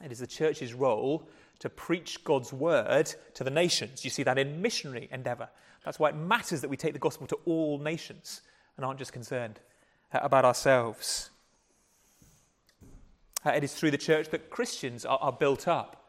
It 0.05 0.13
is 0.13 0.19
the 0.19 0.27
church's 0.27 0.75
role 0.75 1.29
to 1.59 1.69
preach 1.69 2.25
God's 2.25 2.53
word 2.53 3.15
to 3.35 3.45
the 3.45 3.51
nations. 3.51 4.05
You 4.05 4.11
see 4.11 4.23
that 4.23 4.39
in 4.39 4.63
missionary 4.63 5.09
endeavor. 5.13 5.49
That's 5.85 5.99
why 5.99 6.11
it 6.11 6.17
matters 6.17 6.61
that 6.63 6.71
we 6.71 6.77
take 6.77 6.95
the 6.95 6.99
gospel 6.99 7.27
to 7.29 7.39
all 7.45 7.79
nations 7.79 8.43
and 8.77 8.85
aren't 8.85 8.99
just 8.99 9.13
concerned 9.13 9.61
about 10.13 10.45
ourselves. 10.45 11.31
Uh, 13.45 13.51
it 13.51 13.65
is 13.65 13.75
through 13.75 13.91
the 13.91 13.99
church 13.99 14.29
that 14.31 14.51
Christians 14.51 15.05
are, 15.05 15.19
are 15.19 15.33
built 15.33 15.69
up. 15.69 16.09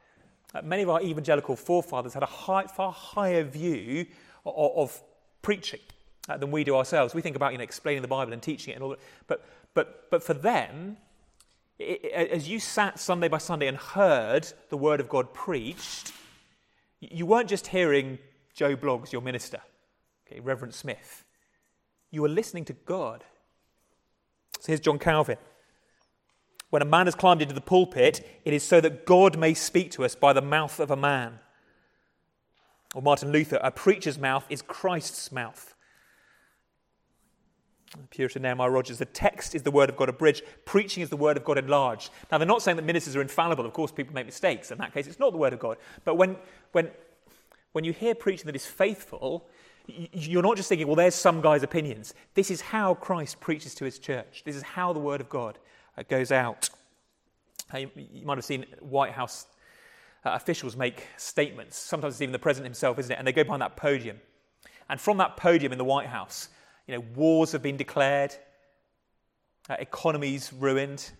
Uh, 0.53 0.61
many 0.61 0.83
of 0.83 0.89
our 0.89 1.01
evangelical 1.01 1.55
forefathers 1.55 2.13
had 2.13 2.23
a 2.23 2.27
high, 2.27 2.65
far 2.65 2.91
higher 2.91 3.43
view 3.43 4.05
of, 4.45 4.71
of 4.75 5.01
preaching 5.41 5.79
uh, 6.27 6.37
than 6.37 6.51
we 6.51 6.63
do 6.63 6.75
ourselves. 6.75 7.13
We 7.13 7.21
think 7.21 7.35
about 7.35 7.53
you 7.53 7.57
know, 7.57 7.63
explaining 7.63 8.01
the 8.01 8.07
Bible 8.07 8.33
and 8.33 8.41
teaching 8.41 8.73
it 8.73 8.75
and 8.75 8.83
all 8.83 8.89
that. 8.89 8.99
But, 9.27 9.45
but, 9.73 10.09
but 10.09 10.23
for 10.23 10.33
them, 10.33 10.97
it, 11.79 12.05
as 12.11 12.49
you 12.49 12.59
sat 12.59 12.99
Sunday 12.99 13.27
by 13.27 13.37
Sunday 13.37 13.67
and 13.67 13.77
heard 13.77 14.51
the 14.69 14.77
Word 14.77 14.99
of 14.99 15.09
God 15.09 15.33
preached, 15.33 16.11
you 16.99 17.25
weren't 17.25 17.49
just 17.49 17.67
hearing 17.67 18.19
Joe 18.53 18.75
Bloggs, 18.75 19.11
your 19.11 19.21
minister, 19.21 19.61
okay, 20.27 20.39
Reverend 20.39 20.73
Smith. 20.73 21.25
You 22.11 22.21
were 22.21 22.29
listening 22.29 22.65
to 22.65 22.73
God. 22.73 23.23
So 24.59 24.67
here's 24.67 24.79
John 24.79 24.99
Calvin. 24.99 25.37
When 26.69 26.81
a 26.81 26.85
man 26.85 27.07
has 27.07 27.15
climbed 27.15 27.41
into 27.41 27.55
the 27.55 27.61
pulpit, 27.61 28.25
it 28.45 28.53
is 28.53 28.63
so 28.63 28.79
that 28.81 29.05
God 29.05 29.37
may 29.37 29.53
speak 29.53 29.91
to 29.91 30.05
us 30.05 30.15
by 30.15 30.33
the 30.33 30.41
mouth 30.41 30.79
of 30.79 30.91
a 30.91 30.95
man. 30.95 31.39
Or 32.93 33.01
Martin 33.01 33.31
Luther, 33.31 33.59
a 33.63 33.71
preacher's 33.71 34.19
mouth 34.19 34.45
is 34.49 34.61
Christ's 34.61 35.31
mouth. 35.31 35.73
Puritan 38.09 38.43
Nehemiah 38.43 38.69
Rogers, 38.69 38.97
the 38.97 39.05
text 39.05 39.53
is 39.53 39.63
the 39.63 39.71
word 39.71 39.89
of 39.89 39.97
God 39.97 40.07
abridged, 40.07 40.43
preaching 40.65 41.03
is 41.03 41.09
the 41.09 41.17
word 41.17 41.35
of 41.35 41.43
God 41.43 41.57
enlarged. 41.57 42.09
Now, 42.31 42.37
they're 42.37 42.47
not 42.47 42.61
saying 42.61 42.77
that 42.77 42.83
ministers 42.83 43.15
are 43.15 43.21
infallible. 43.21 43.65
Of 43.65 43.73
course, 43.73 43.91
people 43.91 44.13
make 44.13 44.25
mistakes. 44.25 44.71
In 44.71 44.77
that 44.77 44.93
case, 44.93 45.07
it's 45.07 45.19
not 45.19 45.31
the 45.31 45.37
word 45.37 45.53
of 45.53 45.59
God. 45.59 45.77
But 46.05 46.15
when, 46.15 46.37
when, 46.71 46.89
when 47.73 47.83
you 47.83 47.91
hear 47.91 48.15
preaching 48.15 48.45
that 48.45 48.55
is 48.55 48.65
faithful, 48.65 49.47
you're 49.87 50.41
not 50.43 50.55
just 50.55 50.69
thinking, 50.69 50.87
well, 50.87 50.95
there's 50.95 51.15
some 51.15 51.41
guy's 51.41 51.63
opinions. 51.63 52.13
This 52.33 52.49
is 52.49 52.61
how 52.61 52.93
Christ 52.93 53.41
preaches 53.41 53.75
to 53.75 53.85
his 53.85 53.99
church. 53.99 54.43
This 54.45 54.55
is 54.55 54.63
how 54.63 54.93
the 54.93 54.99
word 54.99 55.19
of 55.19 55.27
God 55.27 55.57
uh, 55.97 56.03
goes 56.07 56.31
out. 56.31 56.69
You, 57.73 57.89
you 57.95 58.25
might 58.25 58.37
have 58.37 58.45
seen 58.45 58.65
White 58.79 59.11
House 59.11 59.47
uh, 60.23 60.31
officials 60.31 60.77
make 60.77 61.07
statements. 61.17 61.77
Sometimes 61.77 62.15
it's 62.15 62.21
even 62.21 62.31
the 62.31 62.39
president 62.39 62.67
himself, 62.67 62.99
isn't 62.99 63.11
it? 63.11 63.17
And 63.17 63.27
they 63.27 63.33
go 63.33 63.43
behind 63.43 63.61
that 63.61 63.75
podium. 63.75 64.21
And 64.89 64.99
from 64.99 65.17
that 65.17 65.35
podium 65.35 65.71
in 65.71 65.77
the 65.77 65.85
White 65.85 66.07
House, 66.07 66.49
you 66.87 66.95
know, 66.95 67.03
wars 67.15 67.51
have 67.51 67.61
been 67.61 67.77
declared, 67.77 68.35
uh, 69.69 69.75
economies 69.79 70.51
ruined. 70.53 71.11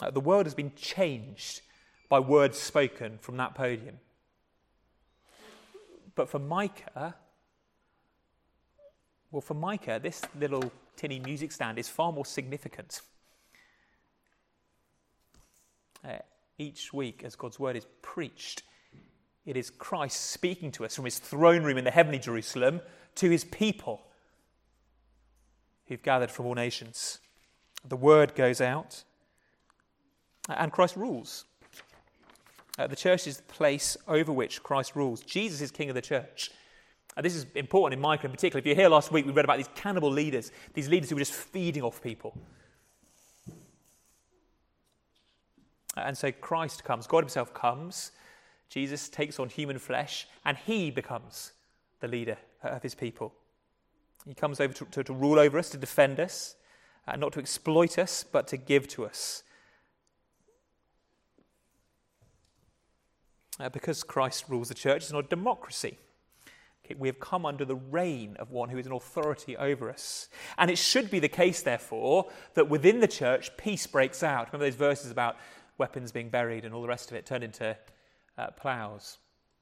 Uh, 0.00 0.10
the 0.10 0.20
world 0.20 0.46
has 0.46 0.54
been 0.54 0.72
changed 0.76 1.62
by 2.08 2.20
words 2.20 2.58
spoken 2.58 3.18
from 3.18 3.36
that 3.36 3.54
podium. 3.54 3.98
But 6.14 6.28
for 6.28 6.38
Micah, 6.38 7.14
well, 9.30 9.40
for 9.40 9.54
Micah, 9.54 10.00
this 10.02 10.22
little 10.38 10.72
tinny 10.96 11.20
music 11.20 11.52
stand 11.52 11.78
is 11.78 11.88
far 11.88 12.12
more 12.12 12.26
significant. 12.26 13.00
Uh, 16.04 16.18
each 16.58 16.92
week, 16.92 17.22
as 17.24 17.36
God's 17.36 17.58
word 17.58 17.76
is 17.76 17.86
preached, 18.02 18.62
it 19.46 19.56
is 19.56 19.70
Christ 19.70 20.30
speaking 20.30 20.72
to 20.72 20.84
us 20.84 20.96
from 20.96 21.04
his 21.04 21.18
throne 21.18 21.62
room 21.62 21.78
in 21.78 21.84
the 21.84 21.90
heavenly 21.90 22.18
Jerusalem 22.18 22.80
to 23.16 23.30
his 23.30 23.44
people 23.44 24.02
who've 25.90 26.02
gathered 26.02 26.30
from 26.30 26.46
all 26.46 26.54
nations. 26.54 27.18
The 27.86 27.96
word 27.96 28.36
goes 28.36 28.60
out, 28.60 29.02
and 30.48 30.70
Christ 30.70 30.96
rules. 30.96 31.46
Uh, 32.78 32.86
the 32.86 32.96
church 32.96 33.26
is 33.26 33.38
the 33.38 33.42
place 33.42 33.96
over 34.06 34.32
which 34.32 34.62
Christ 34.62 34.94
rules. 34.94 35.20
Jesus 35.20 35.60
is 35.60 35.72
king 35.72 35.88
of 35.88 35.96
the 35.96 36.00
church. 36.00 36.52
And 37.16 37.26
this 37.26 37.34
is 37.34 37.44
important 37.56 37.98
in 37.98 38.00
Micah 38.00 38.26
in 38.26 38.30
particular. 38.30 38.60
If 38.60 38.66
you're 38.66 38.76
here 38.76 38.88
last 38.88 39.10
week, 39.10 39.26
we 39.26 39.32
read 39.32 39.44
about 39.44 39.56
these 39.56 39.68
cannibal 39.74 40.10
leaders, 40.10 40.52
these 40.74 40.88
leaders 40.88 41.10
who 41.10 41.16
were 41.16 41.20
just 41.20 41.34
feeding 41.34 41.82
off 41.82 42.00
people. 42.00 42.38
And 45.96 46.16
so 46.16 46.30
Christ 46.30 46.84
comes, 46.84 47.08
God 47.08 47.24
Himself 47.24 47.52
comes, 47.52 48.12
Jesus 48.68 49.08
takes 49.08 49.40
on 49.40 49.48
human 49.48 49.80
flesh, 49.80 50.28
and 50.44 50.56
He 50.56 50.92
becomes 50.92 51.52
the 51.98 52.06
leader 52.06 52.38
of 52.62 52.80
His 52.84 52.94
people. 52.94 53.34
He 54.26 54.34
comes 54.34 54.60
over 54.60 54.72
to, 54.74 54.84
to, 54.86 55.04
to 55.04 55.12
rule 55.12 55.38
over 55.38 55.58
us, 55.58 55.70
to 55.70 55.78
defend 55.78 56.20
us, 56.20 56.56
uh, 57.08 57.16
not 57.16 57.32
to 57.32 57.40
exploit 57.40 57.98
us, 57.98 58.24
but 58.24 58.46
to 58.48 58.56
give 58.56 58.86
to 58.88 59.06
us. 59.06 59.42
Uh, 63.58 63.68
because 63.68 64.02
Christ 64.02 64.44
rules 64.48 64.68
the 64.68 64.74
church, 64.74 65.02
it's 65.02 65.12
not 65.12 65.26
a 65.26 65.28
democracy. 65.28 65.98
Okay, 66.84 66.94
we 66.98 67.08
have 67.08 67.20
come 67.20 67.44
under 67.44 67.64
the 67.64 67.76
reign 67.76 68.36
of 68.38 68.50
one 68.50 68.68
who 68.70 68.78
is 68.78 68.86
an 68.86 68.92
authority 68.92 69.56
over 69.56 69.90
us. 69.90 70.28
And 70.56 70.70
it 70.70 70.78
should 70.78 71.10
be 71.10 71.18
the 71.18 71.28
case, 71.28 71.62
therefore, 71.62 72.30
that 72.54 72.68
within 72.68 73.00
the 73.00 73.08
church, 73.08 73.56
peace 73.56 73.86
breaks 73.86 74.22
out. 74.22 74.48
Remember 74.48 74.66
those 74.66 74.76
verses 74.76 75.10
about 75.10 75.36
weapons 75.76 76.12
being 76.12 76.30
buried 76.30 76.64
and 76.64 76.74
all 76.74 76.82
the 76.82 76.88
rest 76.88 77.10
of 77.10 77.16
it 77.16 77.26
turned 77.26 77.44
into 77.44 77.76
uh, 78.38 78.50
ploughs. 78.52 79.18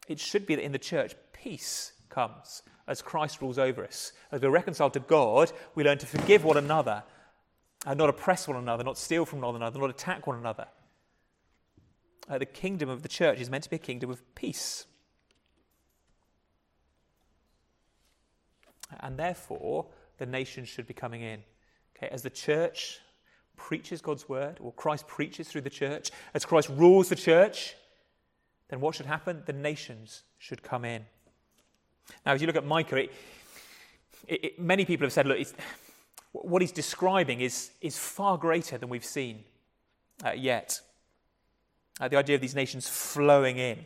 It 0.07 0.21
should 0.21 0.47
be 0.47 0.55
that 0.55 0.65
in 0.65 0.73
the 0.73 0.79
church, 0.79 1.15
peace 1.33 1.93
comes 2.09 2.63
as 2.89 3.03
Christ 3.03 3.41
rules 3.43 3.59
over 3.59 3.85
us. 3.85 4.13
As 4.33 4.41
we're 4.41 4.51
reconciled 4.51 4.95
to 4.95 5.01
God, 5.01 5.53
we 5.75 5.85
learn 5.85 5.99
to 5.99 6.07
forgive 6.07 6.43
one 6.43 6.57
another 6.57 7.05
and 7.87 7.99
not 7.99 8.09
oppress 8.09 8.49
one 8.49 8.57
another, 8.57 8.83
not 8.83 8.99
steal 8.99 9.25
from 9.25 9.43
one 9.43 9.55
another, 9.55 9.79
not 9.79 9.91
attack 9.91 10.27
one 10.27 10.39
another. 10.39 10.67
Uh, 12.29 12.39
the 12.39 12.47
kingdom 12.47 12.89
of 12.89 13.03
the 13.03 13.09
church 13.09 13.41
is 13.41 13.51
meant 13.51 13.65
to 13.65 13.71
be 13.71 13.77
a 13.77 13.79
kingdom 13.79 14.11
of 14.11 14.35
peace. 14.35 14.87
And 19.01 19.19
therefore, 19.19 19.87
the 20.17 20.27
nations 20.27 20.69
should 20.69 20.87
be 20.87 20.95
coming 20.95 21.23
in. 21.23 21.43
Okay, 21.97 22.09
as 22.13 22.23
the 22.23 22.31
church 22.31 23.01
preaches 23.57 24.01
God's 24.01 24.29
word, 24.29 24.59
or 24.61 24.73
Christ 24.73 25.07
preaches 25.07 25.49
through 25.49 25.61
the 25.63 25.71
church, 25.71 26.11
as 26.33 26.45
Christ 26.45 26.71
rules 26.71 27.09
the 27.09 27.17
church, 27.17 27.75
then 28.69 28.81
what 28.81 28.95
should 28.95 29.07
happen? 29.07 29.43
The 29.45 29.53
nations 29.53 30.23
should 30.39 30.63
come 30.63 30.85
in. 30.85 31.05
Now, 32.25 32.33
as 32.33 32.41
you 32.41 32.47
look 32.47 32.57
at 32.57 32.65
Micah, 32.65 32.97
it, 32.97 33.13
it, 34.27 34.45
it, 34.45 34.61
many 34.61 34.85
people 34.85 35.05
have 35.07 35.13
said, 35.13 35.27
look, 35.27 35.39
what 36.33 36.63
he's 36.63 36.73
describing 36.73 37.41
is, 37.41 37.71
is 37.81 37.99
far 37.99 38.37
greater 38.39 38.79
than 38.79 38.89
we've 38.89 39.05
seen 39.05 39.45
uh, 40.25 40.33
yet. 40.33 40.81
Uh, 42.01 42.09
the 42.09 42.17
idea 42.17 42.35
of 42.35 42.41
these 42.41 42.55
nations 42.55 42.89
flowing 42.89 43.59
in, 43.59 43.79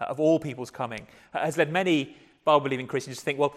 uh, 0.00 0.04
of 0.04 0.20
all 0.20 0.38
peoples 0.38 0.70
coming, 0.70 1.06
uh, 1.34 1.40
has 1.40 1.56
led 1.56 1.72
many 1.72 2.16
Bible 2.44 2.60
believing 2.60 2.86
Christians 2.86 3.18
to 3.18 3.24
think, 3.24 3.38
well, 3.38 3.54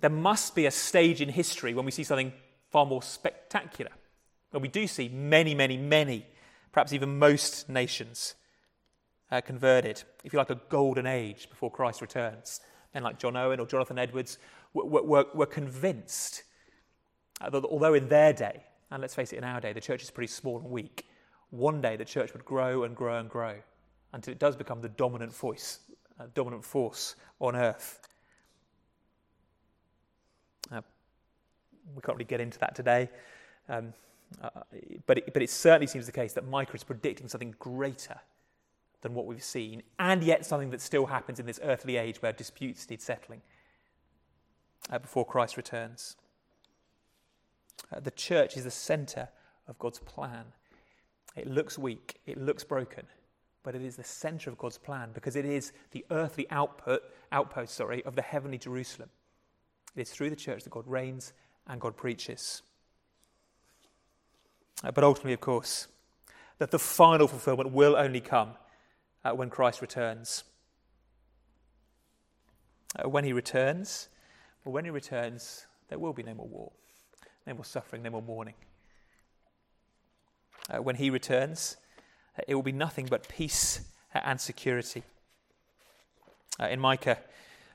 there 0.00 0.10
must 0.10 0.54
be 0.54 0.66
a 0.66 0.70
stage 0.70 1.20
in 1.20 1.28
history 1.28 1.74
when 1.74 1.84
we 1.84 1.90
see 1.90 2.04
something 2.04 2.32
far 2.70 2.86
more 2.86 3.02
spectacular. 3.02 3.90
When 4.50 4.62
we 4.62 4.68
do 4.68 4.86
see 4.86 5.08
many, 5.08 5.54
many, 5.54 5.76
many, 5.76 6.26
perhaps 6.72 6.92
even 6.92 7.18
most 7.18 7.68
nations 7.68 8.34
uh, 9.30 9.40
converted, 9.40 10.02
if 10.24 10.32
you 10.32 10.38
like, 10.38 10.50
a 10.50 10.60
golden 10.68 11.06
age 11.06 11.48
before 11.50 11.70
Christ 11.70 12.00
returns 12.00 12.60
men 12.94 13.02
like 13.02 13.18
John 13.18 13.36
Owen 13.36 13.60
or 13.60 13.66
Jonathan 13.66 13.98
Edwards 13.98 14.38
were, 14.74 15.02
were, 15.02 15.26
were 15.34 15.46
convinced 15.46 16.44
that 17.40 17.64
although 17.64 17.94
in 17.94 18.08
their 18.08 18.32
day, 18.32 18.64
and 18.90 19.00
let's 19.00 19.14
face 19.14 19.32
it, 19.32 19.36
in 19.36 19.44
our 19.44 19.60
day, 19.60 19.72
the 19.72 19.80
church 19.80 20.02
is 20.02 20.10
pretty 20.10 20.32
small 20.32 20.58
and 20.58 20.70
weak, 20.70 21.06
one 21.50 21.80
day 21.80 21.96
the 21.96 22.04
church 22.04 22.32
would 22.32 22.44
grow 22.44 22.84
and 22.84 22.96
grow 22.96 23.18
and 23.18 23.28
grow 23.28 23.54
until 24.12 24.32
it 24.32 24.38
does 24.38 24.56
become 24.56 24.80
the 24.80 24.88
dominant 24.88 25.34
voice, 25.34 25.80
uh, 26.18 26.24
dominant 26.34 26.64
force 26.64 27.14
on 27.40 27.54
earth. 27.54 28.00
Uh, 30.72 30.80
we 31.94 32.02
can't 32.02 32.16
really 32.16 32.24
get 32.24 32.40
into 32.40 32.58
that 32.58 32.74
today, 32.74 33.08
um, 33.68 33.92
uh, 34.42 34.50
but, 35.06 35.18
it, 35.18 35.32
but 35.32 35.42
it 35.42 35.50
certainly 35.50 35.86
seems 35.86 36.06
the 36.06 36.12
case 36.12 36.32
that 36.34 36.46
Micah 36.46 36.74
is 36.74 36.84
predicting 36.84 37.28
something 37.28 37.54
greater 37.58 38.18
than 39.00 39.14
what 39.14 39.26
we've 39.26 39.42
seen, 39.42 39.82
and 39.98 40.22
yet 40.24 40.44
something 40.44 40.70
that 40.70 40.80
still 40.80 41.06
happens 41.06 41.38
in 41.38 41.46
this 41.46 41.60
earthly 41.62 41.96
age 41.96 42.20
where 42.20 42.32
disputes 42.32 42.88
need 42.90 43.00
settling 43.00 43.42
uh, 44.90 44.98
before 44.98 45.24
Christ 45.24 45.56
returns. 45.56 46.16
Uh, 47.94 48.00
the 48.00 48.10
church 48.10 48.56
is 48.56 48.64
the 48.64 48.70
center 48.70 49.28
of 49.68 49.78
God's 49.78 50.00
plan. 50.00 50.46
It 51.36 51.46
looks 51.46 51.78
weak, 51.78 52.20
it 52.26 52.38
looks 52.38 52.64
broken, 52.64 53.06
but 53.62 53.74
it 53.74 53.82
is 53.82 53.96
the 53.96 54.04
center 54.04 54.50
of 54.50 54.58
God's 54.58 54.78
plan 54.78 55.10
because 55.14 55.36
it 55.36 55.44
is 55.44 55.72
the 55.92 56.04
earthly 56.10 56.46
output, 56.50 57.02
outpost 57.30 57.74
sorry, 57.74 58.04
of 58.04 58.16
the 58.16 58.22
heavenly 58.22 58.58
Jerusalem. 58.58 59.10
It 59.94 60.02
is 60.02 60.10
through 60.10 60.30
the 60.30 60.36
church 60.36 60.64
that 60.64 60.70
God 60.70 60.86
reigns 60.86 61.32
and 61.66 61.80
God 61.80 61.96
preaches. 61.96 62.62
Uh, 64.82 64.90
but 64.90 65.04
ultimately, 65.04 65.32
of 65.32 65.40
course, 65.40 65.86
that 66.58 66.70
the 66.70 66.78
final 66.78 67.28
fulfillment 67.28 67.70
will 67.70 67.96
only 67.96 68.20
come 68.20 68.54
uh, 69.24 69.32
when 69.32 69.50
Christ 69.50 69.80
returns. 69.80 70.44
Uh, 72.96 73.08
when 73.08 73.24
he 73.24 73.32
returns, 73.32 74.08
well, 74.64 74.72
when 74.72 74.84
he 74.84 74.90
returns, 74.90 75.66
there 75.88 75.98
will 75.98 76.12
be 76.12 76.22
no 76.22 76.34
more 76.34 76.46
war, 76.46 76.72
no 77.46 77.54
more 77.54 77.64
suffering, 77.64 78.02
no 78.02 78.10
more 78.10 78.22
mourning. 78.22 78.54
Uh, 80.70 80.82
when 80.82 80.96
he 80.96 81.10
returns, 81.10 81.76
uh, 82.38 82.42
it 82.46 82.54
will 82.54 82.62
be 82.62 82.72
nothing 82.72 83.06
but 83.06 83.28
peace 83.28 83.80
and 84.14 84.40
security. 84.40 85.02
Uh, 86.60 86.66
in 86.66 86.80
Micah, 86.80 87.18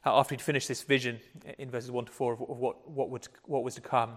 uh, 0.05 0.19
after 0.19 0.35
he'd 0.35 0.41
finished 0.41 0.67
this 0.67 0.81
vision 0.81 1.19
in 1.57 1.69
verses 1.69 1.89
1 1.89 2.05
to 2.05 2.11
4 2.11 2.33
of, 2.33 2.41
of 2.41 2.57
what, 2.57 2.89
what, 2.89 3.09
would, 3.09 3.27
what 3.45 3.63
was 3.63 3.75
to 3.75 3.81
come, 3.81 4.11
uh, 4.11 4.15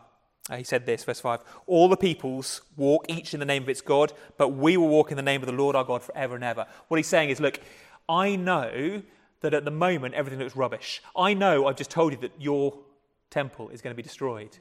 Uh, 0.48 0.56
he 0.56 0.64
said 0.64 0.86
this, 0.86 1.04
verse 1.04 1.20
5 1.20 1.40
All 1.66 1.88
the 1.88 1.96
peoples 1.96 2.62
walk 2.76 3.06
each 3.08 3.34
in 3.34 3.40
the 3.40 3.46
name 3.46 3.62
of 3.62 3.68
its 3.68 3.80
God, 3.80 4.12
but 4.36 4.50
we 4.50 4.76
will 4.76 4.88
walk 4.88 5.10
in 5.10 5.16
the 5.16 5.22
name 5.22 5.42
of 5.42 5.46
the 5.46 5.52
Lord 5.52 5.74
our 5.74 5.84
God 5.84 6.02
forever 6.02 6.34
and 6.34 6.44
ever. 6.44 6.66
What 6.88 6.96
he's 6.96 7.06
saying 7.06 7.30
is, 7.30 7.40
look, 7.40 7.60
I 8.08 8.36
know 8.36 9.02
that 9.40 9.54
at 9.54 9.64
the 9.64 9.70
moment 9.70 10.14
everything 10.14 10.38
looks 10.38 10.56
rubbish. 10.56 11.02
I 11.16 11.34
know 11.34 11.66
I've 11.66 11.76
just 11.76 11.90
told 11.90 12.12
you 12.12 12.18
that 12.20 12.32
your 12.38 12.78
temple 13.30 13.70
is 13.70 13.82
going 13.82 13.92
to 13.92 13.96
be 13.96 14.02
destroyed. 14.02 14.56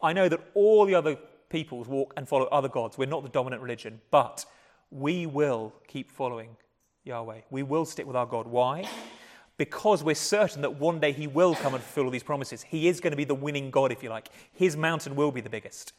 I 0.00 0.12
know 0.12 0.28
that 0.28 0.40
all 0.54 0.86
the 0.86 0.94
other 0.94 1.16
peoples 1.48 1.88
walk 1.88 2.14
and 2.16 2.28
follow 2.28 2.46
other 2.46 2.68
gods. 2.68 2.96
We're 2.98 3.06
not 3.06 3.22
the 3.22 3.28
dominant 3.28 3.62
religion, 3.62 4.00
but 4.10 4.44
we 4.90 5.26
will 5.26 5.72
keep 5.88 6.10
following 6.10 6.56
Yahweh. 7.04 7.40
We 7.50 7.62
will 7.62 7.84
stick 7.84 8.06
with 8.06 8.16
our 8.16 8.26
God. 8.26 8.46
Why? 8.46 8.88
Because 9.56 10.02
we're 10.02 10.14
certain 10.14 10.62
that 10.62 10.80
one 10.80 10.98
day 10.98 11.12
he 11.12 11.26
will 11.26 11.54
come 11.54 11.74
and 11.74 11.82
fulfill 11.82 12.04
all 12.04 12.10
these 12.10 12.22
promises. 12.22 12.62
He 12.62 12.88
is 12.88 13.00
going 13.00 13.12
to 13.12 13.16
be 13.16 13.24
the 13.24 13.34
winning 13.34 13.70
God, 13.70 13.92
if 13.92 14.02
you 14.02 14.10
like. 14.10 14.28
His 14.52 14.76
mountain 14.76 15.14
will 15.14 15.30
be 15.30 15.40
the 15.40 15.50
biggest. 15.50 15.92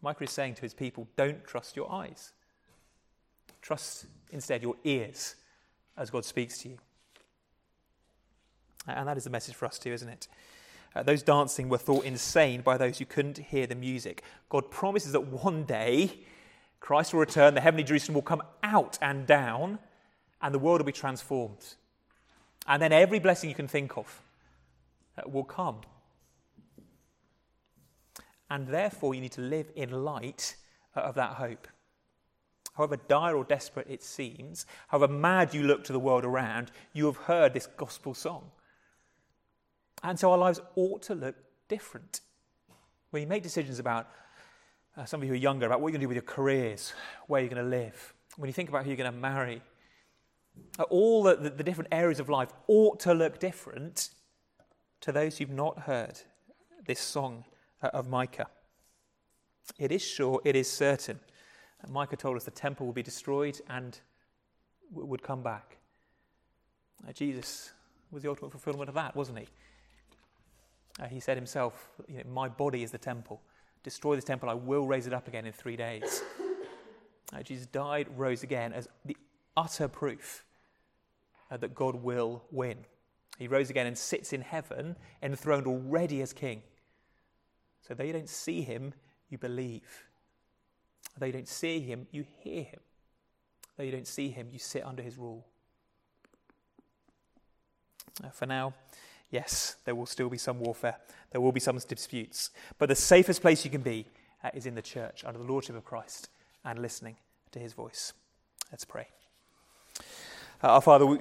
Micah 0.00 0.24
is 0.24 0.30
saying 0.30 0.54
to 0.54 0.62
his 0.62 0.74
people, 0.74 1.08
don't 1.16 1.44
trust 1.44 1.74
your 1.74 1.90
eyes. 1.90 2.32
Trust 3.62 4.06
instead 4.30 4.62
your 4.62 4.76
ears 4.84 5.34
as 5.96 6.10
God 6.10 6.24
speaks 6.24 6.58
to 6.58 6.68
you. 6.68 6.78
And 8.86 9.08
that 9.08 9.16
is 9.16 9.24
the 9.24 9.30
message 9.30 9.56
for 9.56 9.66
us 9.66 9.78
too, 9.78 9.92
isn't 9.92 10.08
it? 10.08 10.28
Uh, 10.94 11.02
those 11.02 11.22
dancing 11.22 11.68
were 11.68 11.78
thought 11.78 12.04
insane 12.04 12.62
by 12.62 12.78
those 12.78 12.98
who 12.98 13.04
couldn't 13.04 13.38
hear 13.38 13.66
the 13.66 13.74
music. 13.74 14.22
God 14.48 14.70
promises 14.70 15.12
that 15.12 15.26
one 15.26 15.64
day 15.64 16.20
Christ 16.80 17.12
will 17.12 17.20
return, 17.20 17.54
the 17.54 17.60
heavenly 17.60 17.84
Jerusalem 17.84 18.14
will 18.14 18.22
come 18.22 18.42
out 18.62 18.98
and 19.02 19.26
down, 19.26 19.78
and 20.40 20.54
the 20.54 20.58
world 20.58 20.80
will 20.80 20.86
be 20.86 20.92
transformed. 20.92 21.74
And 22.66 22.82
then 22.82 22.92
every 22.92 23.18
blessing 23.18 23.48
you 23.48 23.56
can 23.56 23.68
think 23.68 23.96
of 23.96 24.22
uh, 25.16 25.28
will 25.28 25.44
come. 25.44 25.80
And 28.50 28.66
therefore, 28.66 29.14
you 29.14 29.20
need 29.20 29.32
to 29.32 29.40
live 29.40 29.70
in 29.74 29.90
light 29.90 30.56
uh, 30.96 31.00
of 31.00 31.14
that 31.16 31.32
hope. 31.32 31.68
However 32.76 32.96
dire 33.08 33.36
or 33.36 33.44
desperate 33.44 33.88
it 33.90 34.02
seems, 34.02 34.64
however 34.86 35.12
mad 35.12 35.52
you 35.52 35.64
look 35.64 35.82
to 35.84 35.92
the 35.92 35.98
world 35.98 36.24
around, 36.24 36.70
you 36.92 37.06
have 37.06 37.16
heard 37.16 37.52
this 37.52 37.66
gospel 37.66 38.14
song. 38.14 38.50
And 40.04 40.18
so 40.18 40.30
our 40.30 40.38
lives 40.38 40.60
ought 40.76 41.02
to 41.02 41.14
look 41.14 41.34
different. 41.66 42.20
When 43.10 43.22
you 43.22 43.28
make 43.28 43.42
decisions 43.42 43.80
about, 43.80 44.08
uh, 44.96 45.04
some 45.04 45.20
of 45.20 45.24
you 45.24 45.30
who 45.30 45.34
are 45.34 45.42
younger, 45.42 45.66
about 45.66 45.80
what 45.80 45.88
you're 45.88 45.98
going 45.98 46.00
to 46.00 46.04
do 46.04 46.08
with 46.08 46.16
your 46.16 46.22
careers, 46.22 46.92
where 47.26 47.40
you're 47.40 47.50
going 47.50 47.64
to 47.64 47.68
live, 47.68 48.14
when 48.36 48.48
you 48.48 48.54
think 48.54 48.68
about 48.68 48.84
who 48.84 48.90
you're 48.90 48.96
going 48.96 49.12
to 49.12 49.18
marry, 49.18 49.60
all 50.90 51.22
the, 51.22 51.36
the, 51.36 51.50
the 51.50 51.64
different 51.64 51.88
areas 51.92 52.20
of 52.20 52.28
life 52.28 52.50
ought 52.66 53.00
to 53.00 53.14
look 53.14 53.38
different 53.38 54.10
to 55.00 55.12
those 55.12 55.38
who've 55.38 55.50
not 55.50 55.80
heard 55.80 56.20
this 56.86 57.00
song 57.00 57.44
uh, 57.82 57.90
of 57.92 58.08
Micah. 58.08 58.48
It 59.78 59.92
is 59.92 60.02
sure, 60.02 60.40
it 60.44 60.56
is 60.56 60.70
certain. 60.70 61.20
Micah 61.88 62.16
told 62.16 62.36
us 62.36 62.44
the 62.44 62.50
temple 62.50 62.86
will 62.86 62.92
be 62.92 63.02
destroyed 63.02 63.60
and 63.68 63.98
would 64.90 65.22
come 65.22 65.42
back. 65.42 65.76
Uh, 67.06 67.12
Jesus 67.12 67.72
was 68.10 68.22
the 68.22 68.28
ultimate 68.28 68.50
fulfillment 68.50 68.88
of 68.88 68.94
that, 68.94 69.14
wasn't 69.14 69.38
he? 69.38 69.46
Uh, 71.00 71.06
he 71.06 71.20
said 71.20 71.36
himself, 71.36 71.90
you 72.08 72.18
know, 72.18 72.24
My 72.28 72.48
body 72.48 72.82
is 72.82 72.90
the 72.90 72.98
temple. 72.98 73.40
Destroy 73.84 74.16
this 74.16 74.24
temple, 74.24 74.48
I 74.48 74.54
will 74.54 74.86
raise 74.86 75.06
it 75.06 75.12
up 75.12 75.28
again 75.28 75.46
in 75.46 75.52
three 75.52 75.76
days. 75.76 76.22
Uh, 77.32 77.42
Jesus 77.42 77.66
died, 77.66 78.08
rose 78.16 78.42
again 78.42 78.72
as 78.72 78.88
the 79.04 79.16
utter 79.56 79.86
proof 79.86 80.44
uh, 81.50 81.56
that 81.56 81.74
God 81.74 81.96
will 81.96 82.44
win. 82.50 82.78
He 83.38 83.48
rose 83.48 83.70
again 83.70 83.86
and 83.86 83.96
sits 83.96 84.32
in 84.32 84.40
heaven, 84.40 84.96
enthroned 85.22 85.66
already 85.66 86.20
as 86.22 86.32
king. 86.32 86.62
So 87.86 87.94
though 87.94 88.04
you 88.04 88.12
don't 88.12 88.28
see 88.28 88.62
him, 88.62 88.94
you 89.30 89.38
believe. 89.38 90.04
Though 91.16 91.26
you 91.26 91.32
don't 91.32 91.48
see 91.48 91.80
him, 91.80 92.06
you 92.10 92.24
hear 92.40 92.64
him. 92.64 92.80
Though 93.76 93.84
you 93.84 93.92
don't 93.92 94.06
see 94.06 94.28
him, 94.28 94.48
you 94.52 94.58
sit 94.58 94.84
under 94.84 95.02
his 95.02 95.16
rule. 95.16 95.46
Uh, 98.22 98.30
for 98.30 98.46
now, 98.46 98.74
yes, 99.30 99.76
there 99.84 99.94
will 99.94 100.06
still 100.06 100.28
be 100.28 100.38
some 100.38 100.58
warfare, 100.58 100.96
there 101.30 101.40
will 101.40 101.52
be 101.52 101.60
some 101.60 101.78
disputes, 101.78 102.50
but 102.78 102.88
the 102.88 102.94
safest 102.96 103.40
place 103.40 103.64
you 103.64 103.70
can 103.70 103.82
be 103.82 104.06
uh, 104.42 104.50
is 104.54 104.66
in 104.66 104.74
the 104.74 104.82
church 104.82 105.24
under 105.24 105.38
the 105.38 105.44
lordship 105.44 105.76
of 105.76 105.84
Christ 105.84 106.28
and 106.64 106.80
listening 106.80 107.16
to 107.52 107.58
his 107.60 107.72
voice. 107.72 108.12
Let's 108.72 108.84
pray. 108.84 109.06
Uh, 110.62 110.68
our 110.68 110.80
Father, 110.80 111.06
we, 111.06 111.18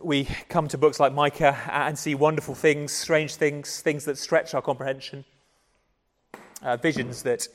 we 0.00 0.24
come 0.48 0.68
to 0.68 0.78
books 0.78 1.00
like 1.00 1.12
Micah 1.12 1.56
and 1.70 1.98
see 1.98 2.14
wonderful 2.14 2.54
things, 2.54 2.92
strange 2.92 3.34
things, 3.34 3.80
things 3.80 4.04
that 4.04 4.18
stretch 4.18 4.54
our 4.54 4.62
comprehension, 4.62 5.24
uh, 6.62 6.76
visions 6.76 7.22
that, 7.22 7.48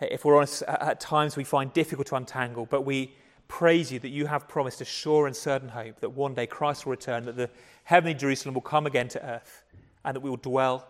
if 0.00 0.24
we're 0.24 0.36
honest, 0.36 0.62
at 0.62 1.00
times 1.00 1.36
we 1.36 1.44
find 1.44 1.72
difficult 1.72 2.06
to 2.08 2.16
untangle, 2.16 2.66
but 2.66 2.82
we 2.82 3.14
praise 3.48 3.90
you 3.90 3.98
that 3.98 4.10
you 4.10 4.26
have 4.26 4.48
promised 4.48 4.80
a 4.80 4.84
sure 4.84 5.26
and 5.26 5.34
certain 5.34 5.68
hope 5.68 6.00
that 6.00 6.10
one 6.10 6.34
day 6.34 6.46
Christ 6.46 6.86
will 6.86 6.92
return, 6.92 7.24
that 7.24 7.36
the 7.36 7.50
heavenly 7.84 8.14
Jerusalem 8.14 8.54
will 8.54 8.62
come 8.62 8.86
again 8.86 9.08
to 9.08 9.24
earth, 9.24 9.64
and 10.04 10.14
that 10.14 10.20
we 10.20 10.30
will 10.30 10.36
dwell 10.36 10.86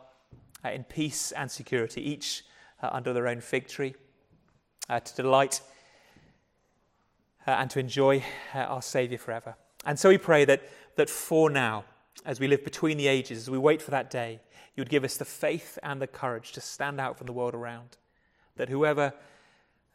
uh, 0.64 0.70
in 0.70 0.84
peace 0.84 1.32
and 1.32 1.50
security, 1.50 2.02
each 2.08 2.44
uh, 2.82 2.90
under 2.92 3.12
their 3.12 3.28
own 3.28 3.40
fig 3.40 3.66
tree, 3.66 3.94
uh, 4.88 5.00
to 5.00 5.14
delight 5.16 5.60
uh, 7.46 7.52
and 7.52 7.70
to 7.70 7.80
enjoy 7.80 8.22
uh, 8.54 8.58
our 8.58 8.82
Saviour 8.82 9.18
forever. 9.18 9.56
And 9.84 9.98
so 9.98 10.08
we 10.08 10.18
pray 10.18 10.44
that, 10.44 10.62
that 10.96 11.10
for 11.10 11.50
now, 11.50 11.84
as 12.24 12.38
we 12.38 12.48
live 12.48 12.64
between 12.64 12.98
the 12.98 13.08
ages, 13.08 13.38
as 13.38 13.50
we 13.50 13.58
wait 13.58 13.80
for 13.80 13.90
that 13.92 14.10
day, 14.10 14.40
you 14.76 14.80
would 14.82 14.90
give 14.90 15.04
us 15.04 15.16
the 15.16 15.24
faith 15.24 15.78
and 15.82 16.00
the 16.00 16.06
courage 16.06 16.52
to 16.52 16.60
stand 16.60 17.00
out 17.00 17.16
from 17.16 17.26
the 17.26 17.32
world 17.32 17.54
around. 17.54 17.96
That 18.56 18.68
whoever 18.68 19.14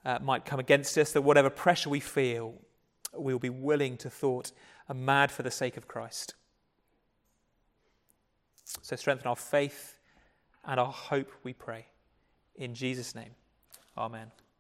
uh, 0.03 0.19
might 0.21 0.45
come 0.45 0.59
against 0.59 0.97
us, 0.97 1.11
that 1.13 1.21
whatever 1.21 1.49
pressure 1.49 1.89
we 1.89 1.99
feel, 1.99 2.55
we 3.17 3.33
will 3.33 3.39
be 3.39 3.49
willing 3.49 3.97
to 3.97 4.09
thought 4.09 4.51
and 4.87 5.05
mad 5.05 5.31
for 5.31 5.43
the 5.43 5.51
sake 5.51 5.77
of 5.77 5.87
Christ. 5.87 6.35
So 8.81 8.95
strengthen 8.95 9.27
our 9.27 9.35
faith 9.35 9.95
and 10.65 10.79
our 10.79 10.91
hope, 10.91 11.31
we 11.43 11.53
pray. 11.53 11.85
In 12.55 12.73
Jesus' 12.73 13.13
name, 13.15 13.35
amen. 13.97 14.31